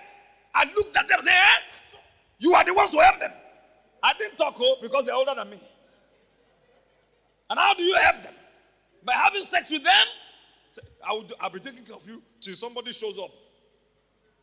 I 0.56 0.64
looked 0.74 0.96
at 0.96 1.06
them 1.06 1.18
and 1.20 1.24
said, 1.28 1.34
eh? 1.34 2.00
You 2.40 2.54
are 2.54 2.64
the 2.64 2.74
ones 2.74 2.92
to 2.92 2.98
help 2.98 3.20
them. 3.20 3.34
I 4.02 4.14
didn't 4.18 4.38
talk 4.38 4.56
oh, 4.58 4.78
because 4.82 5.04
they're 5.04 5.16
older 5.16 5.34
than 5.36 5.50
me. 5.50 5.60
And 7.50 7.60
how 7.60 7.74
do 7.74 7.84
you 7.84 7.98
help 7.98 8.24
them? 8.24 8.34
By 9.04 9.16
having 9.16 9.44
sex 9.44 9.70
with 9.70 9.84
them? 9.84 10.06
I 11.06 11.12
will, 11.12 11.28
I'll 11.42 11.50
be 11.50 11.60
taking 11.60 11.84
care 11.84 11.98
of 11.98 12.08
you 12.08 12.24
till 12.40 12.54
somebody 12.54 12.94
shows 12.94 13.20
up 13.20 13.32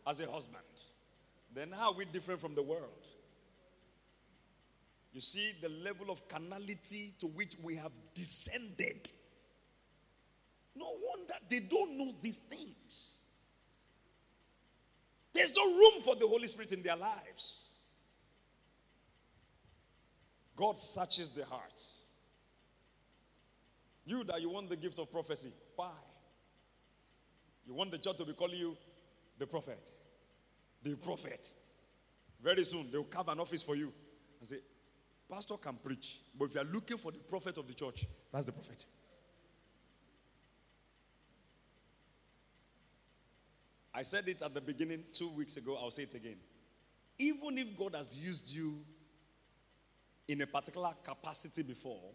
as 0.07 0.21
a 0.21 0.31
husband. 0.31 0.65
Then 1.55 1.73
how 1.73 1.93
are 1.93 1.97
we 1.97 2.05
different 2.05 2.43
from 2.43 2.55
the 2.55 2.63
world? 2.63 3.04
You 5.15 5.21
see 5.21 5.53
the 5.63 5.69
level 5.69 6.11
of 6.11 6.27
carnality 6.29 7.15
to 7.21 7.29
which 7.29 7.55
we 7.63 7.77
have 7.77 7.93
descended. 8.15 9.11
No 10.75 10.87
wonder 11.09 11.35
they 11.49 11.61
don't 11.61 11.97
know 11.97 12.13
these 12.21 12.39
things. 12.39 13.19
There's 15.33 15.55
no 15.55 15.65
room 15.65 16.01
for 16.01 16.17
the 16.17 16.27
Holy 16.27 16.49
Spirit 16.49 16.73
in 16.73 16.83
their 16.83 16.97
lives. 16.97 17.61
God 20.57 20.79
searches 20.79 21.29
the 21.29 21.45
heart. 21.45 21.81
You 24.05 24.25
that 24.25 24.41
you 24.41 24.51
want 24.51 24.69
the 24.69 24.77
gift 24.77 24.99
of 24.99 25.11
prophecy, 25.11 25.53
why? 25.77 25.91
You 27.67 27.75
want 27.75 27.93
the 27.93 27.99
church 27.99 28.17
to 28.19 28.25
be 28.25 28.33
calling 28.33 28.59
you 28.59 28.77
the 29.39 29.47
prophet. 29.47 29.91
The 30.83 30.97
prophet. 30.97 31.53
Very 32.43 32.65
soon, 32.65 32.91
they'll 32.91 33.05
carve 33.05 33.29
an 33.29 33.41
office 33.41 33.63
for 33.63 33.75
you 33.75 33.93
and 34.41 34.49
say, 34.49 34.59
Pastor 35.31 35.57
can 35.57 35.75
preach, 35.75 36.21
but 36.39 36.47
if 36.47 36.55
you 36.55 36.61
are 36.61 36.73
looking 36.73 36.97
for 36.97 37.11
the 37.11 37.19
prophet 37.19 37.59
of 37.59 37.67
the 37.67 37.75
church, 37.75 38.07
that's 38.33 38.45
the 38.45 38.53
prophet. 38.53 38.85
I 43.93 44.03
said 44.03 44.29
it 44.29 44.43
at 44.43 44.53
the 44.53 44.61
beginning 44.61 45.05
two 45.13 45.31
weeks 45.31 45.57
ago, 45.57 45.79
I'll 45.81 45.91
say 45.91 46.03
it 46.03 46.15
again. 46.15 46.37
Even 47.19 47.59
if 47.59 47.77
God 47.77 47.95
has 47.95 48.17
used 48.17 48.53
you 48.53 48.81
in 50.27 50.43
a 50.43 50.47
particular 50.47 50.93
capacity 51.03 51.63
before, 51.63 52.11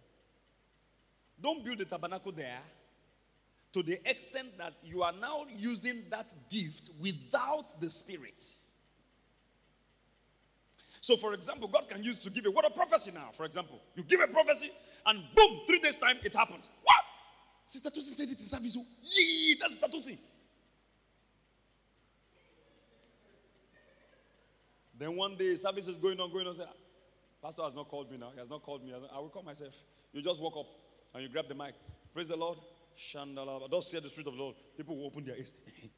don't 1.42 1.64
build 1.64 1.78
the 1.78 1.86
tabernacle 1.86 2.34
there 2.34 2.60
to 3.72 3.82
the 3.82 3.98
extent 4.10 4.58
that 4.58 4.74
you 4.84 5.04
are 5.04 5.14
now 5.14 5.46
using 5.56 6.04
that 6.10 6.34
gift 6.50 6.90
without 7.00 7.80
the 7.80 7.90
Spirit. 7.90 8.44
So, 11.02 11.16
for 11.16 11.34
example, 11.34 11.68
God 11.68 11.88
can 11.88 12.04
use 12.04 12.18
to 12.18 12.30
give 12.30 12.46
a 12.46 12.52
word 12.52 12.66
of 12.66 12.76
prophecy 12.76 13.12
now. 13.14 13.30
For 13.34 13.46
example, 13.46 13.80
you 13.96 14.04
give 14.04 14.20
a 14.20 14.28
prophecy, 14.28 14.72
and 15.06 15.24
boom, 15.36 15.62
three 15.66 15.80
days' 15.80 15.96
time 15.96 16.18
it 16.24 16.34
happens. 16.34 16.70
What? 16.84 16.96
Sister 17.66 17.90
Tosi 17.90 18.14
said 18.16 18.30
it 18.30 18.40
in 18.40 18.46
service. 18.46 18.76
Oh, 18.78 18.86
yeah, 19.02 19.56
that's 19.60 19.80
Sister 19.80 19.88
Tosi. 19.88 20.18
Then 24.98 25.16
one 25.16 25.38
day, 25.38 25.56
service 25.56 25.88
is 25.88 25.98
going 25.98 26.20
on, 26.20 26.32
going 26.32 26.46
on. 26.46 26.56
Say, 26.56 26.66
ah, 26.68 26.74
Pastor 27.42 27.64
has 27.64 27.74
not 27.74 27.88
called 27.88 28.12
me 28.12 28.18
now. 28.18 28.32
He 28.34 28.40
has 28.40 28.50
not 28.50 28.62
called 28.62 28.84
me. 28.84 28.94
I 28.94 29.20
will 29.20 29.30
call 29.30 29.44
myself. 29.44 29.74
You 30.12 30.22
just 30.22 30.42
walk 30.42 30.58
up 30.58 30.66
and 31.14 31.24
you 31.24 31.30
grab 31.30 31.48
the 31.48 31.56
mic. 31.56 31.74
Praise 32.14 32.28
the 32.28 32.36
Lord. 32.36 32.58
Shandala. 32.98 33.70
Don't 33.70 33.84
say 33.84 34.00
the 34.00 34.10
Spirit 34.10 34.28
of 34.28 34.34
the 34.36 34.42
Lord. 34.42 34.56
People 34.76 34.98
will 34.98 35.06
open 35.06 35.24
their 35.24 35.38
ears. 35.38 35.54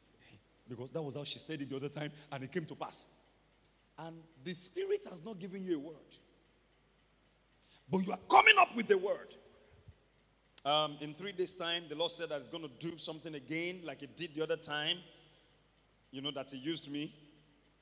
because 0.70 0.92
that 0.92 1.02
was 1.02 1.16
how 1.16 1.24
she 1.24 1.40
said 1.40 1.60
it 1.62 1.70
the 1.70 1.76
other 1.76 1.90
time 1.90 2.12
and 2.32 2.44
it 2.44 2.52
came 2.52 2.66
to 2.66 2.76
pass. 2.76 3.08
And 4.00 4.18
the 4.44 4.54
Spirit 4.54 5.06
has 5.10 5.24
not 5.24 5.40
given 5.40 5.64
you 5.64 5.78
a 5.78 5.80
word. 5.80 5.96
But 7.90 8.06
you 8.06 8.12
are 8.12 8.20
coming 8.30 8.56
up 8.58 8.76
with 8.76 8.88
the 8.88 8.98
word. 8.98 9.36
Um, 10.64 10.98
in 11.02 11.14
three 11.14 11.32
days' 11.32 11.54
time, 11.54 11.84
the 11.90 11.96
Lord 11.96 12.12
said 12.12 12.30
that 12.30 12.40
He's 12.40 12.48
going 12.48 12.64
to 12.64 12.88
do 12.88 12.98
something 12.98 13.36
again, 13.36 13.82
like 13.84 14.02
He 14.02 14.08
did 14.08 14.36
the 14.36 14.44
other 14.44 14.58
time. 14.58 14.98
You 16.12 16.22
know, 16.22 16.32
that 16.32 16.52
He 16.52 16.58
used 16.58 16.92
me. 16.92 17.14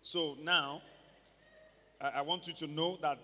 So 0.02 0.38
now, 0.42 0.82
I, 2.02 2.10
I 2.16 2.22
want 2.22 2.48
you 2.48 2.54
to 2.54 2.68
know 2.68 2.98
that 3.02 3.20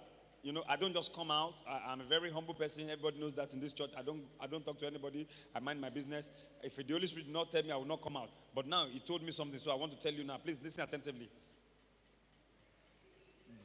you 0.45 0.51
know, 0.51 0.63
I 0.69 0.75
don't 0.75 0.93
just 0.93 1.11
come 1.11 1.31
out. 1.31 1.55
I, 1.67 1.91
am 1.91 2.01
a 2.01 2.03
very 2.03 2.29
humble 2.29 2.53
person. 2.53 2.87
Everybody 2.87 3.19
knows 3.19 3.33
that 3.33 3.51
in 3.55 3.59
this 3.59 3.73
church. 3.73 3.89
I 3.97 4.03
don't, 4.03 4.21
I 4.39 4.45
don't 4.45 4.63
talk 4.63 4.77
to 4.77 4.85
anybody. 4.85 5.27
I 5.55 5.59
mind 5.59 5.81
my 5.81 5.89
business. 5.89 6.29
If 6.61 6.75
the 6.75 6.93
Holy 6.93 7.07
Spirit 7.07 7.25
did 7.25 7.33
not 7.33 7.51
tell 7.51 7.63
me, 7.63 7.71
I 7.71 7.77
will 7.77 7.85
not 7.85 8.03
come 8.03 8.15
out. 8.15 8.29
But 8.53 8.67
now 8.67 8.85
He 8.85 8.99
told 8.99 9.23
me 9.23 9.31
something, 9.31 9.57
so 9.57 9.71
I 9.71 9.75
want 9.75 9.91
to 9.93 9.97
tell 9.97 10.13
you 10.13 10.23
now. 10.23 10.37
Please 10.37 10.57
listen 10.61 10.83
attentively. 10.83 11.31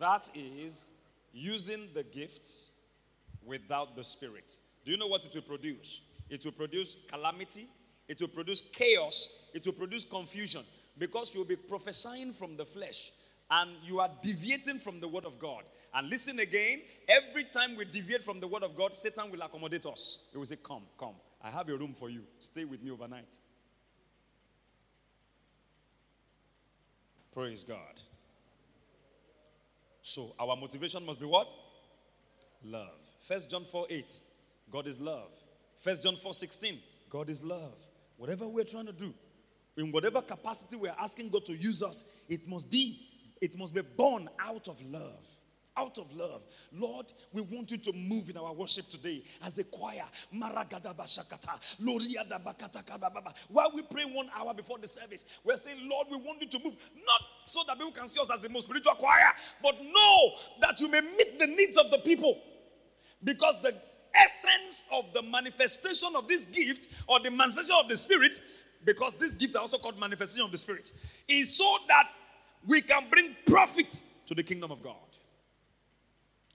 That 0.00 0.30
is 0.34 0.90
using 1.32 1.88
the 1.94 2.02
gifts 2.02 2.72
without 3.44 3.94
the 3.94 4.02
Spirit. 4.02 4.56
Do 4.84 4.90
you 4.90 4.96
know 4.96 5.06
what 5.06 5.24
it 5.26 5.34
will 5.34 5.42
produce? 5.42 6.00
It 6.30 6.44
will 6.44 6.52
produce 6.52 6.96
calamity. 7.06 7.68
It 8.08 8.20
will 8.20 8.28
produce 8.28 8.62
chaos. 8.62 9.50
It 9.54 9.64
will 9.66 9.74
produce 9.74 10.04
confusion 10.04 10.62
because 10.98 11.34
you'll 11.34 11.44
be 11.44 11.56
prophesying 11.56 12.32
from 12.32 12.56
the 12.56 12.64
flesh 12.64 13.12
and 13.50 13.70
you 13.84 14.00
are 14.00 14.10
deviating 14.22 14.78
from 14.78 15.00
the 15.00 15.08
word 15.08 15.26
of 15.26 15.38
God. 15.38 15.64
And 15.92 16.08
listen 16.08 16.38
again, 16.38 16.80
every 17.06 17.44
time 17.44 17.76
we 17.76 17.84
deviate 17.84 18.22
from 18.22 18.40
the 18.40 18.48
word 18.48 18.62
of 18.62 18.74
God, 18.74 18.94
Satan 18.94 19.30
will 19.30 19.42
accommodate 19.42 19.84
us. 19.86 20.20
He 20.32 20.38
will 20.38 20.46
say, 20.46 20.56
Come, 20.56 20.84
come, 20.98 21.14
I 21.42 21.50
have 21.50 21.68
a 21.68 21.76
room 21.76 21.94
for 21.98 22.08
you. 22.08 22.22
Stay 22.38 22.64
with 22.64 22.82
me 22.82 22.90
overnight. 22.90 23.38
Praise 27.34 27.64
God. 27.64 28.02
So 30.02 30.34
our 30.38 30.56
motivation 30.56 31.04
must 31.04 31.20
be 31.20 31.26
what? 31.26 31.48
Love. 32.64 32.98
First 33.20 33.50
John 33.50 33.64
4 33.64 33.86
8, 33.90 34.20
God 34.70 34.86
is 34.86 35.00
love. 35.00 35.30
First 35.78 36.02
John 36.02 36.16
4 36.16 36.34
16, 36.34 36.78
God 37.08 37.28
is 37.28 37.42
love. 37.42 37.76
Whatever 38.16 38.48
we're 38.48 38.64
trying 38.64 38.86
to 38.86 38.92
do, 38.92 39.14
in 39.76 39.92
whatever 39.92 40.20
capacity 40.20 40.76
we're 40.76 40.94
asking 40.98 41.30
God 41.30 41.44
to 41.46 41.56
use 41.56 41.82
us, 41.82 42.04
it 42.28 42.46
must 42.46 42.70
be, 42.70 43.08
it 43.40 43.56
must 43.56 43.74
be 43.74 43.82
born 43.82 44.28
out 44.38 44.68
of 44.68 44.80
love 44.82 45.24
out 45.80 45.98
of 45.98 46.12
love. 46.14 46.42
Lord, 46.72 47.12
we 47.32 47.42
want 47.42 47.70
you 47.70 47.78
to 47.78 47.92
move 47.92 48.28
in 48.28 48.36
our 48.36 48.52
worship 48.52 48.88
today 48.88 49.24
as 49.42 49.58
a 49.58 49.64
choir. 49.64 50.04
While 53.48 53.72
we 53.74 53.82
pray 53.82 54.04
one 54.04 54.28
hour 54.36 54.52
before 54.52 54.78
the 54.78 54.86
service, 54.86 55.24
we're 55.42 55.56
saying, 55.56 55.88
Lord, 55.90 56.08
we 56.10 56.18
want 56.18 56.42
you 56.42 56.48
to 56.48 56.58
move. 56.62 56.74
Not 56.94 57.22
so 57.46 57.62
that 57.66 57.78
people 57.78 57.92
can 57.92 58.06
see 58.06 58.20
us 58.20 58.30
as 58.32 58.40
the 58.40 58.48
most 58.48 58.64
spiritual 58.64 58.94
choir, 58.94 59.32
but 59.62 59.74
know 59.80 60.32
that 60.60 60.80
you 60.80 60.88
may 60.88 61.00
meet 61.00 61.38
the 61.38 61.46
needs 61.46 61.76
of 61.76 61.90
the 61.90 61.98
people. 61.98 62.38
Because 63.24 63.54
the 63.62 63.74
essence 64.14 64.84
of 64.92 65.12
the 65.14 65.22
manifestation 65.22 66.10
of 66.16 66.28
this 66.28 66.44
gift 66.44 66.88
or 67.06 67.20
the 67.20 67.30
manifestation 67.30 67.76
of 67.82 67.88
the 67.88 67.96
Spirit, 67.96 68.38
because 68.84 69.14
this 69.14 69.34
gift 69.34 69.56
are 69.56 69.62
also 69.62 69.78
called 69.78 69.98
manifestation 69.98 70.44
of 70.44 70.52
the 70.52 70.58
Spirit, 70.58 70.90
is 71.28 71.56
so 71.56 71.76
that 71.88 72.08
we 72.66 72.80
can 72.80 73.04
bring 73.10 73.36
profit 73.46 74.02
to 74.26 74.34
the 74.34 74.42
kingdom 74.42 74.70
of 74.70 74.82
God. 74.82 75.10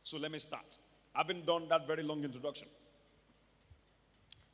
So 0.06 0.20
let 0.20 0.32
me 0.32 0.38
start. 0.38 0.78
I 1.16 1.22
haven't 1.22 1.48
done 1.48 1.68
that 1.70 1.88
very 1.88 2.04
long 2.04 2.24
introduction. 2.24 2.68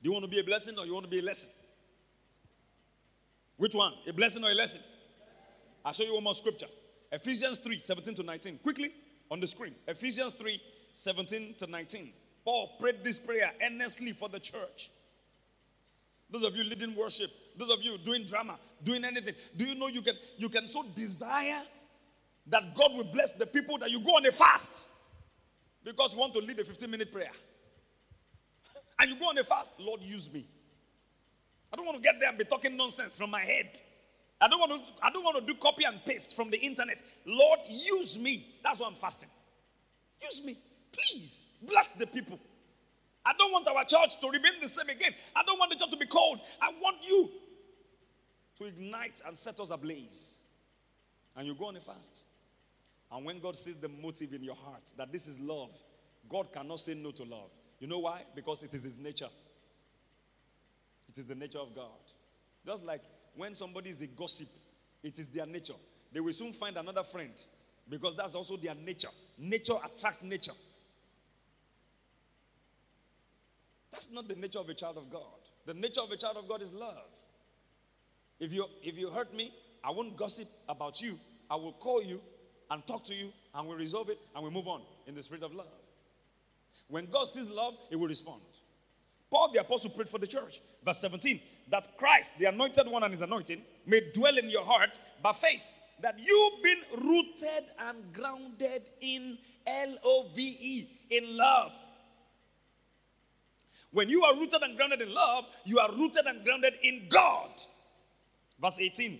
Do 0.02 0.08
you 0.10 0.14
want 0.14 0.24
to 0.24 0.32
be 0.32 0.40
a 0.40 0.44
blessing 0.46 0.80
or 0.80 0.86
you 0.86 0.94
want 0.94 1.04
to 1.04 1.12
be 1.12 1.20
a 1.20 1.22
lesson? 1.22 1.52
Which 3.58 3.76
one? 3.76 3.92
A 4.08 4.14
blessing 4.14 4.46
or 4.46 4.50
a 4.50 4.54
lesson? 4.54 4.82
I'll 5.84 5.92
show 5.92 6.06
you 6.06 6.14
one 6.14 6.24
more 6.24 6.34
scripture. 6.34 6.68
Ephesians 7.12 7.58
3 7.58 7.80
17 7.80 8.16
to 8.16 8.24
19. 8.24 8.60
Quickly 8.60 8.94
on 9.30 9.42
the 9.42 9.48
screen. 9.48 9.76
Ephesians 9.90 10.32
3 10.34 10.60
17 10.94 11.56
to 11.58 11.68
19. 11.68 12.14
Paul 12.46 12.78
prayed 12.80 13.04
this 13.04 13.20
prayer 13.20 13.52
earnestly 13.62 14.14
for 14.14 14.30
the 14.30 14.40
church. 14.40 14.90
Those 16.30 16.46
of 16.46 16.56
you 16.56 16.64
leading 16.64 16.96
worship, 16.96 17.30
those 17.58 17.72
of 17.72 17.82
you 17.82 17.98
doing 17.98 18.24
drama, 18.24 18.58
doing 18.86 19.04
anything, 19.04 19.36
do 19.58 19.66
you 19.66 19.76
know 19.76 19.88
you 19.88 20.02
can 20.02 20.16
you 20.38 20.48
can 20.48 20.66
so 20.66 20.86
desire 20.96 21.64
that 22.48 22.74
God 22.74 22.94
will 22.94 23.04
bless 23.04 23.34
the 23.34 23.46
people 23.46 23.78
that 23.80 23.92
you 23.92 24.00
go 24.00 24.16
on 24.16 24.26
a 24.26 24.32
fast? 24.32 24.88
Because 25.84 26.14
you 26.14 26.20
want 26.20 26.34
to 26.34 26.40
lead 26.40 26.60
a 26.60 26.64
15 26.64 26.90
minute 26.90 27.12
prayer. 27.12 27.32
And 29.00 29.10
you 29.10 29.18
go 29.18 29.30
on 29.30 29.38
a 29.38 29.44
fast, 29.44 29.80
Lord, 29.80 30.02
use 30.02 30.32
me. 30.32 30.46
I 31.74 31.76
don't 31.76 31.86
want 31.86 31.98
to 31.98 32.04
get 32.04 32.20
there 32.20 32.30
and 32.30 32.38
be 32.38 32.44
talking 32.44 32.76
nonsense 32.76 33.18
from 33.18 33.32
my 33.32 33.42
head. 33.42 33.80
I 34.40 34.48
don't 34.48 34.60
want 34.60 34.72
to, 34.72 35.06
I 35.06 35.12
don't 35.12 35.24
want 35.24 35.38
to 35.38 35.46
do 35.46 35.58
copy 35.58 35.84
and 35.84 36.04
paste 36.04 36.36
from 36.36 36.50
the 36.50 36.58
internet. 36.58 37.02
Lord, 37.26 37.60
use 37.68 38.20
me. 38.20 38.56
That's 38.64 38.80
why 38.80 38.88
I'm 38.88 38.96
fasting. 38.96 39.30
Use 40.22 40.44
me. 40.44 40.58
Please 40.92 41.46
bless 41.62 41.92
the 41.92 42.08
people. 42.08 42.40
I 43.26 43.34
don't 43.38 43.52
want 43.52 43.68
our 43.68 43.86
church 43.86 44.20
to 44.20 44.28
remain 44.28 44.54
the 44.62 44.68
same 44.68 44.90
again. 44.90 45.14
I 45.36 45.44
don't 45.44 45.60
want 45.60 45.72
the 45.72 45.78
church 45.78 45.92
to 45.92 45.98
be 45.98 46.08
cold. 46.08 46.40
I 46.60 46.72
want 46.82 46.98
you 47.02 47.30
to 48.58 48.66
ignite 48.66 49.22
and 49.26 49.38
set 49.38 49.60
us 49.60 49.70
ablaze. 49.70 50.36
And 51.36 51.48
you 51.48 51.54
go 51.54 51.66
on 51.66 51.76
a 51.76 51.80
fast. 51.80 52.24
And 53.12 53.26
when 53.26 53.40
God 53.40 53.58
sees 53.58 53.76
the 53.76 53.90
motive 53.90 54.34
in 54.34 54.44
your 54.44 54.56
heart 54.56 54.94
that 54.98 55.12
this 55.12 55.28
is 55.28 55.40
love, 55.40 55.72
God 56.30 56.52
cannot 56.54 56.80
say 56.80 56.94
no 56.94 57.12
to 57.12 57.24
love. 57.24 57.50
You 57.80 57.88
know 57.88 58.00
why? 58.00 58.22
Because 58.36 58.64
it 58.64 58.74
is 58.74 58.84
His 58.84 58.98
nature. 58.98 59.30
It 61.10 61.18
is 61.18 61.26
the 61.26 61.36
nature 61.36 61.60
of 61.60 61.76
God. 61.76 62.00
Just 62.66 62.84
like 62.86 63.02
when 63.36 63.54
somebody 63.54 63.90
is 63.90 64.02
a 64.02 64.08
gossip, 64.08 64.48
it 65.04 65.20
is 65.20 65.28
their 65.28 65.46
nature. 65.46 65.74
They 66.14 66.20
will 66.20 66.34
soon 66.34 66.54
find 66.54 66.78
another 66.78 67.04
friend 67.04 67.32
because 67.90 68.16
that's 68.16 68.36
also 68.36 68.56
their 68.56 68.76
nature. 68.76 69.10
Nature 69.38 69.74
attracts 69.84 70.24
nature. 70.24 70.54
That's 73.92 74.10
not 74.12 74.30
the 74.30 74.36
nature 74.36 74.60
of 74.60 74.70
a 74.70 74.74
child 74.74 74.98
of 74.98 75.10
God. 75.10 75.22
The 75.66 75.74
nature 75.74 76.02
of 76.02 76.12
a 76.12 76.18
child 76.18 76.38
of 76.38 76.48
God 76.48 76.62
is 76.62 76.72
love. 76.72 77.10
If 78.40 78.54
you 78.54 78.66
if 78.82 78.98
you 78.98 79.10
hurt 79.10 79.34
me, 79.34 79.54
I 79.84 79.92
won't 79.92 80.16
gossip 80.16 80.48
about 80.70 81.02
you. 81.02 81.20
I 81.50 81.56
will 81.56 81.74
call 81.74 82.02
you 82.02 82.22
and 82.72 82.88
talk 82.88 83.04
to 83.06 83.14
you 83.14 83.32
and 83.54 83.68
we 83.68 83.76
resolve 83.76 84.10
it 84.10 84.18
and 84.34 84.44
we 84.44 84.50
move 84.50 84.68
on 84.68 84.82
in 85.06 85.14
the 85.14 85.22
spirit 85.22 85.44
of 85.44 85.54
love. 85.54 85.68
When 86.88 87.06
God 87.06 87.26
sees 87.26 87.50
love, 87.50 87.76
he 87.90 87.96
will 87.96 88.08
respond. 88.08 88.42
Paul 89.30 89.52
the 89.54 89.62
apostle 89.62 89.92
prayed 89.92 90.10
for 90.10 90.18
the 90.18 90.28
church. 90.28 90.62
Verse 90.84 90.98
17 90.98 91.40
that 91.70 91.98
Christ, 91.98 92.34
the 92.38 92.46
anointed 92.46 92.86
one 92.88 93.04
and 93.04 93.14
his 93.14 93.22
anointing, 93.22 93.62
may 93.86 94.02
dwell 94.14 94.38
in 94.38 94.50
your 94.50 94.64
heart 94.64 95.00
by 95.24 95.32
faith. 95.32 95.68
That 96.02 96.18
you've 96.20 96.64
been 96.64 97.08
rooted 97.08 97.70
and 97.80 97.98
grounded 98.12 98.90
in 99.00 99.38
L 99.66 99.96
O 100.04 100.26
V 100.36 100.58
E, 100.60 100.84
in 101.12 101.38
love. 101.38 101.72
When 103.92 104.10
you 104.10 104.24
are 104.24 104.36
rooted 104.36 104.62
and 104.64 104.76
grounded 104.76 105.02
in 105.02 105.14
love, 105.14 105.46
you 105.64 105.80
are 105.80 105.92
rooted 105.94 106.26
and 106.26 106.44
grounded 106.44 106.74
in 106.82 107.04
God. 107.10 107.52
Verse 108.60 108.78
18 108.80 109.20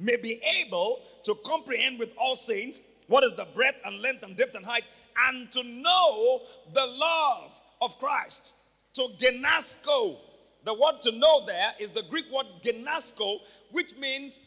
may 0.00 0.16
be 0.16 0.40
able 0.64 1.02
to 1.24 1.34
comprehend 1.44 1.98
with 1.98 2.10
all 2.16 2.34
saints 2.36 2.82
what 3.06 3.24
is 3.24 3.32
the 3.36 3.46
breadth 3.54 3.78
and 3.84 4.00
length 4.00 4.22
and 4.22 4.36
depth 4.36 4.54
and 4.54 4.64
height, 4.64 4.84
and 5.28 5.50
to 5.52 5.62
know 5.62 6.42
the 6.72 6.86
love 6.86 7.60
of 7.82 7.98
Christ. 7.98 8.54
To 8.94 9.08
gnosko, 9.18 10.16
the 10.64 10.74
word 10.74 11.02
to 11.02 11.12
know 11.12 11.44
there 11.46 11.72
is 11.78 11.90
the 11.90 12.02
Greek 12.08 12.26
word 12.32 12.46
gnosko, 12.62 13.38
which 13.72 13.96
means 13.96 14.40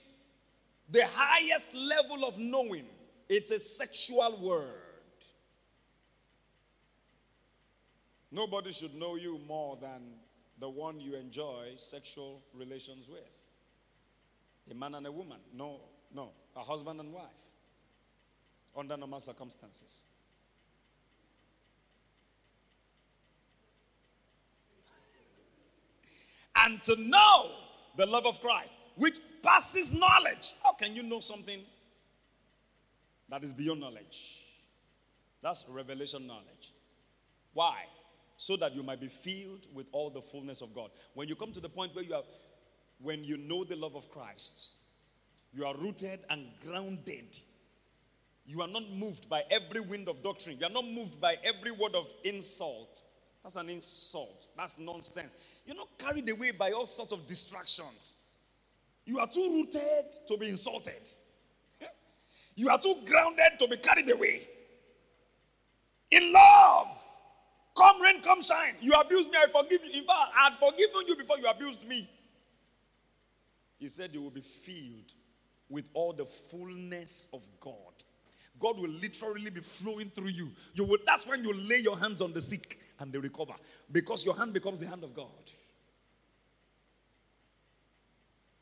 the 0.89 1.05
highest 1.13 1.73
level 1.73 2.25
of 2.25 2.37
knowing. 2.37 2.85
It's 3.29 3.51
a 3.51 3.59
sexual 3.59 4.37
word. 4.41 4.67
Nobody 8.31 8.71
should 8.71 8.95
know 8.95 9.15
you 9.15 9.39
more 9.47 9.77
than 9.79 10.01
the 10.59 10.69
one 10.69 10.99
you 10.99 11.15
enjoy 11.15 11.73
sexual 11.75 12.41
relations 12.53 13.07
with 13.07 13.21
a 14.69 14.73
man 14.73 14.95
and 14.95 15.05
a 15.07 15.11
woman. 15.11 15.39
No, 15.53 15.81
no, 16.13 16.31
a 16.55 16.61
husband 16.61 16.99
and 16.99 17.11
wife 17.11 17.23
under 18.75 18.97
normal 18.97 19.19
circumstances. 19.19 20.03
And 26.55 26.81
to 26.83 26.95
know 26.95 27.51
the 27.97 28.05
love 28.05 28.25
of 28.25 28.39
Christ, 28.39 28.75
which 28.95 29.19
passes 29.41 29.93
knowledge. 29.93 30.53
How 30.63 30.73
can 30.73 30.95
you 30.95 31.03
know 31.03 31.19
something 31.19 31.59
that 33.29 33.43
is 33.43 33.53
beyond 33.53 33.81
knowledge? 33.81 34.43
That's 35.41 35.65
revelation 35.67 36.25
knowledge. 36.25 36.73
Why? 37.53 37.83
So 38.37 38.55
that 38.57 38.75
you 38.75 38.83
might 38.83 39.01
be 39.01 39.07
filled 39.07 39.67
with 39.73 39.87
all 39.91 40.09
the 40.09 40.21
fullness 40.21 40.61
of 40.61 40.73
God. 40.73 40.91
When 41.13 41.27
you 41.27 41.35
come 41.35 41.51
to 41.51 41.59
the 41.59 41.69
point 41.69 41.93
where 41.93 42.03
you 42.03 42.13
are 42.13 42.23
when 42.99 43.23
you 43.23 43.37
know 43.37 43.63
the 43.63 43.75
love 43.75 43.95
of 43.95 44.09
Christ, 44.09 44.71
you 45.53 45.65
are 45.65 45.75
rooted 45.75 46.19
and 46.29 46.47
grounded. 46.65 47.37
You 48.45 48.61
are 48.61 48.67
not 48.67 48.83
moved 48.91 49.29
by 49.29 49.43
every 49.49 49.79
wind 49.79 50.09
of 50.09 50.21
doctrine. 50.23 50.57
You 50.59 50.65
are 50.65 50.71
not 50.71 50.85
moved 50.85 51.19
by 51.21 51.37
every 51.43 51.71
word 51.71 51.95
of 51.95 52.11
insult. 52.23 53.03
That's 53.43 53.55
an 53.55 53.69
insult. 53.69 54.47
That's 54.57 54.79
nonsense. 54.79 55.35
You're 55.65 55.75
not 55.75 55.89
carried 55.97 56.29
away 56.29 56.51
by 56.51 56.71
all 56.71 56.85
sorts 56.85 57.11
of 57.11 57.25
distractions. 57.27 58.17
You 59.05 59.19
are 59.19 59.27
too 59.27 59.49
rooted 59.49 60.27
to 60.27 60.37
be 60.37 60.49
insulted. 60.49 61.09
You 62.55 62.69
are 62.69 62.79
too 62.79 62.97
grounded 63.05 63.59
to 63.59 63.67
be 63.67 63.77
carried 63.77 64.09
away. 64.09 64.47
In 66.11 66.31
love. 66.31 66.87
Come 67.75 68.01
rain, 68.01 68.21
come 68.21 68.41
shine. 68.41 68.75
You 68.81 68.93
abused 68.93 69.31
me, 69.31 69.37
I 69.37 69.47
forgive 69.47 69.83
you. 69.83 70.01
In 70.01 70.05
fact, 70.05 70.31
I 70.37 70.43
had 70.43 70.55
forgiven 70.55 71.07
you 71.07 71.15
before 71.15 71.39
you 71.39 71.47
abused 71.47 71.87
me. 71.87 72.07
He 73.83 73.89
said 73.89 74.11
you 74.13 74.21
will 74.21 74.29
be 74.29 74.39
filled 74.39 75.13
with 75.67 75.89
all 75.93 76.13
the 76.13 76.23
fullness 76.23 77.27
of 77.33 77.41
God. 77.59 77.93
God 78.57 78.79
will 78.79 78.89
literally 78.89 79.49
be 79.49 79.59
flowing 79.59 80.09
through 80.09 80.29
you. 80.29 80.51
You 80.73 80.85
will 80.85 80.99
that's 81.05 81.27
when 81.27 81.43
you 81.43 81.51
lay 81.51 81.79
your 81.79 81.99
hands 81.99 82.21
on 82.21 82.31
the 82.31 82.39
sick 82.39 82.79
and 82.97 83.11
they 83.11 83.19
recover. 83.19 83.55
Because 83.91 84.23
your 84.23 84.37
hand 84.37 84.53
becomes 84.53 84.79
the 84.79 84.87
hand 84.87 85.03
of 85.03 85.13
God. 85.13 85.51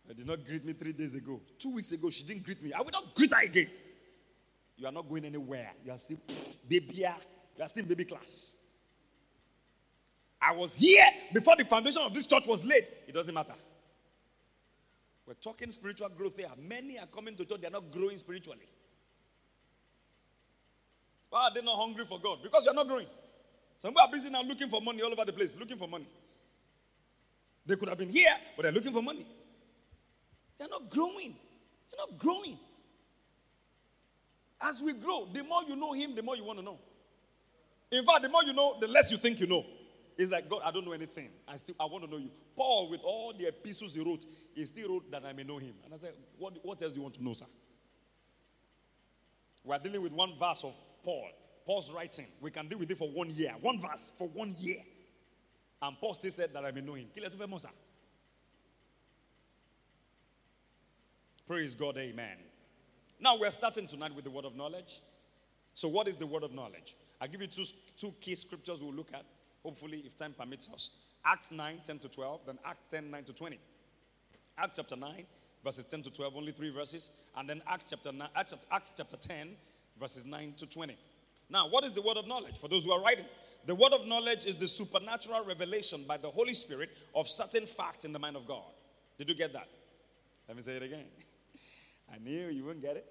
I 0.09 0.13
did 0.13 0.25
not 0.25 0.43
greet 0.43 0.65
me 0.65 0.73
three 0.73 0.93
days 0.93 1.13
ago. 1.13 1.39
Two 1.59 1.75
weeks 1.75 1.91
ago, 1.91 2.09
she 2.09 2.23
didn't 2.23 2.43
greet 2.43 2.63
me. 2.63 2.73
I 2.73 2.81
will 2.81 2.89
not 2.89 3.13
greet 3.13 3.31
her 3.31 3.43
again. 3.43 3.69
You 4.75 4.87
are 4.87 4.91
not 4.91 5.07
going 5.07 5.25
anywhere. 5.25 5.69
You 5.85 5.91
are 5.91 5.99
still 5.99 6.17
baby. 6.67 7.05
Ah. 7.07 7.15
You 7.59 7.63
are 7.63 7.67
still 7.67 7.83
in 7.83 7.89
baby 7.89 8.05
class. 8.05 8.55
I 10.41 10.55
was 10.55 10.73
here 10.73 11.05
before 11.31 11.55
the 11.57 11.65
foundation 11.65 12.01
of 12.01 12.11
this 12.11 12.25
church 12.25 12.47
was 12.47 12.65
laid. 12.65 12.87
It 13.07 13.13
doesn't 13.13 13.35
matter. 13.35 13.53
We're 15.31 15.35
talking 15.35 15.71
spiritual 15.71 16.09
growth 16.09 16.35
here. 16.35 16.49
Many 16.61 16.99
are 16.99 17.05
coming 17.05 17.37
to 17.37 17.45
church, 17.45 17.61
they're 17.61 17.71
not 17.71 17.89
growing 17.89 18.17
spiritually. 18.17 18.67
Why 21.29 21.43
are 21.43 21.53
they 21.53 21.61
not 21.61 21.77
hungry 21.77 22.03
for 22.03 22.19
God? 22.19 22.39
Because 22.43 22.65
you're 22.65 22.73
not 22.73 22.85
growing. 22.85 23.07
Some 23.77 23.91
people 23.91 24.01
are 24.01 24.11
busy 24.11 24.29
now 24.29 24.43
looking 24.43 24.67
for 24.67 24.81
money 24.81 25.01
all 25.01 25.11
over 25.13 25.23
the 25.23 25.31
place, 25.31 25.55
looking 25.57 25.77
for 25.77 25.87
money. 25.87 26.05
They 27.65 27.77
could 27.77 27.87
have 27.87 27.97
been 27.97 28.09
here, 28.09 28.35
but 28.57 28.63
they're 28.63 28.73
looking 28.73 28.91
for 28.91 29.01
money. 29.01 29.25
They're 30.57 30.67
not 30.67 30.89
growing. 30.89 31.33
They're 31.89 32.05
not 32.09 32.19
growing. 32.19 32.59
As 34.59 34.83
we 34.83 34.91
grow, 34.91 35.29
the 35.31 35.45
more 35.45 35.63
you 35.65 35.77
know 35.77 35.93
Him, 35.93 36.13
the 36.13 36.23
more 36.23 36.35
you 36.35 36.43
want 36.43 36.59
to 36.59 36.65
know. 36.65 36.77
In 37.89 38.03
fact, 38.03 38.23
the 38.23 38.27
more 38.27 38.43
you 38.43 38.51
know, 38.51 38.75
the 38.81 38.87
less 38.89 39.09
you 39.09 39.17
think 39.17 39.39
you 39.39 39.47
know. 39.47 39.65
It's 40.17 40.31
like, 40.31 40.49
God, 40.49 40.61
I 40.63 40.71
don't 40.71 40.85
know 40.85 40.91
anything. 40.91 41.29
I 41.47 41.55
still 41.55 41.75
I 41.79 41.85
want 41.85 42.03
to 42.03 42.09
know 42.09 42.17
you. 42.17 42.29
Paul, 42.55 42.89
with 42.89 43.01
all 43.03 43.33
the 43.37 43.47
epistles 43.47 43.95
he 43.95 44.03
wrote, 44.03 44.25
he 44.53 44.65
still 44.65 44.89
wrote 44.89 45.11
that 45.11 45.25
I 45.25 45.33
may 45.33 45.43
know 45.43 45.57
him. 45.57 45.73
And 45.83 45.93
I 45.93 45.97
said, 45.97 46.13
What, 46.37 46.53
what 46.63 46.81
else 46.81 46.93
do 46.93 46.97
you 46.97 47.03
want 47.03 47.15
to 47.15 47.23
know, 47.23 47.33
sir? 47.33 47.45
We're 49.63 49.79
dealing 49.79 50.01
with 50.01 50.13
one 50.13 50.33
verse 50.39 50.63
of 50.63 50.75
Paul. 51.03 51.29
Paul's 51.65 51.91
writing. 51.91 52.27
We 52.39 52.51
can 52.51 52.67
deal 52.67 52.79
with 52.79 52.89
it 52.89 52.97
for 52.97 53.09
one 53.09 53.29
year. 53.29 53.53
One 53.61 53.79
verse 53.79 54.11
for 54.17 54.27
one 54.27 54.55
year. 54.59 54.79
And 55.81 55.97
Paul 55.99 56.13
still 56.13 56.31
said 56.31 56.53
that 56.53 56.65
I 56.65 56.71
may 56.71 56.81
know 56.81 56.93
him. 56.93 57.07
Praise 61.47 61.75
God, 61.75 61.97
amen. 61.97 62.37
Now 63.19 63.37
we're 63.37 63.49
starting 63.49 63.87
tonight 63.87 64.15
with 64.15 64.25
the 64.25 64.31
word 64.31 64.45
of 64.45 64.55
knowledge. 64.55 65.01
So, 65.73 65.87
what 65.87 66.07
is 66.07 66.15
the 66.15 66.27
word 66.27 66.43
of 66.43 66.53
knowledge? 66.53 66.95
I'll 67.19 67.27
give 67.27 67.41
you 67.41 67.47
two, 67.47 67.63
two 67.97 68.13
key 68.19 68.35
scriptures 68.35 68.81
we'll 68.81 68.93
look 68.93 69.09
at 69.13 69.25
hopefully, 69.63 70.03
if 70.05 70.15
time 70.15 70.33
permits 70.37 70.67
us. 70.73 70.91
Acts 71.25 71.51
9, 71.51 71.81
10 71.83 71.99
to 71.99 72.09
12, 72.09 72.41
then 72.45 72.57
Acts 72.65 72.91
10, 72.91 73.11
9 73.11 73.23
to 73.25 73.33
20. 73.33 73.59
Acts 74.57 74.77
chapter 74.77 74.95
9, 74.95 75.25
verses 75.63 75.85
10 75.85 76.03
to 76.03 76.11
12, 76.11 76.35
only 76.35 76.51
three 76.51 76.71
verses. 76.71 77.09
And 77.37 77.49
then 77.49 77.61
Acts 77.67 77.89
chapter, 77.89 78.11
9, 78.11 78.27
Acts 78.35 78.93
chapter 78.97 79.17
10, 79.17 79.49
verses 79.99 80.25
9 80.25 80.53
to 80.57 80.65
20. 80.65 80.97
Now, 81.49 81.67
what 81.69 81.83
is 81.83 81.91
the 81.93 82.01
word 82.01 82.17
of 82.17 82.27
knowledge? 82.27 82.57
For 82.57 82.67
those 82.67 82.85
who 82.85 82.91
are 82.91 83.01
writing, 83.01 83.25
the 83.65 83.75
word 83.75 83.93
of 83.93 84.07
knowledge 84.07 84.45
is 84.45 84.55
the 84.55 84.67
supernatural 84.67 85.45
revelation 85.45 86.03
by 86.07 86.17
the 86.17 86.29
Holy 86.29 86.53
Spirit 86.53 86.89
of 87.13 87.29
certain 87.29 87.67
facts 87.67 88.05
in 88.05 88.13
the 88.13 88.19
mind 88.19 88.35
of 88.35 88.47
God. 88.47 88.63
Did 89.17 89.29
you 89.29 89.35
get 89.35 89.53
that? 89.53 89.67
Let 90.47 90.57
me 90.57 90.63
say 90.63 90.77
it 90.77 90.83
again. 90.83 91.05
I 92.13 92.17
knew 92.17 92.47
you 92.47 92.63
wouldn't 92.63 92.83
get 92.83 92.95
it. 92.95 93.05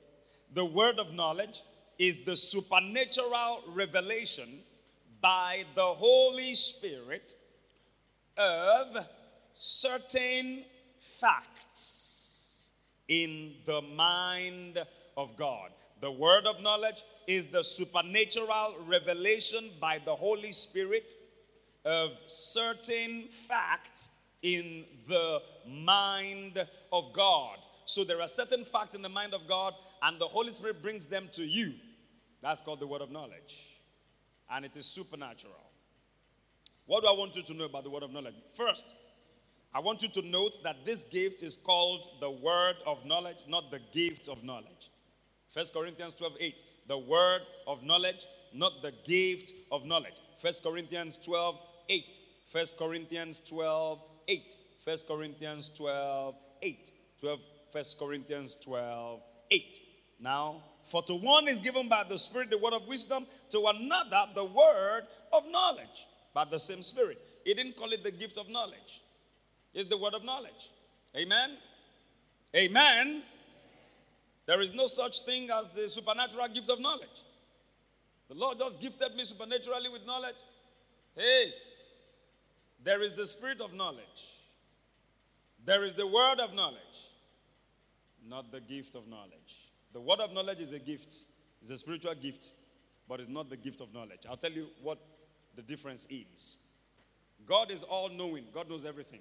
The 0.53 0.65
word 0.65 0.99
of 0.99 1.13
knowledge 1.13 1.63
is 1.99 2.25
the 2.25 2.35
supernatural 2.35 3.63
revelation 3.69 4.49
by 5.21 5.65
the 5.75 5.83
Holy 5.83 6.55
Spirit 6.55 7.35
of 8.37 9.07
certain 9.53 10.65
facts 11.19 12.71
in 13.09 13.55
the 13.67 13.83
mind 13.83 14.79
of 15.17 15.37
God. 15.37 15.71
The 16.01 16.11
word 16.11 16.47
of 16.47 16.63
knowledge 16.63 17.03
is 17.27 17.47
the 17.47 17.63
supernatural 17.63 18.77
revelation 18.87 19.71
by 19.81 20.01
the 20.03 20.15
Holy 20.15 20.53
Spirit 20.53 21.13
of 21.85 22.19
certain 22.27 23.29
facts 23.49 24.13
in 24.43 24.85
the 25.09 25.43
mind 25.69 26.67
of 26.93 27.13
God. 27.13 27.59
So 27.85 28.05
there 28.05 28.21
are 28.21 28.29
certain 28.29 28.65
facts 28.65 28.95
in 28.95 29.03
the 29.03 29.09
mind 29.09 29.35
of 29.35 29.47
God, 29.47 29.75
and 30.03 30.19
the 30.19 30.29
Holy 30.29 30.53
Spirit 30.53 30.81
brings 30.83 31.07
them 31.07 31.29
to 31.33 31.43
you. 31.43 31.75
That's 32.41 32.61
called 32.61 32.81
the 32.81 32.87
word 32.87 33.03
of 33.03 33.11
knowledge 33.11 33.80
and 34.51 34.65
it 34.65 34.77
is 34.77 34.87
supernatural. 34.87 35.71
What 36.87 37.03
do 37.03 37.09
I 37.09 37.13
want 37.13 37.37
you 37.37 37.43
to 37.43 37.55
know 37.55 37.65
about 37.65 37.85
the 37.85 37.91
word 37.91 38.03
of 38.03 38.13
knowledge? 38.13 38.35
First, 38.57 38.95
I 39.73 39.79
want 39.79 40.03
you 40.03 40.09
to 40.09 40.23
note 40.23 40.63
that 40.65 40.85
this 40.85 41.05
gift 41.05 41.43
is 41.43 41.57
called 41.57 42.09
the 42.21 42.31
word 42.31 42.77
of 42.87 43.05
knowledge, 43.07 43.39
not 43.49 43.71
the 43.71 43.81
gift 43.93 44.29
of 44.29 44.43
knowledge. 44.43 44.91
1 45.53 45.67
Corinthians 45.73 46.15
12 46.15 46.33
8, 46.41 46.65
the 46.89 46.99
word 46.99 47.43
of 47.67 47.83
knowledge, 47.85 48.27
not 48.53 48.83
the 48.83 48.93
gift 49.05 49.53
of 49.71 49.85
knowledge. 49.87 50.15
1 50.41 50.55
Corinthians 50.63 51.17
12 51.19 51.59
8. 51.89 52.19
1 52.53 52.67
Corinthians 52.79 53.41
12 53.47 54.03
8. 54.29 54.57
1 54.85 54.97
Corinthians 55.07 55.71
12 55.75 56.35
8. 56.63 56.93
12, 57.21 57.41
1 57.73 57.85
Corinthians 57.99 58.57
12 58.57 59.21
8. 59.51 59.81
Now, 60.21 60.63
for 60.91 61.03
to 61.05 61.15
one 61.15 61.47
is 61.47 61.61
given 61.61 61.89
by 61.89 62.03
the 62.09 62.19
Spirit 62.19 62.51
the 62.51 62.59
word 62.59 62.73
of 62.73 62.87
wisdom, 62.89 63.25
to 63.51 63.65
another 63.67 64.25
the 64.35 64.45
word 64.45 65.03
of 65.33 65.45
knowledge 65.49 66.07
by 66.35 66.45
the 66.45 66.59
same 66.59 66.83
Spirit. 66.83 67.21
He 67.45 67.55
didn't 67.55 67.77
call 67.77 67.93
it 67.93 68.03
the 68.03 68.11
gift 68.11 68.37
of 68.37 68.49
knowledge, 68.49 69.03
it's 69.73 69.89
the 69.89 69.97
word 69.97 70.15
of 70.15 70.25
knowledge. 70.25 70.71
Amen. 71.17 71.57
Amen. 72.55 73.23
There 74.47 74.61
is 74.61 74.75
no 74.75 74.87
such 74.87 75.21
thing 75.21 75.49
as 75.51 75.71
the 75.71 75.89
supernatural 75.89 76.49
gift 76.49 76.69
of 76.69 76.81
knowledge. 76.81 77.23
The 78.29 78.35
Lord 78.35 78.59
just 78.59 78.81
gifted 78.81 79.15
me 79.17 79.25
supernaturally 79.25 79.89
with 79.89 80.05
knowledge. 80.05 80.37
Hey, 81.15 81.53
there 82.83 83.03
is 83.03 83.13
the 83.13 83.27
spirit 83.27 83.61
of 83.61 83.73
knowledge. 83.75 84.41
There 85.65 85.85
is 85.85 85.95
the 85.95 86.07
word 86.07 86.41
of 86.41 86.53
knowledge, 86.55 86.79
not 88.27 88.51
the 88.51 88.61
gift 88.61 88.97
of 88.97 89.07
knowledge. 89.07 89.70
The 89.93 90.01
word 90.01 90.21
of 90.21 90.33
knowledge 90.33 90.61
is 90.61 90.73
a 90.73 90.79
gift, 90.79 91.15
it's 91.61 91.71
a 91.71 91.79
spiritual 91.79 92.15
gift, 92.15 92.53
but 93.09 93.21
it's 93.21 93.29
not 93.29 93.51
the 93.51 93.57
gift 93.57 93.81
of 93.81 93.93
knowledge. 93.93 94.21
I'll 94.29 94.37
tell 94.37 94.53
you 94.53 94.69
what 94.83 94.99
the 95.57 95.63
difference 95.63 96.07
is. 96.09 96.57
God 97.47 97.71
is 97.71 97.83
all 97.83 98.09
knowing, 98.09 98.45
God 98.55 98.69
knows 98.69 98.85
everything. 98.85 99.21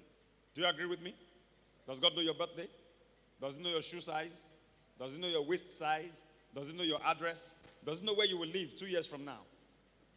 Do 0.54 0.62
you 0.62 0.68
agree 0.68 0.86
with 0.86 1.02
me? 1.02 1.14
Does 1.86 1.98
God 1.98 2.14
know 2.14 2.22
your 2.22 2.34
birthday? 2.34 2.68
Does 3.40 3.56
He 3.56 3.62
know 3.62 3.70
your 3.70 3.82
shoe 3.82 4.00
size? 4.00 4.44
Does 4.98 5.14
He 5.14 5.20
know 5.20 5.28
your 5.28 5.44
waist 5.44 5.76
size? 5.76 6.22
Does 6.54 6.70
He 6.70 6.76
know 6.76 6.84
your 6.84 7.00
address? 7.04 7.54
Does 7.84 8.00
He 8.00 8.06
know 8.06 8.14
where 8.14 8.26
you 8.26 8.38
will 8.38 8.48
live 8.48 8.76
two 8.76 8.86
years 8.86 9.06
from 9.06 9.24
now? 9.24 9.40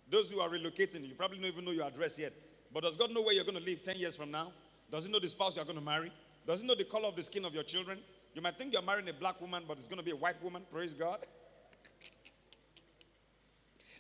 Those 0.10 0.30
who 0.30 0.40
are 0.40 0.50
relocating, 0.50 1.08
you 1.08 1.16
probably 1.16 1.38
don't 1.38 1.48
even 1.48 1.66
know 1.66 1.72
your 1.72 1.88
address 1.88 2.20
yet. 2.20 2.34
But 2.72 2.84
does 2.84 2.96
God 2.96 3.12
know 3.12 3.22
where 3.22 3.34
you're 3.34 3.46
going 3.46 3.58
to 3.58 3.64
live 3.64 3.82
10 3.82 3.98
years 3.98 4.16
from 4.16 4.32
now? 4.32 4.52
Does 4.92 5.06
He 5.06 5.12
know 5.12 5.20
the 5.20 5.30
spouse 5.30 5.56
you're 5.56 5.66
going 5.66 5.78
to 5.78 5.84
marry? 5.84 6.12
Does 6.46 6.62
He 6.62 6.68
know 6.68 6.76
the 6.76 6.84
color 6.84 7.08
of 7.08 7.16
the 7.16 7.24
skin 7.24 7.46
of 7.46 7.54
your 7.54 7.64
children? 7.64 8.00
You 8.34 8.42
might 8.42 8.56
think 8.56 8.74
you're 8.74 8.82
marrying 8.82 9.08
a 9.10 9.14
black 9.14 9.40
woman, 9.40 9.64
but 9.68 9.78
it's 9.78 9.88
going 9.88 10.00
to 10.00 10.04
be 10.04 10.12
a 10.12 10.16
white 10.16 10.42
woman. 10.44 10.64
Praise 10.72 10.94
God. 10.94 11.20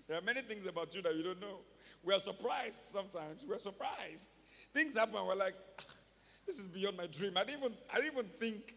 there 0.07 0.17
are 0.17 0.21
many 0.21 0.41
things 0.41 0.65
about 0.65 0.93
you 0.95 1.01
that 1.03 1.15
you 1.15 1.23
don't 1.23 1.39
know. 1.39 1.59
We 2.03 2.13
are 2.13 2.19
surprised 2.19 2.85
sometimes. 2.85 3.45
We're 3.47 3.59
surprised. 3.59 4.35
Things 4.73 4.97
happen, 4.97 5.25
we're 5.25 5.35
like, 5.35 5.53
ah, 5.79 5.83
this 6.47 6.59
is 6.59 6.67
beyond 6.67 6.97
my 6.97 7.07
dream. 7.07 7.37
I 7.37 7.43
didn't 7.43 7.59
even, 7.59 7.73
I 7.91 7.97
didn't 7.97 8.13
even 8.13 8.25
think 8.39 8.75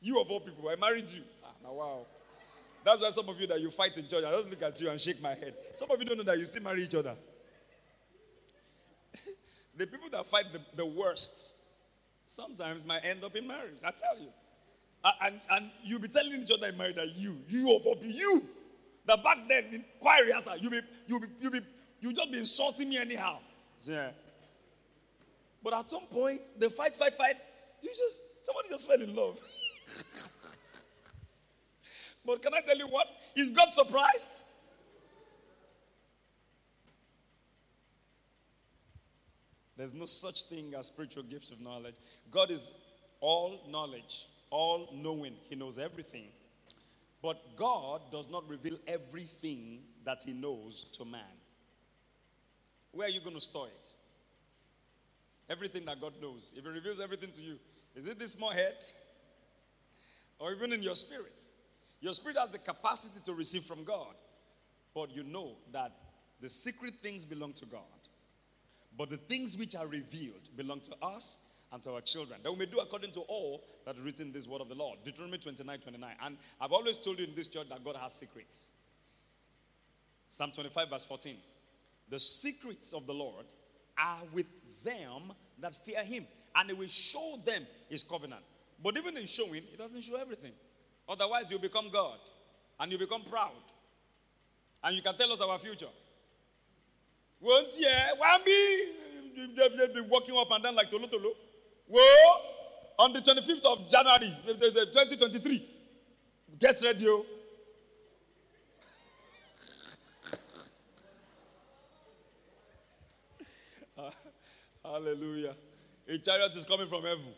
you 0.00 0.18
of 0.20 0.30
all 0.30 0.40
people, 0.40 0.68
I 0.68 0.76
married 0.76 1.10
you. 1.10 1.22
Ah, 1.44 1.48
now, 1.62 1.72
wow. 1.74 2.06
That's 2.82 3.00
why 3.00 3.10
some 3.10 3.28
of 3.28 3.38
you 3.38 3.46
that 3.48 3.60
you 3.60 3.70
fight 3.70 3.96
in 3.98 4.08
church, 4.08 4.24
I 4.24 4.32
just 4.32 4.48
look 4.48 4.62
at 4.62 4.80
you 4.80 4.88
and 4.88 4.98
shake 4.98 5.20
my 5.20 5.34
head. 5.34 5.54
Some 5.74 5.90
of 5.90 5.98
you 5.98 6.06
don't 6.06 6.16
know 6.16 6.24
that 6.24 6.38
you 6.38 6.46
still 6.46 6.62
marry 6.62 6.82
each 6.82 6.94
other. 6.94 7.14
the 9.76 9.86
people 9.86 10.08
that 10.10 10.26
fight 10.26 10.46
the, 10.50 10.60
the 10.74 10.86
worst 10.86 11.52
sometimes 12.30 12.84
might 12.84 13.04
end 13.04 13.24
up 13.24 13.34
in 13.34 13.46
marriage. 13.46 13.78
I 13.84 13.90
tell 13.90 14.18
you. 14.18 14.28
And, 15.22 15.40
and 15.50 15.70
you'll 15.82 16.00
be 16.00 16.08
telling 16.08 16.40
each 16.42 16.50
other 16.52 16.68
in 16.68 16.76
marriage 16.76 16.96
that 16.96 17.16
you, 17.16 17.36
you 17.48 17.74
of 17.74 17.84
all 17.86 17.98
you, 18.02 18.42
that 19.06 19.24
back 19.24 19.38
then 19.48 19.64
in 19.72 19.84
choir 19.98 20.24
rehearsal, 20.24 20.56
you 20.58 20.70
be, 20.70 20.80
you 21.06 21.20
be, 21.20 21.26
you 21.40 21.50
be, 21.50 21.60
you 22.00 22.12
just 22.12 22.30
be 22.30 22.38
insulting 22.38 22.88
me 22.90 22.98
anyhow. 22.98 23.38
Yeah. 23.84 24.10
But 25.62 25.74
at 25.74 25.88
some 25.88 26.06
point, 26.06 26.42
they 26.58 26.68
fight, 26.68 26.96
fight, 26.96 27.14
fight. 27.14 27.36
You 27.82 27.88
just 27.88 28.20
somebody 28.42 28.68
just 28.68 28.86
fell 28.86 29.00
in 29.00 29.14
love. 29.14 29.40
but 32.24 32.42
can 32.42 32.54
I 32.54 32.60
tell 32.60 32.76
you 32.76 32.88
what? 32.88 33.06
Is 33.34 33.50
God 33.50 33.72
surprised? 33.72 34.42
There's 39.80 39.94
no 39.94 40.04
such 40.04 40.42
thing 40.42 40.74
as 40.78 40.88
spiritual 40.88 41.22
gifts 41.22 41.50
of 41.50 41.58
knowledge. 41.58 41.94
God 42.30 42.50
is 42.50 42.70
all 43.18 43.62
knowledge, 43.66 44.26
all 44.50 44.90
knowing. 44.92 45.32
He 45.48 45.56
knows 45.56 45.78
everything. 45.78 46.26
But 47.22 47.56
God 47.56 48.02
does 48.12 48.28
not 48.30 48.46
reveal 48.46 48.76
everything 48.86 49.78
that 50.04 50.22
He 50.22 50.34
knows 50.34 50.84
to 50.98 51.06
man. 51.06 51.22
Where 52.92 53.06
are 53.06 53.10
you 53.10 53.20
going 53.20 53.36
to 53.36 53.40
store 53.40 53.68
it? 53.68 53.94
Everything 55.48 55.86
that 55.86 55.98
God 55.98 56.12
knows. 56.20 56.52
If 56.54 56.62
He 56.62 56.68
reveals 56.68 57.00
everything 57.00 57.30
to 57.30 57.40
you, 57.40 57.58
is 57.96 58.06
it 58.06 58.18
this 58.18 58.32
small 58.32 58.50
head? 58.50 58.84
Or 60.38 60.52
even 60.52 60.74
in 60.74 60.82
your 60.82 60.94
spirit? 60.94 61.46
Your 62.02 62.12
spirit 62.12 62.36
has 62.36 62.50
the 62.50 62.58
capacity 62.58 63.20
to 63.24 63.32
receive 63.32 63.64
from 63.64 63.84
God. 63.84 64.14
But 64.94 65.16
you 65.16 65.22
know 65.22 65.52
that 65.72 65.92
the 66.42 66.50
secret 66.50 66.96
things 67.02 67.24
belong 67.24 67.54
to 67.54 67.64
God. 67.64 67.99
But 68.96 69.10
the 69.10 69.16
things 69.16 69.56
which 69.56 69.74
are 69.74 69.86
revealed 69.86 70.48
belong 70.56 70.80
to 70.80 70.92
us 71.02 71.38
and 71.72 71.82
to 71.82 71.92
our 71.92 72.00
children. 72.00 72.40
That 72.42 72.50
we 72.50 72.58
may 72.58 72.66
do 72.66 72.78
according 72.78 73.12
to 73.12 73.20
all 73.20 73.64
that 73.86 73.96
is 73.96 74.02
written 74.02 74.28
in 74.28 74.32
this 74.32 74.46
word 74.46 74.60
of 74.60 74.68
the 74.68 74.74
Lord. 74.74 74.98
Deuteronomy 75.04 75.38
29 75.38 75.78
29. 75.78 76.14
And 76.24 76.36
I've 76.60 76.72
always 76.72 76.98
told 76.98 77.18
you 77.18 77.26
in 77.26 77.34
this 77.34 77.46
church 77.46 77.68
that 77.68 77.84
God 77.84 77.96
has 77.96 78.14
secrets. 78.14 78.72
Psalm 80.28 80.52
25, 80.52 80.90
verse 80.90 81.04
14. 81.04 81.36
The 82.08 82.20
secrets 82.20 82.92
of 82.92 83.06
the 83.06 83.14
Lord 83.14 83.46
are 83.98 84.22
with 84.32 84.46
them 84.84 85.32
that 85.60 85.74
fear 85.84 86.02
him, 86.02 86.26
and 86.56 86.70
he 86.70 86.74
will 86.74 86.88
show 86.88 87.36
them 87.44 87.66
his 87.88 88.02
covenant. 88.02 88.42
But 88.82 88.96
even 88.96 89.16
in 89.16 89.26
showing, 89.26 89.62
he 89.70 89.76
doesn't 89.76 90.02
show 90.02 90.16
everything. 90.16 90.52
Otherwise, 91.08 91.50
you 91.50 91.58
become 91.58 91.90
God 91.92 92.18
and 92.78 92.90
you 92.90 92.98
become 92.98 93.22
proud. 93.22 93.50
And 94.82 94.96
you 94.96 95.02
can 95.02 95.16
tell 95.16 95.32
us 95.32 95.40
our 95.40 95.58
future. 95.58 95.88
Won't 97.40 97.78
you? 97.78 97.88
One 98.18 98.40
be 98.44 100.00
walking 100.08 100.36
up 100.36 100.50
and 100.50 100.62
down 100.62 100.74
like 100.74 100.90
Tolo 100.90 101.10
Tolo. 101.10 101.32
Whoa! 101.88 102.40
On 102.98 103.12
the 103.12 103.20
25th 103.20 103.64
of 103.64 103.90
January 103.90 104.26
eh, 104.46 104.52
eh, 104.52 104.66
eh, 104.66 104.84
2023, 104.92 105.68
get 106.58 106.80
ready. 106.82 107.06
Oh. 107.08 107.24
Ah, 113.98 114.12
hallelujah. 114.84 115.54
A 116.08 116.18
chariot 116.18 116.54
is 116.56 116.64
coming 116.64 116.88
from 116.88 117.02
heaven. 117.02 117.34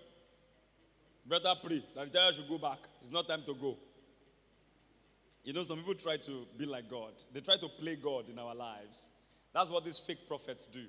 Better 1.27 1.55
pray 1.65 1.83
that 1.95 2.07
the 2.07 2.13
chariot 2.19 2.37
should 2.37 2.49
go 2.49 2.59
back. 2.59 2.79
It's 3.01 3.11
not 3.11 3.27
time 3.27 3.43
to 3.47 3.55
go. 3.55 3.77
You 5.45 5.53
know, 5.53 5.65
some 5.65 5.79
people 5.79 5.95
try 5.95 6.17
to 6.19 6.47
be 6.57 6.67
like 6.67 6.89
God, 6.89 7.13
they 7.33 7.41
try 7.41 7.57
to 7.57 7.69
play 7.69 7.97
God 7.97 8.29
in 8.29 8.39
our 8.39 8.55
lives. 8.55 9.09
That's 9.53 9.71
what 9.71 9.85
these 9.85 9.99
fake 9.99 10.27
prophets 10.29 10.67
do. 10.67 10.85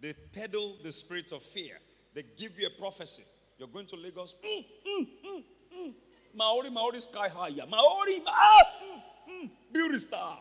They 0.00 0.12
peddle 0.12 0.76
the 0.82 0.92
spirit 0.92 1.32
of 1.32 1.42
fear, 1.42 1.78
they 2.14 2.24
give 2.36 2.58
you 2.58 2.66
a 2.66 2.80
prophecy. 2.80 3.24
You're 3.58 3.68
going 3.68 3.86
to 3.86 3.96
Lagos. 3.96 4.36
Mm, 4.44 4.64
mm, 4.86 5.06
mm, 5.26 5.42
mm. 5.76 5.94
Maori, 6.32 6.70
Maori 6.70 7.00
sky 7.00 7.28
higher. 7.28 7.66
Maori, 7.68 8.22
ah, 8.24 8.62
mm, 8.84 9.02
mm, 9.32 9.50
beauty 9.72 9.98
star. 9.98 10.38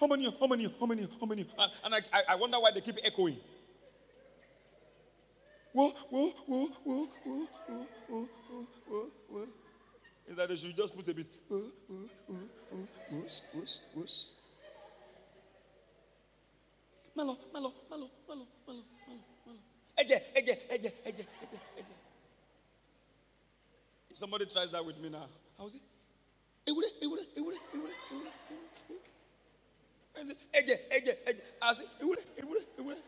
How 0.00 0.08
many? 0.08 0.24
How 0.40 0.46
many? 0.48 0.74
How 0.80 0.86
many? 0.86 1.08
How 1.20 1.26
many? 1.26 1.46
And, 1.84 1.94
I, 1.94 2.00
I 2.30 2.34
wonder 2.34 2.58
why 2.58 2.72
they 2.72 2.80
keep 2.80 2.96
echoing. 3.04 3.36
Whoa, 5.72 5.90
whoa, 6.10 6.32
whoa, 6.46 6.66
whoa, 6.82 7.08
whoa, 7.24 7.46
whoa, 7.66 7.86
whoa, 8.08 8.28
whoa, 8.88 9.06
whoa. 9.28 9.48
Is 10.26 10.36
that 10.36 10.48
they 10.48 10.56
should 10.56 10.76
just 10.76 10.96
put 10.96 11.06
a 11.06 11.14
bit. 11.14 11.28
Whoa, 11.48 11.62
whoa, 11.86 12.08
whoa, 12.26 12.36
whoa, 12.70 12.88
whoosh, 13.12 13.40
whoosh, 13.54 13.78
whoosh. 13.94 14.24
Malo, 17.14 17.38
malo, 17.52 17.72
malo, 17.90 18.10
malo, 18.28 18.46
malo, 18.66 18.84
malo, 19.06 19.22
malo. 19.46 19.58
Eje, 19.96 20.16
eje, 20.34 20.52
eje, 20.68 20.92
eje, 21.04 21.24
eje, 21.42 21.58
eje. 21.76 21.94
If 24.10 24.16
somebody 24.18 24.46
tries 24.46 24.70
that 24.70 24.84
with 24.84 24.98
me 24.98 25.08
now, 25.08 25.28
how 25.58 25.66
is 25.66 25.74
it? 25.76 25.82
Ewure, 26.66 26.88
ewure, 27.02 27.24
ewure, 27.36 27.56
ewure, 27.74 27.94
ewure, 28.10 28.32
ewure. 28.90 29.08
Ẹ̀jẹ̀ 30.52 30.78
ẹ̀jẹ̀ 30.96 31.16
ẹ̀jẹ̀ 31.28 31.44
àṣẹ 31.68 31.84
ewúrẹ́ 32.02 32.24
ewúrẹ́ 32.40 32.64
ewúrẹ́ 32.78 33.00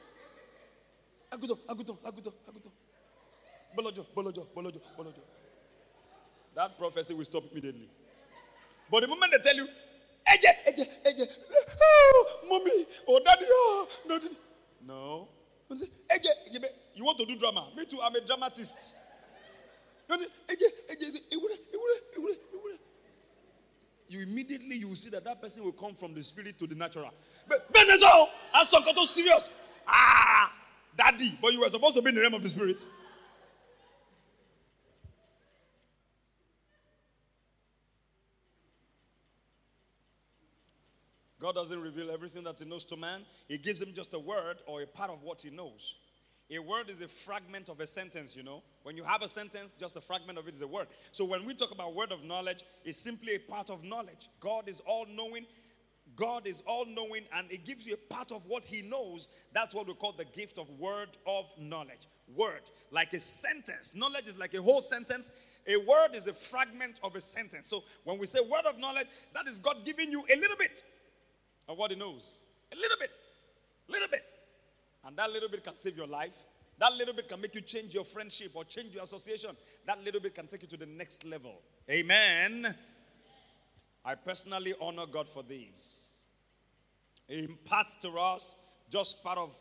àgùtàn 1.35 1.59
àgùtàn 1.71 1.97
àgùtàn 2.09 2.35
àgùtàn 2.49 2.73
bọ́lọ́jọ́ 3.75 4.05
bọ́lọ́jọ́ 4.15 4.45
bọ́lọ́jọ́ 4.55 4.83
bọ́lọ́jọ́. 4.97 5.25
That 6.55 6.79
prophecy 6.79 7.13
will 7.15 7.25
stop 7.25 7.45
immediately. 7.51 7.89
But 8.91 9.01
the 9.01 9.09
moment 9.09 9.33
they 9.33 9.43
tell 9.43 9.57
you, 9.57 9.69
ẹ̀jẹ̀ 10.33 10.55
ẹ̀jẹ̀ 10.69 10.89
ẹ̀jẹ̀ 11.05 11.29
oh, 11.81 12.49
mommy 12.49 12.87
oh, 13.09 13.21
daddy 13.25 13.47
oh 13.51 13.89
daddy 14.09 14.29
no. 14.87 15.29
Ẹ̀jẹ̀ 15.71 15.89
ẹ̀jẹ̀ 16.49 16.71
you 16.95 17.05
want 17.05 17.19
to 17.19 17.27
do 17.27 17.37
drama? 17.37 17.69
Me 17.77 17.85
too, 17.85 17.99
I'm 18.01 18.15
a 18.15 18.21
dramatist. 18.21 18.95
You 24.09 24.21
immediately 24.23 24.77
you 24.77 24.89
will 24.89 24.97
see 24.97 25.11
that 25.11 25.25
that 25.25 25.43
person 25.43 25.65
will 25.65 25.73
come 25.73 25.95
from 25.95 26.15
the 26.15 26.23
spirit 26.23 26.59
to 26.59 26.67
the 26.67 26.75
natural. 26.75 27.11
But 27.49 27.73
Benezo, 27.73 28.29
and 28.55 28.69
Sokoto 28.69 29.05
serious. 29.07 29.51
Ah, 29.89 30.53
daddy, 30.97 31.37
but 31.43 31.53
you 31.53 31.61
were 31.61 31.69
supposed 31.69 31.97
to 31.97 32.03
be 32.03 32.11
in 32.11 32.15
the 32.15 32.21
realm 32.21 32.35
of 32.35 32.43
the 32.43 32.49
spirit. 32.49 32.85
God 41.45 41.57
doesn't 41.57 41.83
reveal 41.83 42.11
everything 42.11 42.43
that 42.45 42.59
He 42.59 42.65
knows 42.65 42.87
to 42.87 42.97
man. 42.97 43.21
He 43.49 43.59
gives 43.59 43.83
him 43.83 43.93
just 43.93 44.15
a 44.15 44.19
word 44.19 44.63
or 44.67 44.81
a 44.81 44.87
part 44.87 45.11
of 45.11 45.23
what 45.23 45.43
he 45.43 45.51
knows. 45.51 45.97
A 46.51 46.59
word 46.59 46.89
is 46.89 47.03
a 47.03 47.09
fragment 47.09 47.69
of 47.69 47.81
a 47.81 47.87
sentence, 47.87 48.35
you 48.35 48.43
know. 48.43 48.63
When 48.83 48.97
you 48.97 49.05
have 49.05 49.21
a 49.21 49.29
sentence, 49.29 49.77
just 49.79 49.95
a 49.95 50.01
fragment 50.01 50.39
of 50.39 50.49
it 50.49 50.55
is 50.55 50.63
a 50.63 50.67
word. 50.67 50.87
So 51.13 51.23
when 51.27 51.45
we 51.45 51.53
talk 51.53 51.71
about 51.71 51.95
word 51.95 52.13
of 52.13 52.25
knowledge, 52.25 52.63
it's 52.83 52.97
simply 52.97 53.35
a 53.35 53.39
part 53.39 53.69
of 53.69 53.85
knowledge. 53.85 54.31
God 54.41 54.71
is 54.71 54.81
all 54.87 55.05
knowing. 55.07 55.45
God 56.17 56.47
is 56.47 56.63
all 56.67 56.87
knowing 56.87 57.25
and 57.35 57.53
it 57.53 57.67
gives 57.67 57.85
you 57.85 57.93
a 57.93 58.15
part 58.15 58.33
of 58.33 58.47
what 58.47 58.65
he 58.65 58.81
knows. 58.81 59.29
That's 59.53 59.75
what 59.75 59.87
we 59.87 59.93
call 59.93 60.13
the 60.13 60.25
gift 60.25 60.57
of 60.57 60.71
word 60.81 61.11
of 61.27 61.45
knowledge. 61.59 62.09
Word, 62.35 62.71
like 62.91 63.13
a 63.13 63.21
sentence. 63.21 63.95
Knowledge 63.95 64.29
is 64.29 64.39
like 64.39 64.55
a 64.55 64.63
whole 64.63 64.81
sentence. 64.81 65.31
A 65.67 65.77
word 65.77 66.15
is 66.15 66.27
a 66.27 66.33
fragment 66.33 67.01
of 67.03 67.17
a 67.17 67.21
sentence. 67.21 67.67
So 67.67 67.85
when 68.05 68.19
we 68.19 68.25
say 68.25 68.41
word 68.41 68.65
of 68.67 68.79
knowledge, 68.79 69.09
that 69.35 69.47
is 69.47 69.59
God 69.59 69.85
giving 69.85 70.11
you 70.11 70.25
a 70.33 70.37
little 70.37 70.57
bit 70.57 70.85
of 71.69 71.79
what 71.79 71.91
he 71.91 71.97
knows. 71.97 72.41
A 72.73 72.77
little 72.77 72.97
bit. 72.99 73.11
A 73.89 73.93
little 73.93 74.09
bit. 74.09 74.25
And 75.05 75.17
that 75.17 75.31
little 75.31 75.49
bit 75.49 75.63
can 75.65 75.77
save 75.77 75.97
your 75.97 76.07
life. 76.07 76.37
That 76.79 76.93
little 76.95 77.15
bit 77.15 77.29
can 77.29 77.41
make 77.41 77.55
you 77.55 77.61
change 77.61 77.95
your 77.95 78.05
friendship 78.05 78.53
or 78.55 78.65
change 78.65 78.95
your 78.95 79.05
association. 79.05 79.51
That 79.87 80.03
little 80.03 80.21
bit 80.21 80.35
can 80.35 80.47
take 80.47 80.63
you 80.63 80.69
to 80.69 80.77
the 80.77 80.87
next 80.87 81.25
level. 81.25 81.61
Amen. 81.91 82.75
I 84.05 84.15
personally 84.15 84.75
honor 84.81 85.07
God 85.07 85.29
for 85.29 85.43
this. 85.43 86.11
He 87.27 87.45
imparts 87.45 87.95
to 88.03 88.11
us 88.19 88.57
just 88.91 89.23
part 89.23 89.39
of 89.39 89.57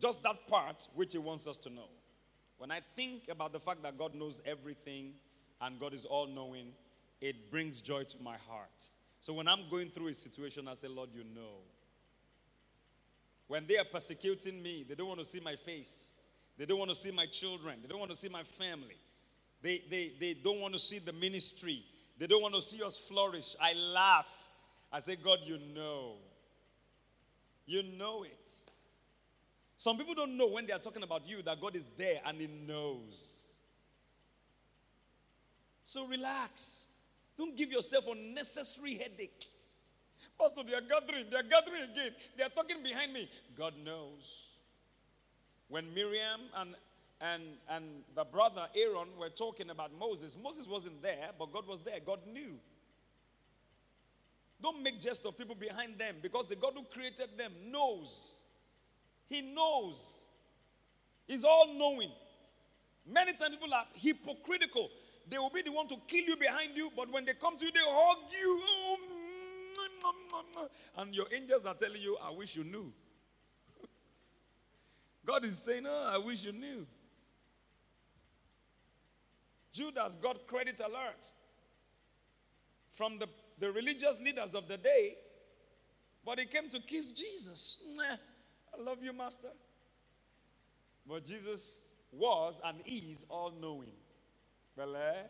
just 0.00 0.22
that 0.22 0.46
part 0.46 0.88
which 0.94 1.12
he 1.12 1.18
wants 1.18 1.46
us 1.46 1.56
to 1.58 1.70
know. 1.70 1.88
When 2.58 2.70
I 2.70 2.80
think 2.96 3.24
about 3.28 3.52
the 3.52 3.60
fact 3.60 3.82
that 3.82 3.98
God 3.98 4.14
knows 4.14 4.40
everything 4.46 5.14
and 5.60 5.78
God 5.78 5.92
is 5.92 6.04
all 6.04 6.26
knowing, 6.26 6.68
it 7.20 7.50
brings 7.50 7.80
joy 7.80 8.04
to 8.04 8.22
my 8.22 8.36
heart. 8.48 8.90
So 9.22 9.32
when 9.32 9.46
I'm 9.46 9.60
going 9.70 9.88
through 9.88 10.08
a 10.08 10.14
situation, 10.14 10.66
I 10.66 10.74
say, 10.74 10.88
Lord, 10.88 11.10
you 11.14 11.22
know. 11.22 11.60
When 13.46 13.64
they 13.68 13.78
are 13.78 13.84
persecuting 13.84 14.60
me, 14.60 14.84
they 14.86 14.96
don't 14.96 15.06
want 15.06 15.20
to 15.20 15.24
see 15.24 15.38
my 15.38 15.54
face. 15.54 16.10
They 16.58 16.66
don't 16.66 16.80
want 16.80 16.90
to 16.90 16.96
see 16.96 17.12
my 17.12 17.26
children. 17.26 17.78
They 17.80 17.88
don't 17.88 18.00
want 18.00 18.10
to 18.10 18.16
see 18.16 18.28
my 18.28 18.42
family. 18.42 18.96
They, 19.62 19.80
they, 19.88 20.12
they 20.18 20.34
don't 20.34 20.60
want 20.60 20.74
to 20.74 20.80
see 20.80 20.98
the 20.98 21.12
ministry. 21.12 21.84
They 22.18 22.26
don't 22.26 22.42
want 22.42 22.56
to 22.56 22.60
see 22.60 22.82
us 22.82 22.98
flourish. 22.98 23.54
I 23.60 23.74
laugh. 23.74 24.26
I 24.92 24.98
say, 24.98 25.14
God, 25.14 25.38
you 25.44 25.60
know. 25.72 26.14
You 27.64 27.84
know 27.96 28.24
it. 28.24 28.50
Some 29.76 29.98
people 29.98 30.14
don't 30.14 30.36
know 30.36 30.48
when 30.48 30.66
they 30.66 30.72
are 30.72 30.80
talking 30.80 31.04
about 31.04 31.28
you 31.28 31.42
that 31.42 31.60
God 31.60 31.76
is 31.76 31.84
there 31.96 32.20
and 32.26 32.40
He 32.40 32.48
knows. 32.48 33.46
So 35.84 36.08
relax. 36.08 36.88
Don't 37.42 37.56
give 37.56 37.72
yourself 37.72 38.06
unnecessary 38.08 38.94
headache. 38.94 39.46
Pastor, 40.38 40.62
they 40.64 40.74
are 40.74 40.80
gathering. 40.80 41.26
They 41.28 41.36
are 41.36 41.42
gathering 41.42 41.82
again. 41.90 42.12
They 42.36 42.44
are 42.44 42.50
talking 42.50 42.84
behind 42.84 43.12
me. 43.12 43.28
God 43.58 43.74
knows. 43.84 44.46
When 45.66 45.92
Miriam 45.92 46.42
and 46.56 46.76
and 47.20 47.42
and 47.68 47.84
the 48.14 48.22
brother 48.22 48.68
Aaron 48.76 49.08
were 49.18 49.28
talking 49.28 49.70
about 49.70 49.90
Moses, 49.98 50.38
Moses 50.40 50.68
wasn't 50.68 51.02
there, 51.02 51.30
but 51.36 51.52
God 51.52 51.66
was 51.66 51.80
there. 51.80 51.98
God 52.06 52.20
knew. 52.32 52.54
Don't 54.62 54.80
make 54.80 55.00
jest 55.00 55.26
of 55.26 55.36
people 55.36 55.56
behind 55.56 55.98
them 55.98 56.18
because 56.22 56.46
the 56.48 56.54
God 56.54 56.74
who 56.76 56.84
created 56.94 57.30
them 57.36 57.50
knows. 57.72 58.44
He 59.28 59.40
knows. 59.40 60.26
He's 61.26 61.42
all 61.42 61.74
knowing. 61.76 62.12
Many 63.04 63.32
times 63.32 63.56
people 63.56 63.74
are 63.74 63.86
hypocritical. 63.94 64.90
They 65.28 65.38
will 65.38 65.50
be 65.50 65.62
the 65.62 65.72
one 65.72 65.88
to 65.88 65.96
kill 66.06 66.24
you 66.24 66.36
behind 66.36 66.76
you, 66.76 66.90
but 66.96 67.10
when 67.10 67.24
they 67.24 67.34
come 67.34 67.56
to 67.56 67.64
you, 67.64 67.72
they 67.72 67.80
hug 67.82 68.18
you. 68.32 68.60
Oh, 70.04 70.68
and 70.98 71.14
your 71.14 71.26
angels 71.32 71.64
are 71.64 71.74
telling 71.74 72.02
you, 72.02 72.16
I 72.22 72.30
wish 72.30 72.56
you 72.56 72.64
knew. 72.64 72.92
God 75.26 75.44
is 75.44 75.58
saying, 75.58 75.84
Oh, 75.86 76.10
I 76.12 76.18
wish 76.18 76.44
you 76.44 76.52
knew. 76.52 76.86
Judas 79.72 80.16
got 80.16 80.46
credit 80.46 80.80
alert 80.80 81.30
from 82.90 83.18
the, 83.18 83.26
the 83.58 83.72
religious 83.72 84.20
leaders 84.20 84.54
of 84.54 84.68
the 84.68 84.76
day, 84.76 85.16
but 86.24 86.38
he 86.38 86.44
came 86.44 86.68
to 86.68 86.80
kiss 86.80 87.10
Jesus. 87.12 87.82
I 87.98 88.82
love 88.82 88.98
you, 89.02 89.12
Master. 89.12 89.48
But 91.08 91.24
Jesus 91.24 91.84
was 92.12 92.60
and 92.64 92.78
is 92.84 93.24
all 93.28 93.52
knowing. 93.60 93.92
Well, 94.76 94.96
eh? 94.96 95.22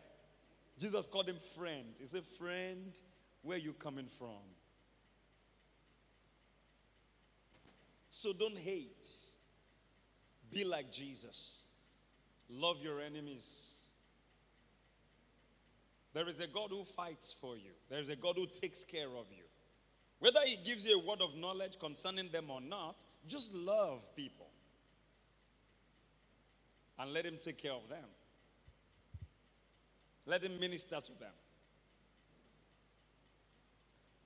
Jesus 0.79 1.05
called 1.05 1.29
him 1.29 1.37
friend. 1.55 1.95
He 1.99 2.05
said, 2.05 2.23
Friend, 2.37 2.99
where 3.41 3.57
you 3.57 3.73
coming 3.73 4.07
from? 4.07 4.41
So 8.09 8.31
don't 8.31 8.57
hate. 8.57 9.09
Be 10.51 10.63
like 10.63 10.91
Jesus. 10.91 11.63
Love 12.49 12.77
your 12.81 13.01
enemies. 13.01 13.73
There 16.13 16.29
is 16.29 16.39
a 16.39 16.47
God 16.47 16.69
who 16.69 16.83
fights 16.83 17.35
for 17.39 17.57
you, 17.57 17.71
there 17.89 17.99
is 17.99 18.09
a 18.09 18.15
God 18.15 18.35
who 18.35 18.45
takes 18.45 18.83
care 18.83 19.07
of 19.07 19.25
you. 19.35 19.43
Whether 20.19 20.39
He 20.45 20.57
gives 20.63 20.85
you 20.85 20.99
a 20.99 21.05
word 21.05 21.21
of 21.21 21.35
knowledge 21.35 21.79
concerning 21.79 22.29
them 22.31 22.49
or 22.49 22.61
not, 22.61 23.03
just 23.27 23.53
love 23.53 24.15
people 24.15 24.47
and 26.99 27.11
let 27.11 27.25
Him 27.25 27.37
take 27.43 27.57
care 27.57 27.73
of 27.73 27.89
them. 27.89 28.05
Let 30.25 30.43
Him 30.43 30.59
minister 30.59 30.99
to 31.01 31.11
them. 31.19 31.33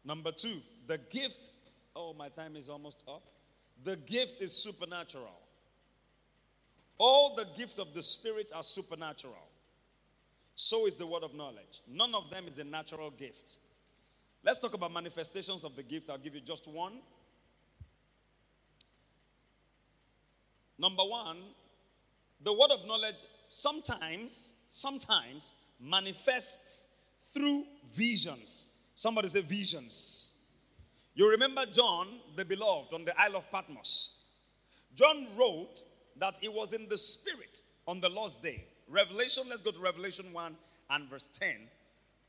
Number 0.06 0.32
two, 0.32 0.62
the 0.88 0.98
gift. 0.98 1.52
Oh, 1.96 2.14
my 2.14 2.30
time 2.30 2.56
is 2.56 2.70
almost 2.70 3.04
up. 3.08 3.24
The 3.84 3.96
gift 3.96 4.42
is 4.42 4.54
supernatural. 4.54 5.40
All 6.98 7.36
the 7.36 7.46
gifts 7.58 7.78
of 7.78 7.94
the 7.94 8.02
Spirit 8.02 8.52
are 8.56 8.64
supernatural. 8.64 9.48
So 10.56 10.88
is 10.88 10.96
the 10.96 11.06
word 11.06 11.24
of 11.24 11.36
knowledge. 11.36 11.82
None 11.88 12.16
of 12.16 12.30
them 12.30 12.48
is 12.48 12.58
a 12.58 12.64
natural 12.64 13.12
gift. 13.12 13.60
Let's 14.44 14.58
talk 14.58 14.74
about 14.74 14.92
manifestations 14.92 15.64
of 15.64 15.76
the 15.76 15.84
gift. 15.84 16.10
I'll 16.10 16.18
give 16.18 16.34
you 16.34 16.42
just 16.42 16.68
one. 16.68 16.94
Number 20.80 21.04
one, 21.04 21.38
the 22.42 22.54
word 22.54 22.72
of 22.72 22.88
knowledge 22.88 23.26
sometimes, 23.50 24.54
sometimes 24.68 25.54
manifests 25.80 26.88
through 27.34 27.66
visions. 27.92 28.72
Somebody 28.96 29.28
say 29.28 29.42
visions. 29.42 30.34
You 31.16 31.30
remember 31.30 31.66
John, 31.66 32.08
the 32.36 32.46
beloved, 32.46 32.94
on 32.94 33.06
the 33.06 33.20
Isle 33.20 33.38
of 33.38 33.52
Patmos. 33.52 34.16
John 34.96 35.28
wrote 35.38 35.84
that 36.18 36.38
he 36.40 36.48
was 36.48 36.74
in 36.74 36.88
the 36.90 36.98
spirit 36.98 37.62
on 37.88 38.00
the 38.00 38.10
Lord's 38.10 38.38
day. 38.38 38.66
Revelation, 38.90 39.44
let's 39.50 39.64
go 39.64 39.72
to 39.72 39.80
Revelation 39.80 40.32
1 40.32 40.56
and 40.92 41.10
verse 41.10 41.28
10. 41.34 41.56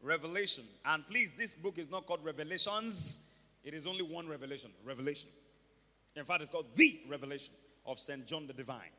Revelation. 0.03 0.65
And 0.85 1.07
please, 1.09 1.33
this 1.37 1.55
book 1.55 1.79
is 1.79 1.91
not 1.91 2.07
called 2.07 2.25
Revelations, 2.25 3.21
it 3.65 3.75
is 3.75 3.87
only 3.87 4.03
one 4.03 4.29
revelation. 4.29 4.71
Revelation. 4.85 5.29
In 6.17 6.25
fact, 6.25 6.43
it's 6.43 6.51
called 6.51 6.67
the 6.75 7.01
Revelation 7.09 7.53
of 7.87 7.99
St. 7.99 8.27
John 8.27 8.47
the 8.47 8.53
Divine. 8.53 8.91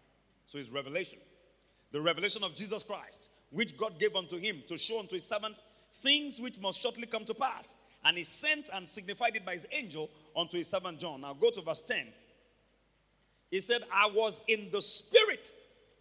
So 0.45 0.57
it's 0.57 0.69
Revelation. 0.69 1.19
The 1.91 2.01
revelation 2.01 2.43
of 2.43 2.55
Jesus 2.55 2.83
Christ, 2.83 3.29
which 3.49 3.77
God 3.77 3.99
gave 3.99 4.15
unto 4.15 4.37
him 4.37 4.61
to 4.67 4.77
show 4.77 4.99
unto 4.99 5.15
his 5.15 5.25
servants 5.25 5.63
things 5.93 6.39
which 6.39 6.59
must 6.59 6.81
shortly 6.81 7.07
come 7.07 7.25
to 7.25 7.33
pass. 7.33 7.75
And 8.05 8.17
he 8.17 8.23
sent 8.23 8.69
and 8.73 8.87
signified 8.87 9.35
it 9.35 9.45
by 9.45 9.53
his 9.53 9.67
angel 9.71 10.09
unto 10.35 10.57
his 10.57 10.67
servant 10.67 10.99
John. 10.99 11.21
Now 11.21 11.33
go 11.33 11.49
to 11.51 11.61
verse 11.61 11.81
10. 11.81 12.07
He 13.51 13.59
said, 13.59 13.81
I 13.91 14.09
was 14.13 14.41
in 14.47 14.69
the 14.71 14.81
spirit 14.81 15.51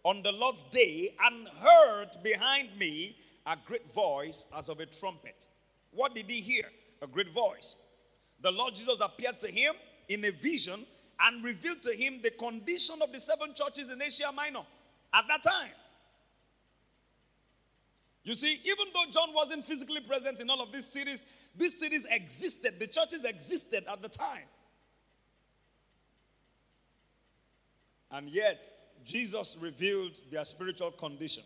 on 0.03 0.21
the 0.21 0.31
Lord's 0.31 0.63
day 0.65 1.15
and 1.21 1.47
heard 1.47 2.09
behind 2.23 2.69
me 2.77 3.17
a 3.45 3.57
great 3.65 3.91
voice 3.91 4.45
as 4.55 4.69
of 4.69 4.79
a 4.79 4.85
trumpet. 4.85 5.47
What 5.91 6.13
did 6.13 6.29
he 6.29 6.39
hear? 6.39 6.65
A 7.01 7.07
great 7.07 7.33
voice. 7.33 7.75
The 8.41 8.51
Lord 8.51 8.75
Jesus 8.75 8.99
appeared 9.01 9.39
to 9.39 9.47
him 9.47 9.73
in 10.07 10.23
a 10.23 10.31
vision 10.31 10.85
and 11.19 11.43
revealed 11.43 11.81
to 11.81 11.93
him 11.93 12.19
the 12.21 12.31
condition 12.31 13.01
of 13.01 13.11
the 13.11 13.19
seven 13.19 13.53
churches 13.53 13.89
in 13.89 14.01
Asia 14.01 14.31
Minor 14.33 14.63
at 15.13 15.25
that 15.27 15.43
time. 15.43 15.71
You 18.23 18.35
see, 18.35 18.59
even 18.65 18.85
though 18.93 19.11
John 19.11 19.33
wasn't 19.33 19.65
physically 19.65 20.01
present 20.01 20.39
in 20.39 20.49
all 20.49 20.61
of 20.61 20.71
these 20.71 20.85
cities, 20.85 21.23
these 21.55 21.79
cities 21.79 22.05
existed, 22.09 22.79
the 22.79 22.87
churches 22.87 23.23
existed 23.23 23.85
at 23.91 24.01
the 24.01 24.09
time. 24.09 24.47
And 28.11 28.29
yet, 28.29 28.63
Jesus 29.03 29.57
revealed 29.59 30.17
their 30.31 30.45
spiritual 30.45 30.91
condition. 30.91 31.43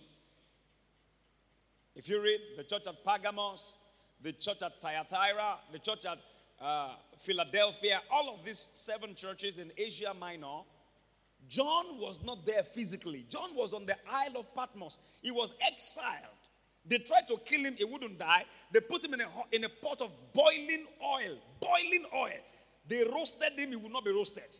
If 1.95 2.09
you 2.09 2.21
read 2.21 2.39
the 2.57 2.63
church 2.63 2.87
at 2.87 3.03
Pergamos, 3.05 3.75
the 4.21 4.31
church 4.31 4.61
at 4.63 4.81
Thyatira, 4.81 5.59
the 5.71 5.79
church 5.79 6.05
at 6.05 6.17
uh, 6.61 6.95
Philadelphia, 7.19 8.01
all 8.09 8.33
of 8.33 8.45
these 8.45 8.67
seven 8.73 9.15
churches 9.15 9.59
in 9.59 9.71
Asia 9.77 10.13
Minor, 10.17 10.61
John 11.49 11.99
was 11.99 12.21
not 12.23 12.45
there 12.45 12.63
physically. 12.63 13.25
John 13.29 13.55
was 13.55 13.73
on 13.73 13.85
the 13.85 13.95
Isle 14.09 14.39
of 14.39 14.55
Patmos. 14.55 14.99
He 15.21 15.31
was 15.31 15.53
exiled. 15.65 16.33
They 16.85 16.97
tried 16.97 17.27
to 17.29 17.37
kill 17.45 17.61
him, 17.61 17.75
he 17.77 17.85
wouldn't 17.85 18.19
die. 18.19 18.45
They 18.71 18.81
put 18.81 19.03
him 19.03 19.13
in 19.13 19.21
a, 19.21 19.27
in 19.51 19.63
a 19.63 19.69
pot 19.69 20.01
of 20.01 20.11
boiling 20.33 20.85
oil. 21.01 21.37
Boiling 21.61 22.05
oil. 22.13 22.41
They 22.87 23.03
roasted 23.05 23.57
him, 23.57 23.69
he 23.69 23.75
would 23.75 23.91
not 23.91 24.03
be 24.03 24.11
roasted. 24.11 24.57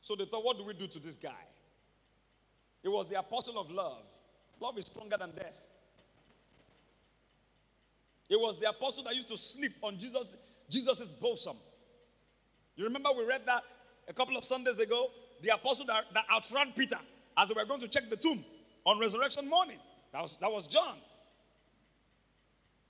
So 0.00 0.14
they 0.14 0.24
thought, 0.24 0.44
what 0.44 0.56
do 0.56 0.64
we 0.64 0.72
do 0.72 0.86
to 0.86 0.98
this 0.98 1.16
guy? 1.16 1.44
He 2.82 2.88
was 2.88 3.06
the 3.06 3.18
apostle 3.18 3.58
of 3.58 3.70
love. 3.70 4.04
Love 4.60 4.78
is 4.78 4.86
stronger 4.86 5.16
than 5.18 5.32
death. 5.32 5.60
It 8.28 8.36
was 8.40 8.58
the 8.58 8.68
apostle 8.68 9.04
that 9.04 9.14
used 9.14 9.28
to 9.28 9.36
sleep 9.36 9.72
on 9.82 9.98
Jesus 9.98 10.36
Jesus's 10.68 11.12
bosom. 11.12 11.56
You 12.74 12.84
remember 12.84 13.10
we 13.16 13.24
read 13.24 13.42
that 13.46 13.62
a 14.08 14.12
couple 14.12 14.36
of 14.36 14.44
Sundays 14.44 14.78
ago? 14.78 15.08
The 15.42 15.54
apostle 15.54 15.86
that, 15.86 16.04
that 16.14 16.24
outran 16.32 16.72
Peter 16.74 16.98
as 17.36 17.48
they 17.48 17.54
were 17.54 17.64
going 17.64 17.80
to 17.80 17.88
check 17.88 18.08
the 18.08 18.16
tomb 18.16 18.44
on 18.84 18.98
resurrection 18.98 19.48
morning. 19.48 19.78
That 20.12 20.22
was, 20.22 20.36
that 20.40 20.50
was 20.50 20.66
John. 20.66 20.96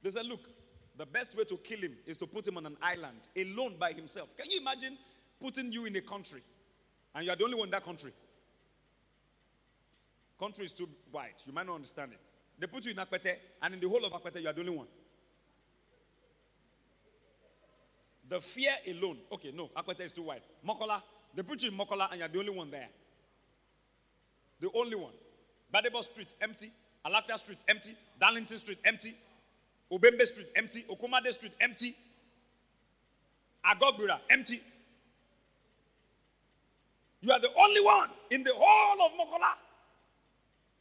They 0.02 0.10
said, 0.10 0.26
Look, 0.26 0.48
the 0.96 1.06
best 1.06 1.36
way 1.36 1.44
to 1.44 1.56
kill 1.58 1.80
him 1.80 1.96
is 2.06 2.16
to 2.18 2.26
put 2.26 2.46
him 2.46 2.56
on 2.56 2.66
an 2.66 2.76
island 2.80 3.18
alone 3.36 3.74
by 3.78 3.92
himself. 3.92 4.36
Can 4.36 4.50
you 4.50 4.60
imagine 4.60 4.96
putting 5.40 5.72
you 5.72 5.84
in 5.84 5.96
a 5.96 6.00
country 6.00 6.42
and 7.16 7.24
you 7.24 7.32
are 7.32 7.36
the 7.36 7.44
only 7.44 7.56
one 7.56 7.68
in 7.68 7.70
that 7.70 7.82
country. 7.82 8.12
Country 10.38 10.66
is 10.66 10.74
too 10.74 10.88
wide. 11.10 11.32
You 11.46 11.52
might 11.52 11.66
not 11.66 11.76
understand 11.76 12.12
it. 12.12 12.20
They 12.58 12.66
put 12.66 12.84
you 12.84 12.92
in 12.92 12.98
Apete, 12.98 13.36
and 13.62 13.74
in 13.74 13.80
the 13.80 13.88
whole 13.88 14.04
of 14.04 14.12
Apete, 14.12 14.42
you 14.42 14.48
are 14.48 14.52
the 14.52 14.60
only 14.60 14.76
one. 14.76 14.86
The 18.28 18.40
fear 18.40 18.72
alone. 18.88 19.18
Okay, 19.32 19.52
no, 19.54 19.70
Apete 19.76 20.00
is 20.00 20.12
too 20.12 20.22
wide. 20.22 20.42
Mokola, 20.66 21.02
they 21.34 21.42
you 21.42 21.70
in 21.70 21.76
Mokola, 21.76 22.10
and 22.10 22.18
you 22.18 22.24
are 22.24 22.28
the 22.28 22.38
only 22.38 22.52
one 22.52 22.70
there. 22.70 22.88
The 24.60 24.70
only 24.74 24.96
one. 24.96 25.12
Badebo 25.72 26.02
Street, 26.02 26.34
empty. 26.40 26.70
Alafia 27.04 27.38
Street, 27.38 27.62
empty. 27.68 27.94
Darlington 28.18 28.58
Street, 28.58 28.78
empty. 28.84 29.14
Obembe 29.92 30.22
Street, 30.22 30.48
empty. 30.56 30.84
Okomade 30.90 31.30
Street, 31.32 31.52
empty. 31.60 31.94
Agogbira, 33.64 34.18
empty. 34.30 34.60
You 37.20 37.32
are 37.32 37.40
the 37.40 37.50
only 37.60 37.80
one 37.80 38.08
in 38.30 38.42
the 38.42 38.52
whole 38.54 39.06
of 39.06 39.12
Mokola. 39.12 39.52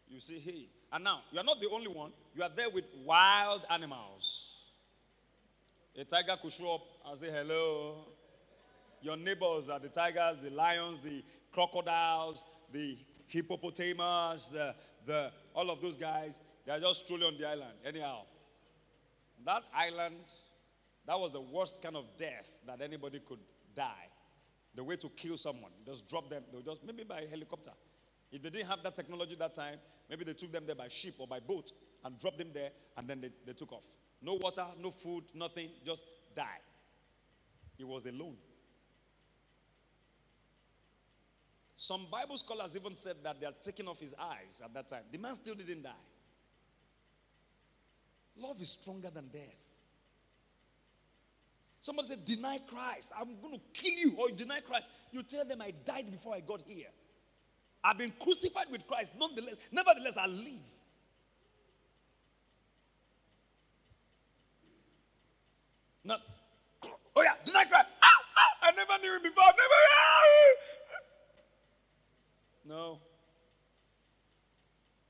You 0.08 0.20
say, 0.20 0.40
hey. 0.40 0.68
And 0.92 1.04
now, 1.04 1.22
you 1.32 1.40
are 1.40 1.44
not 1.44 1.60
the 1.60 1.70
only 1.70 1.88
one. 1.88 2.12
You 2.36 2.44
are 2.44 2.50
there 2.56 2.70
with 2.70 2.86
wild 3.04 3.64
animals. 3.70 4.55
A 5.98 6.04
tiger 6.04 6.36
could 6.42 6.52
show 6.52 6.76
up 6.76 6.82
and 7.08 7.18
say, 7.18 7.32
hello. 7.32 7.96
Your 9.02 9.16
neighbors 9.16 9.70
are 9.70 9.80
the 9.80 9.88
tigers, 9.88 10.38
the 10.44 10.50
lions, 10.50 11.00
the 11.04 11.24
crocodiles, 11.54 12.44
the 12.72 12.98
hippopotamus, 13.28 14.50
the, 14.50 14.76
the, 15.06 15.32
all 15.54 15.70
of 15.70 15.82
those 15.82 15.96
guys. 15.96 16.40
They 16.66 16.74
are 16.74 16.80
just 16.80 17.06
strolling 17.06 17.28
on 17.28 17.38
the 17.38 17.48
island. 17.48 17.74
Anyhow, 17.86 18.24
that 19.46 19.64
island, 19.74 20.16
that 21.06 21.18
was 21.18 21.32
the 21.32 21.42
worst 21.42 21.82
kind 21.82 21.96
of 21.96 22.06
death 22.18 22.50
that 22.68 22.82
anybody 22.82 23.20
could 23.20 23.40
die 23.76 24.10
the 24.76 24.84
way 24.84 24.98
to 24.98 25.10
kill 25.10 25.38
someone. 25.38 25.72
Just 25.86 26.10
drop 26.10 26.30
them, 26.30 26.44
they'll 26.52 26.62
just, 26.62 26.86
maybe 26.86 27.04
by 27.04 27.22
helicopter. 27.30 27.72
If 28.32 28.42
they 28.42 28.50
didn't 28.50 28.68
have 28.68 28.84
that 28.84 28.96
technology 28.96 29.36
that 29.36 29.54
time, 29.54 29.78
maybe 30.10 30.26
they 30.26 30.34
took 30.34 30.52
them 30.52 30.66
there 30.66 30.76
by 30.76 30.90
ship 30.90 31.16
or 31.20 31.28
by 31.28 31.40
boat 31.40 31.72
and 32.04 32.20
dropped 32.20 32.40
them 32.40 32.50
there 32.54 32.72
and 32.98 33.08
then 33.08 33.22
they, 33.22 33.30
they 33.46 33.54
took 33.54 33.72
off. 33.72 33.86
No 34.26 34.34
water, 34.34 34.66
no 34.82 34.90
food, 34.90 35.24
nothing, 35.36 35.70
just 35.86 36.04
die. 36.36 36.60
He 37.78 37.84
was 37.84 38.08
alone. 38.08 38.36
Some 41.78 42.08
Bible 42.10 42.36
scholars 42.38 42.76
even 42.76 42.96
said 42.96 43.18
that 43.24 43.40
they 43.40 43.46
are 43.46 43.54
taking 43.62 43.88
off 43.88 44.00
his 44.00 44.16
eyes 44.20 44.64
at 44.66 44.74
that 44.74 44.88
time. 44.88 45.04
The 45.12 45.20
man 45.20 45.36
still 45.36 45.54
didn't 45.54 45.84
die. 45.84 45.92
Love 48.38 48.60
is 48.60 48.70
stronger 48.70 49.12
than 49.12 49.28
death. 49.28 49.76
Somebody 51.80 52.08
said, 52.08 52.26
Deny 52.26 52.60
Christ. 52.68 53.12
I'm 53.16 53.40
going 53.40 53.54
to 53.54 53.62
kill 53.80 53.94
you. 53.94 54.16
Or 54.18 54.30
you 54.30 54.36
deny 54.36 54.62
Christ. 54.62 54.90
You 55.12 55.22
tell 55.22 55.46
them 55.46 55.62
I 55.62 55.72
died 55.86 56.10
before 56.10 56.34
I 56.34 56.40
got 56.40 56.62
here. 56.66 56.88
I've 57.84 58.00
been 58.00 58.14
crucified 58.20 58.72
with 58.72 58.88
Christ. 58.88 59.12
Nonetheless, 59.20 59.54
nevertheless, 59.72 60.18
I 60.18 60.26
live. 60.26 60.64
Not, 66.06 66.22
oh 67.16 67.24
yeah, 67.24 67.34
deny 67.44 67.66
Christ. 67.66 67.88
Ah, 68.02 68.08
ah, 68.38 68.68
I 68.70 68.72
never 69.02 69.04
knew 69.04 69.16
him 69.16 69.24
before. 69.24 69.44
I've 69.44 69.56
never. 69.56 69.76
No. 72.68 73.00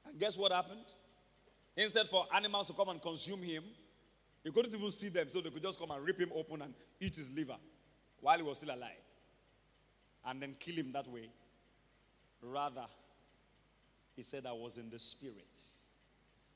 And 0.05 0.19
guess 0.19 0.37
what 0.37 0.51
happened? 0.51 0.85
Instead 1.77 2.07
for 2.07 2.25
animals 2.33 2.67
to 2.67 2.73
come 2.73 2.89
and 2.89 3.01
consume 3.01 3.41
him, 3.41 3.63
he 4.43 4.51
couldn't 4.51 4.73
even 4.73 4.91
see 4.91 5.09
them, 5.09 5.27
so 5.29 5.41
they 5.41 5.49
could 5.49 5.63
just 5.63 5.79
come 5.79 5.91
and 5.91 6.05
rip 6.05 6.19
him 6.19 6.31
open 6.35 6.61
and 6.61 6.73
eat 6.99 7.15
his 7.15 7.29
liver 7.31 7.57
while 8.21 8.37
he 8.37 8.43
was 8.43 8.57
still 8.57 8.73
alive. 8.73 8.91
And 10.25 10.41
then 10.41 10.55
kill 10.59 10.75
him 10.75 10.91
that 10.93 11.07
way. 11.07 11.29
Rather, 12.41 12.85
he 14.15 14.23
said, 14.23 14.45
I 14.45 14.53
was 14.53 14.77
in 14.77 14.89
the 14.89 14.99
spirit. 14.99 15.59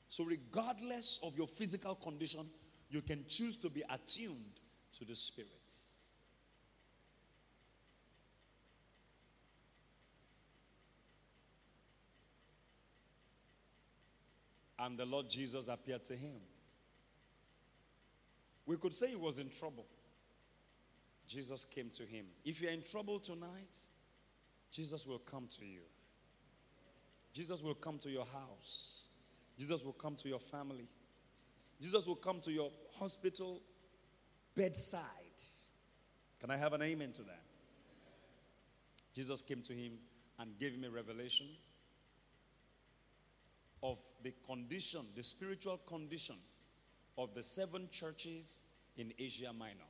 So, 0.08 0.24
regardless 0.24 1.20
of 1.22 1.36
your 1.36 1.46
physical 1.46 1.94
condition, 1.94 2.46
you 2.90 3.02
can 3.02 3.24
choose 3.28 3.56
to 3.56 3.70
be 3.70 3.82
attuned 3.90 4.60
to 4.98 5.04
the 5.04 5.14
spirit. 5.14 5.50
And 14.80 14.98
the 14.98 15.04
Lord 15.04 15.28
Jesus 15.28 15.68
appeared 15.68 16.04
to 16.06 16.14
him. 16.14 16.40
We 18.64 18.76
could 18.76 18.94
say 18.94 19.10
he 19.10 19.16
was 19.16 19.38
in 19.38 19.50
trouble. 19.50 19.86
Jesus 21.28 21.64
came 21.64 21.90
to 21.90 22.04
him. 22.04 22.24
If 22.44 22.62
you're 22.62 22.72
in 22.72 22.82
trouble 22.82 23.20
tonight, 23.20 23.76
Jesus 24.72 25.06
will 25.06 25.18
come 25.18 25.46
to 25.58 25.66
you. 25.66 25.82
Jesus 27.34 27.62
will 27.62 27.74
come 27.74 27.98
to 27.98 28.10
your 28.10 28.24
house. 28.24 29.02
Jesus 29.58 29.84
will 29.84 29.92
come 29.92 30.16
to 30.16 30.28
your 30.28 30.40
family. 30.40 30.88
Jesus 31.80 32.06
will 32.06 32.16
come 32.16 32.40
to 32.40 32.50
your 32.50 32.70
hospital 32.98 33.60
bedside. 34.56 35.04
Can 36.40 36.50
I 36.50 36.56
have 36.56 36.72
an 36.72 36.82
amen 36.82 37.12
to 37.12 37.22
that? 37.22 37.42
Jesus 39.14 39.42
came 39.42 39.60
to 39.62 39.74
him 39.74 39.92
and 40.38 40.58
gave 40.58 40.72
him 40.72 40.84
a 40.84 40.90
revelation 40.90 41.48
of 43.82 43.98
the 44.22 44.32
condition, 44.46 45.00
the 45.16 45.24
spiritual 45.24 45.78
condition 45.86 46.36
of 47.16 47.34
the 47.34 47.42
seven 47.42 47.88
churches 47.90 48.60
in 48.96 49.12
Asia 49.18 49.52
Minor. 49.56 49.88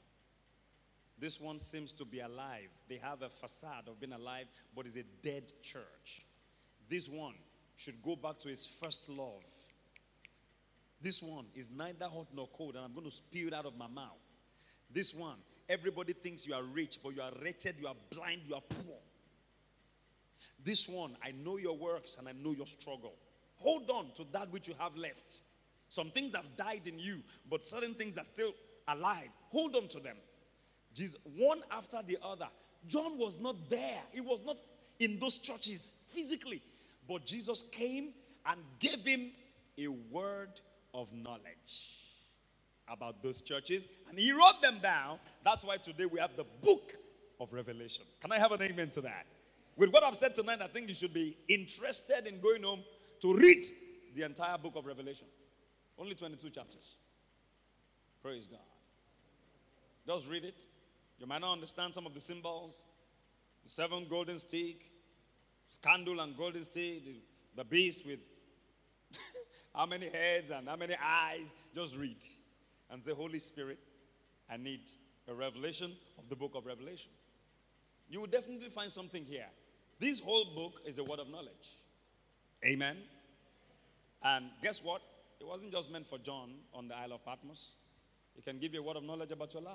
This 1.18 1.38
one 1.40 1.58
seems 1.58 1.92
to 1.94 2.04
be 2.04 2.20
alive. 2.20 2.70
They 2.88 2.96
have 2.96 3.22
a 3.22 3.28
facade 3.28 3.88
of 3.88 4.00
being 4.00 4.12
alive, 4.12 4.46
but 4.74 4.86
is 4.86 4.96
a 4.96 5.04
dead 5.22 5.52
church. 5.62 6.24
This 6.88 7.08
one 7.08 7.34
should 7.76 8.02
go 8.02 8.16
back 8.16 8.38
to 8.40 8.48
his 8.48 8.66
first 8.66 9.08
love. 9.10 9.44
This 11.02 11.22
one 11.22 11.46
is 11.54 11.70
neither 11.70 12.06
hot 12.06 12.28
nor 12.34 12.48
cold, 12.48 12.76
and 12.76 12.84
I'm 12.84 12.92
going 12.92 13.06
to 13.06 13.12
spew 13.12 13.48
it 13.48 13.54
out 13.54 13.66
of 13.66 13.76
my 13.76 13.86
mouth. 13.86 14.18
This 14.92 15.14
one, 15.14 15.36
everybody 15.68 16.12
thinks 16.14 16.46
you 16.46 16.54
are 16.54 16.62
rich, 16.62 16.98
but 17.02 17.14
you 17.14 17.22
are 17.22 17.32
wretched, 17.42 17.76
you 17.80 17.86
are 17.86 17.96
blind, 18.10 18.42
you 18.46 18.54
are 18.54 18.62
poor. 18.62 18.98
This 20.62 20.88
one, 20.88 21.16
I 21.22 21.32
know 21.32 21.56
your 21.56 21.76
works 21.76 22.16
and 22.18 22.28
I 22.28 22.32
know 22.32 22.52
your 22.52 22.66
struggle. 22.66 23.14
Hold 23.60 23.90
on 23.90 24.10
to 24.16 24.24
that 24.32 24.50
which 24.52 24.68
you 24.68 24.74
have 24.78 24.96
left. 24.96 25.42
Some 25.88 26.10
things 26.10 26.34
have 26.34 26.56
died 26.56 26.86
in 26.86 26.98
you, 26.98 27.20
but 27.48 27.64
certain 27.64 27.94
things 27.94 28.16
are 28.16 28.24
still 28.24 28.52
alive. 28.88 29.28
Hold 29.50 29.76
on 29.76 29.88
to 29.88 30.00
them. 30.00 30.16
Jesus, 30.94 31.16
one 31.36 31.62
after 31.70 32.00
the 32.06 32.18
other. 32.22 32.48
John 32.86 33.18
was 33.18 33.38
not 33.38 33.68
there. 33.68 34.00
He 34.12 34.20
was 34.20 34.42
not 34.44 34.56
in 34.98 35.18
those 35.18 35.38
churches 35.38 35.94
physically. 36.06 36.62
But 37.08 37.26
Jesus 37.26 37.62
came 37.62 38.12
and 38.46 38.60
gave 38.78 39.04
him 39.04 39.32
a 39.78 39.88
word 39.88 40.60
of 40.94 41.12
knowledge 41.12 41.96
about 42.88 43.22
those 43.22 43.40
churches. 43.40 43.88
And 44.08 44.18
he 44.18 44.32
wrote 44.32 44.62
them 44.62 44.78
down. 44.82 45.18
That's 45.44 45.64
why 45.64 45.76
today 45.76 46.06
we 46.06 46.20
have 46.20 46.36
the 46.36 46.44
book 46.62 46.94
of 47.40 47.52
Revelation. 47.52 48.04
Can 48.20 48.32
I 48.32 48.38
have 48.38 48.52
an 48.52 48.62
amen 48.62 48.90
to 48.90 49.00
that? 49.02 49.26
With 49.76 49.90
what 49.90 50.02
I've 50.02 50.16
said 50.16 50.34
tonight, 50.34 50.60
I 50.62 50.66
think 50.66 50.88
you 50.88 50.94
should 50.94 51.14
be 51.14 51.36
interested 51.48 52.26
in 52.26 52.40
going 52.40 52.62
home 52.62 52.80
to 53.20 53.34
read 53.34 53.64
the 54.14 54.22
entire 54.22 54.58
book 54.58 54.74
of 54.76 54.86
Revelation. 54.86 55.26
Only 55.98 56.14
22 56.14 56.50
chapters. 56.50 56.96
Praise 58.22 58.46
God. 58.46 58.58
Just 60.06 60.30
read 60.30 60.44
it. 60.44 60.66
You 61.18 61.26
might 61.26 61.40
not 61.40 61.52
understand 61.52 61.94
some 61.94 62.06
of 62.06 62.14
the 62.14 62.20
symbols. 62.20 62.82
The 63.64 63.70
seven 63.70 64.06
golden 64.08 64.38
stick, 64.38 64.90
scandal 65.68 66.20
and 66.20 66.36
golden 66.36 66.64
stick, 66.64 67.04
the, 67.04 67.16
the 67.56 67.64
beast 67.64 68.06
with 68.06 68.20
how 69.74 69.84
many 69.84 70.08
heads 70.08 70.50
and 70.50 70.66
how 70.66 70.76
many 70.76 70.94
eyes. 71.02 71.52
Just 71.74 71.96
read 71.96 72.16
and 72.90 73.04
say, 73.04 73.12
Holy 73.12 73.38
Spirit, 73.38 73.78
I 74.50 74.56
need 74.56 74.80
a 75.28 75.34
revelation 75.34 75.92
of 76.18 76.28
the 76.28 76.36
book 76.36 76.52
of 76.54 76.66
Revelation. 76.66 77.10
You 78.08 78.20
will 78.20 78.26
definitely 78.26 78.70
find 78.70 78.90
something 78.90 79.24
here. 79.24 79.46
This 80.00 80.18
whole 80.18 80.46
book 80.54 80.80
is 80.86 80.98
a 80.98 81.04
word 81.04 81.20
of 81.20 81.28
knowledge. 81.28 81.79
Amen. 82.64 82.96
And 84.22 84.46
guess 84.62 84.82
what? 84.82 85.02
It 85.40 85.46
wasn't 85.46 85.72
just 85.72 85.90
meant 85.90 86.06
for 86.06 86.18
John 86.18 86.50
on 86.74 86.88
the 86.88 86.96
Isle 86.96 87.14
of 87.14 87.24
Patmos. 87.24 87.72
It 88.36 88.44
can 88.44 88.58
give 88.58 88.74
you 88.74 88.80
a 88.80 88.82
word 88.82 88.96
of 88.96 89.04
knowledge 89.04 89.32
about 89.32 89.54
your 89.54 89.62
life, 89.62 89.74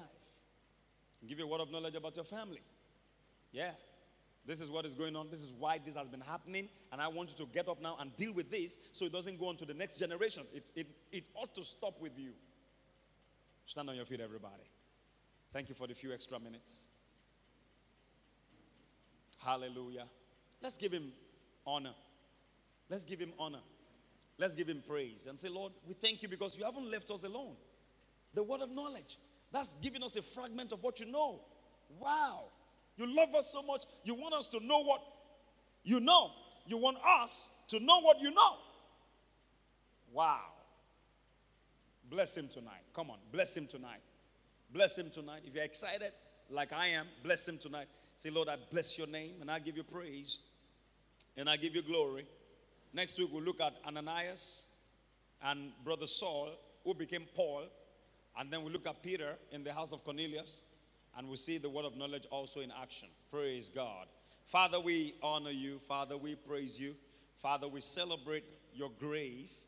give 1.28 1.40
you 1.40 1.46
a 1.46 1.48
word 1.48 1.62
of 1.62 1.72
knowledge 1.72 1.96
about 1.96 2.16
your 2.16 2.26
family. 2.26 2.62
Yeah. 3.52 3.72
This 4.46 4.62
is 4.62 4.70
what 4.70 4.86
is 4.86 4.94
going 4.94 5.16
on. 5.16 5.30
This 5.32 5.42
is 5.42 5.54
why 5.58 5.80
this 5.84 5.96
has 5.96 6.08
been 6.08 6.22
happening. 6.22 6.70
And 6.92 7.02
I 7.02 7.08
want 7.08 7.32
you 7.32 7.46
to 7.46 7.52
get 7.52 7.68
up 7.68 7.82
now 7.82 7.98
and 8.00 8.16
deal 8.16 8.32
with 8.32 8.52
this 8.52 8.78
so 8.92 9.06
it 9.06 9.12
doesn't 9.12 9.40
go 9.40 9.48
on 9.48 9.58
to 9.58 9.66
the 9.66 9.74
next 9.74 9.98
generation. 9.98 10.44
It, 10.54 10.66
it, 10.76 10.88
it 11.12 11.28
ought 11.34 11.56
to 11.56 11.64
stop 11.64 12.00
with 12.00 12.18
you. 12.18 12.32
Stand 13.66 13.90
on 13.90 13.96
your 13.96 14.06
feet, 14.06 14.20
everybody. 14.22 14.70
Thank 15.52 15.70
you 15.70 15.76
for 15.76 15.88
the 15.88 15.96
few 15.96 16.14
extra 16.14 16.40
minutes. 16.40 16.90
Hallelujah. 19.44 20.06
Let's 20.62 20.78
give 20.78 20.92
him 20.92 21.12
honor. 21.66 21.96
Let's 22.90 23.04
give 23.04 23.20
him 23.20 23.34
honor. 23.40 23.62
Let's 24.38 24.54
give 24.54 24.68
him 24.68 24.84
praise 24.88 25.28
and 25.28 25.40
say, 25.40 25.50
Lord, 25.50 25.72
we 25.88 25.94
thank 25.94 26.22
you 26.22 26.28
because 26.28 26.58
you 26.58 26.66
haven't 26.66 26.90
left 26.92 27.10
us 27.10 27.24
alone. 27.24 27.56
The 28.34 28.44
word 28.44 28.62
of 28.62 28.70
knowledge. 28.72 29.18
That's 29.52 29.76
giving 29.76 30.04
us 30.04 30.18
a 30.18 30.22
fragment 30.22 30.74
of 30.74 30.84
what 30.84 31.00
you 31.00 31.06
know. 31.06 31.42
Wow. 32.00 32.46
You 32.98 33.08
love 33.08 33.34
us 33.34 33.52
so 33.52 33.64
much. 33.64 33.84
You 34.04 34.16
want 34.16 34.34
us 34.34 34.48
to 34.48 34.60
know 34.60 34.84
what 34.84 35.02
you 35.84 36.00
know. 36.00 36.32
You 36.68 36.78
want 36.78 36.98
us 37.22 37.50
to 37.70 37.80
know 37.80 38.02
what 38.02 38.20
you 38.20 38.32
know. 38.32 38.58
Wow. 40.12 40.42
Bless 42.10 42.36
him 42.36 42.48
tonight. 42.48 42.84
Come 42.94 43.10
on. 43.10 43.18
Bless 43.32 43.56
him 43.56 43.68
tonight. 43.68 44.02
Bless 44.72 44.98
him 44.98 45.10
tonight. 45.10 45.42
If 45.46 45.56
you're 45.56 45.64
excited, 45.64 46.12
like 46.50 46.74
I 46.74 46.88
am, 46.88 47.08
bless 47.24 47.48
him 47.48 47.58
tonight. 47.58 47.88
Say, 48.18 48.30
Lord, 48.30 48.50
I 48.50 48.58
bless 48.72 48.98
your 48.98 49.08
name 49.08 49.36
and 49.42 49.50
I 49.50 49.60
give 49.60 49.78
you 49.78 49.84
praise 49.84 50.40
and 51.38 51.50
I 51.50 51.58
give 51.58 51.76
you 51.76 51.82
glory. 51.82 52.28
Next 52.96 53.20
week, 53.20 53.28
we'll 53.30 53.44
look 53.44 53.60
at 53.60 53.74
Ananias 53.86 54.68
and 55.44 55.74
Brother 55.84 56.08
Saul, 56.08 56.52
who 56.86 56.94
became 56.94 57.26
Paul. 57.36 57.64
And 58.40 58.50
then 58.50 58.64
we 58.64 58.72
look 58.72 58.88
at 58.88 59.04
Peter 59.04 59.36
in 59.52 59.66
the 59.66 59.74
house 59.74 59.92
of 59.92 60.06
Cornelius. 60.06 60.62
And 61.18 61.28
we 61.28 61.36
see 61.36 61.58
the 61.58 61.70
word 61.70 61.84
of 61.84 61.98
knowledge 61.98 62.26
also 62.32 62.62
in 62.62 62.72
action. 62.82 63.10
Praise 63.30 63.68
God. 63.68 64.08
Father, 64.46 64.80
we 64.80 65.14
honor 65.22 65.52
you. 65.52 65.78
Father, 65.80 66.16
we 66.16 66.36
praise 66.36 66.80
you. 66.80 66.96
Father, 67.38 67.68
we 67.68 67.82
celebrate 67.82 68.46
your 68.74 68.92
grace. 68.98 69.66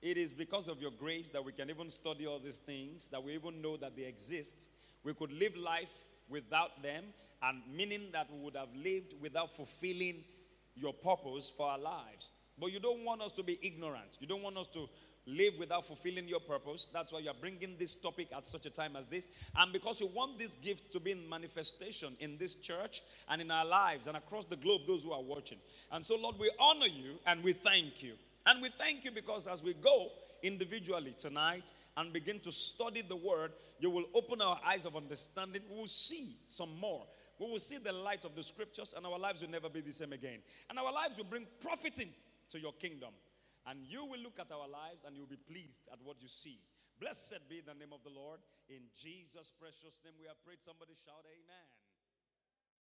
It 0.00 0.16
is 0.16 0.32
because 0.32 0.68
of 0.68 0.80
your 0.80 0.92
grace 0.92 1.30
that 1.30 1.44
we 1.44 1.50
can 1.50 1.70
even 1.70 1.90
study 1.90 2.28
all 2.28 2.38
these 2.38 2.58
things, 2.58 3.08
that 3.08 3.20
we 3.20 3.34
even 3.34 3.60
know 3.60 3.76
that 3.78 3.96
they 3.96 4.04
exist. 4.04 4.68
We 5.02 5.14
could 5.14 5.32
live 5.32 5.56
life 5.56 6.04
without 6.28 6.80
them, 6.80 7.06
and 7.42 7.60
meaning 7.76 8.02
that 8.12 8.28
we 8.32 8.38
would 8.38 8.54
have 8.54 8.72
lived 8.72 9.14
without 9.20 9.56
fulfilling 9.56 10.22
your 10.76 10.92
purpose 10.92 11.50
for 11.50 11.66
our 11.66 11.78
lives. 11.78 12.30
But 12.60 12.72
you 12.72 12.80
don't 12.80 13.04
want 13.04 13.22
us 13.22 13.32
to 13.32 13.42
be 13.42 13.58
ignorant. 13.62 14.18
You 14.20 14.26
don't 14.26 14.42
want 14.42 14.56
us 14.58 14.66
to 14.68 14.88
live 15.26 15.54
without 15.58 15.86
fulfilling 15.86 16.26
your 16.26 16.40
purpose. 16.40 16.88
That's 16.92 17.12
why 17.12 17.20
you're 17.20 17.34
bringing 17.34 17.76
this 17.78 17.94
topic 17.94 18.28
at 18.34 18.46
such 18.46 18.66
a 18.66 18.70
time 18.70 18.96
as 18.96 19.06
this. 19.06 19.28
And 19.56 19.72
because 19.72 20.00
you 20.00 20.06
want 20.06 20.38
these 20.38 20.56
gifts 20.56 20.88
to 20.88 21.00
be 21.00 21.12
in 21.12 21.28
manifestation 21.28 22.16
in 22.20 22.38
this 22.38 22.54
church 22.54 23.02
and 23.28 23.42
in 23.42 23.50
our 23.50 23.66
lives 23.66 24.06
and 24.06 24.16
across 24.16 24.46
the 24.46 24.56
globe, 24.56 24.82
those 24.86 25.02
who 25.02 25.12
are 25.12 25.22
watching. 25.22 25.58
And 25.92 26.04
so, 26.04 26.16
Lord, 26.16 26.36
we 26.38 26.50
honor 26.58 26.86
you 26.86 27.18
and 27.26 27.44
we 27.44 27.52
thank 27.52 28.02
you. 28.02 28.14
And 28.46 28.62
we 28.62 28.70
thank 28.78 29.04
you 29.04 29.10
because 29.10 29.46
as 29.46 29.62
we 29.62 29.74
go 29.74 30.08
individually 30.42 31.14
tonight 31.18 31.70
and 31.96 32.12
begin 32.12 32.40
to 32.40 32.52
study 32.52 33.02
the 33.02 33.16
word, 33.16 33.52
you 33.80 33.90
will 33.90 34.06
open 34.14 34.40
our 34.40 34.58
eyes 34.64 34.86
of 34.86 34.96
understanding. 34.96 35.62
We 35.70 35.76
will 35.76 35.86
see 35.86 36.36
some 36.46 36.78
more. 36.80 37.04
We 37.38 37.46
will 37.50 37.58
see 37.58 37.78
the 37.78 37.92
light 37.92 38.24
of 38.24 38.34
the 38.34 38.42
scriptures, 38.42 38.94
and 38.96 39.06
our 39.06 39.18
lives 39.18 39.42
will 39.42 39.50
never 39.50 39.68
be 39.68 39.80
the 39.80 39.92
same 39.92 40.12
again. 40.12 40.38
And 40.68 40.78
our 40.78 40.92
lives 40.92 41.16
will 41.18 41.24
bring 41.24 41.46
profiting 41.60 42.08
to 42.50 42.58
your 42.58 42.72
kingdom. 42.72 43.14
And 43.66 43.84
you 43.84 44.04
will 44.04 44.20
look 44.20 44.40
at 44.40 44.50
our 44.50 44.68
lives 44.68 45.04
and 45.04 45.16
you'll 45.16 45.28
be 45.28 45.36
pleased 45.36 45.88
at 45.92 46.00
what 46.02 46.22
you 46.22 46.28
see. 46.28 46.58
Blessed 46.98 47.46
be 47.48 47.60
the 47.60 47.74
name 47.74 47.92
of 47.92 48.02
the 48.02 48.10
Lord. 48.10 48.40
In 48.68 48.90
Jesus' 48.96 49.52
precious 49.54 50.00
name, 50.02 50.18
we 50.18 50.26
have 50.26 50.40
prayed. 50.42 50.58
Somebody 50.64 50.98
shout, 50.98 51.22
Amen. 51.22 51.68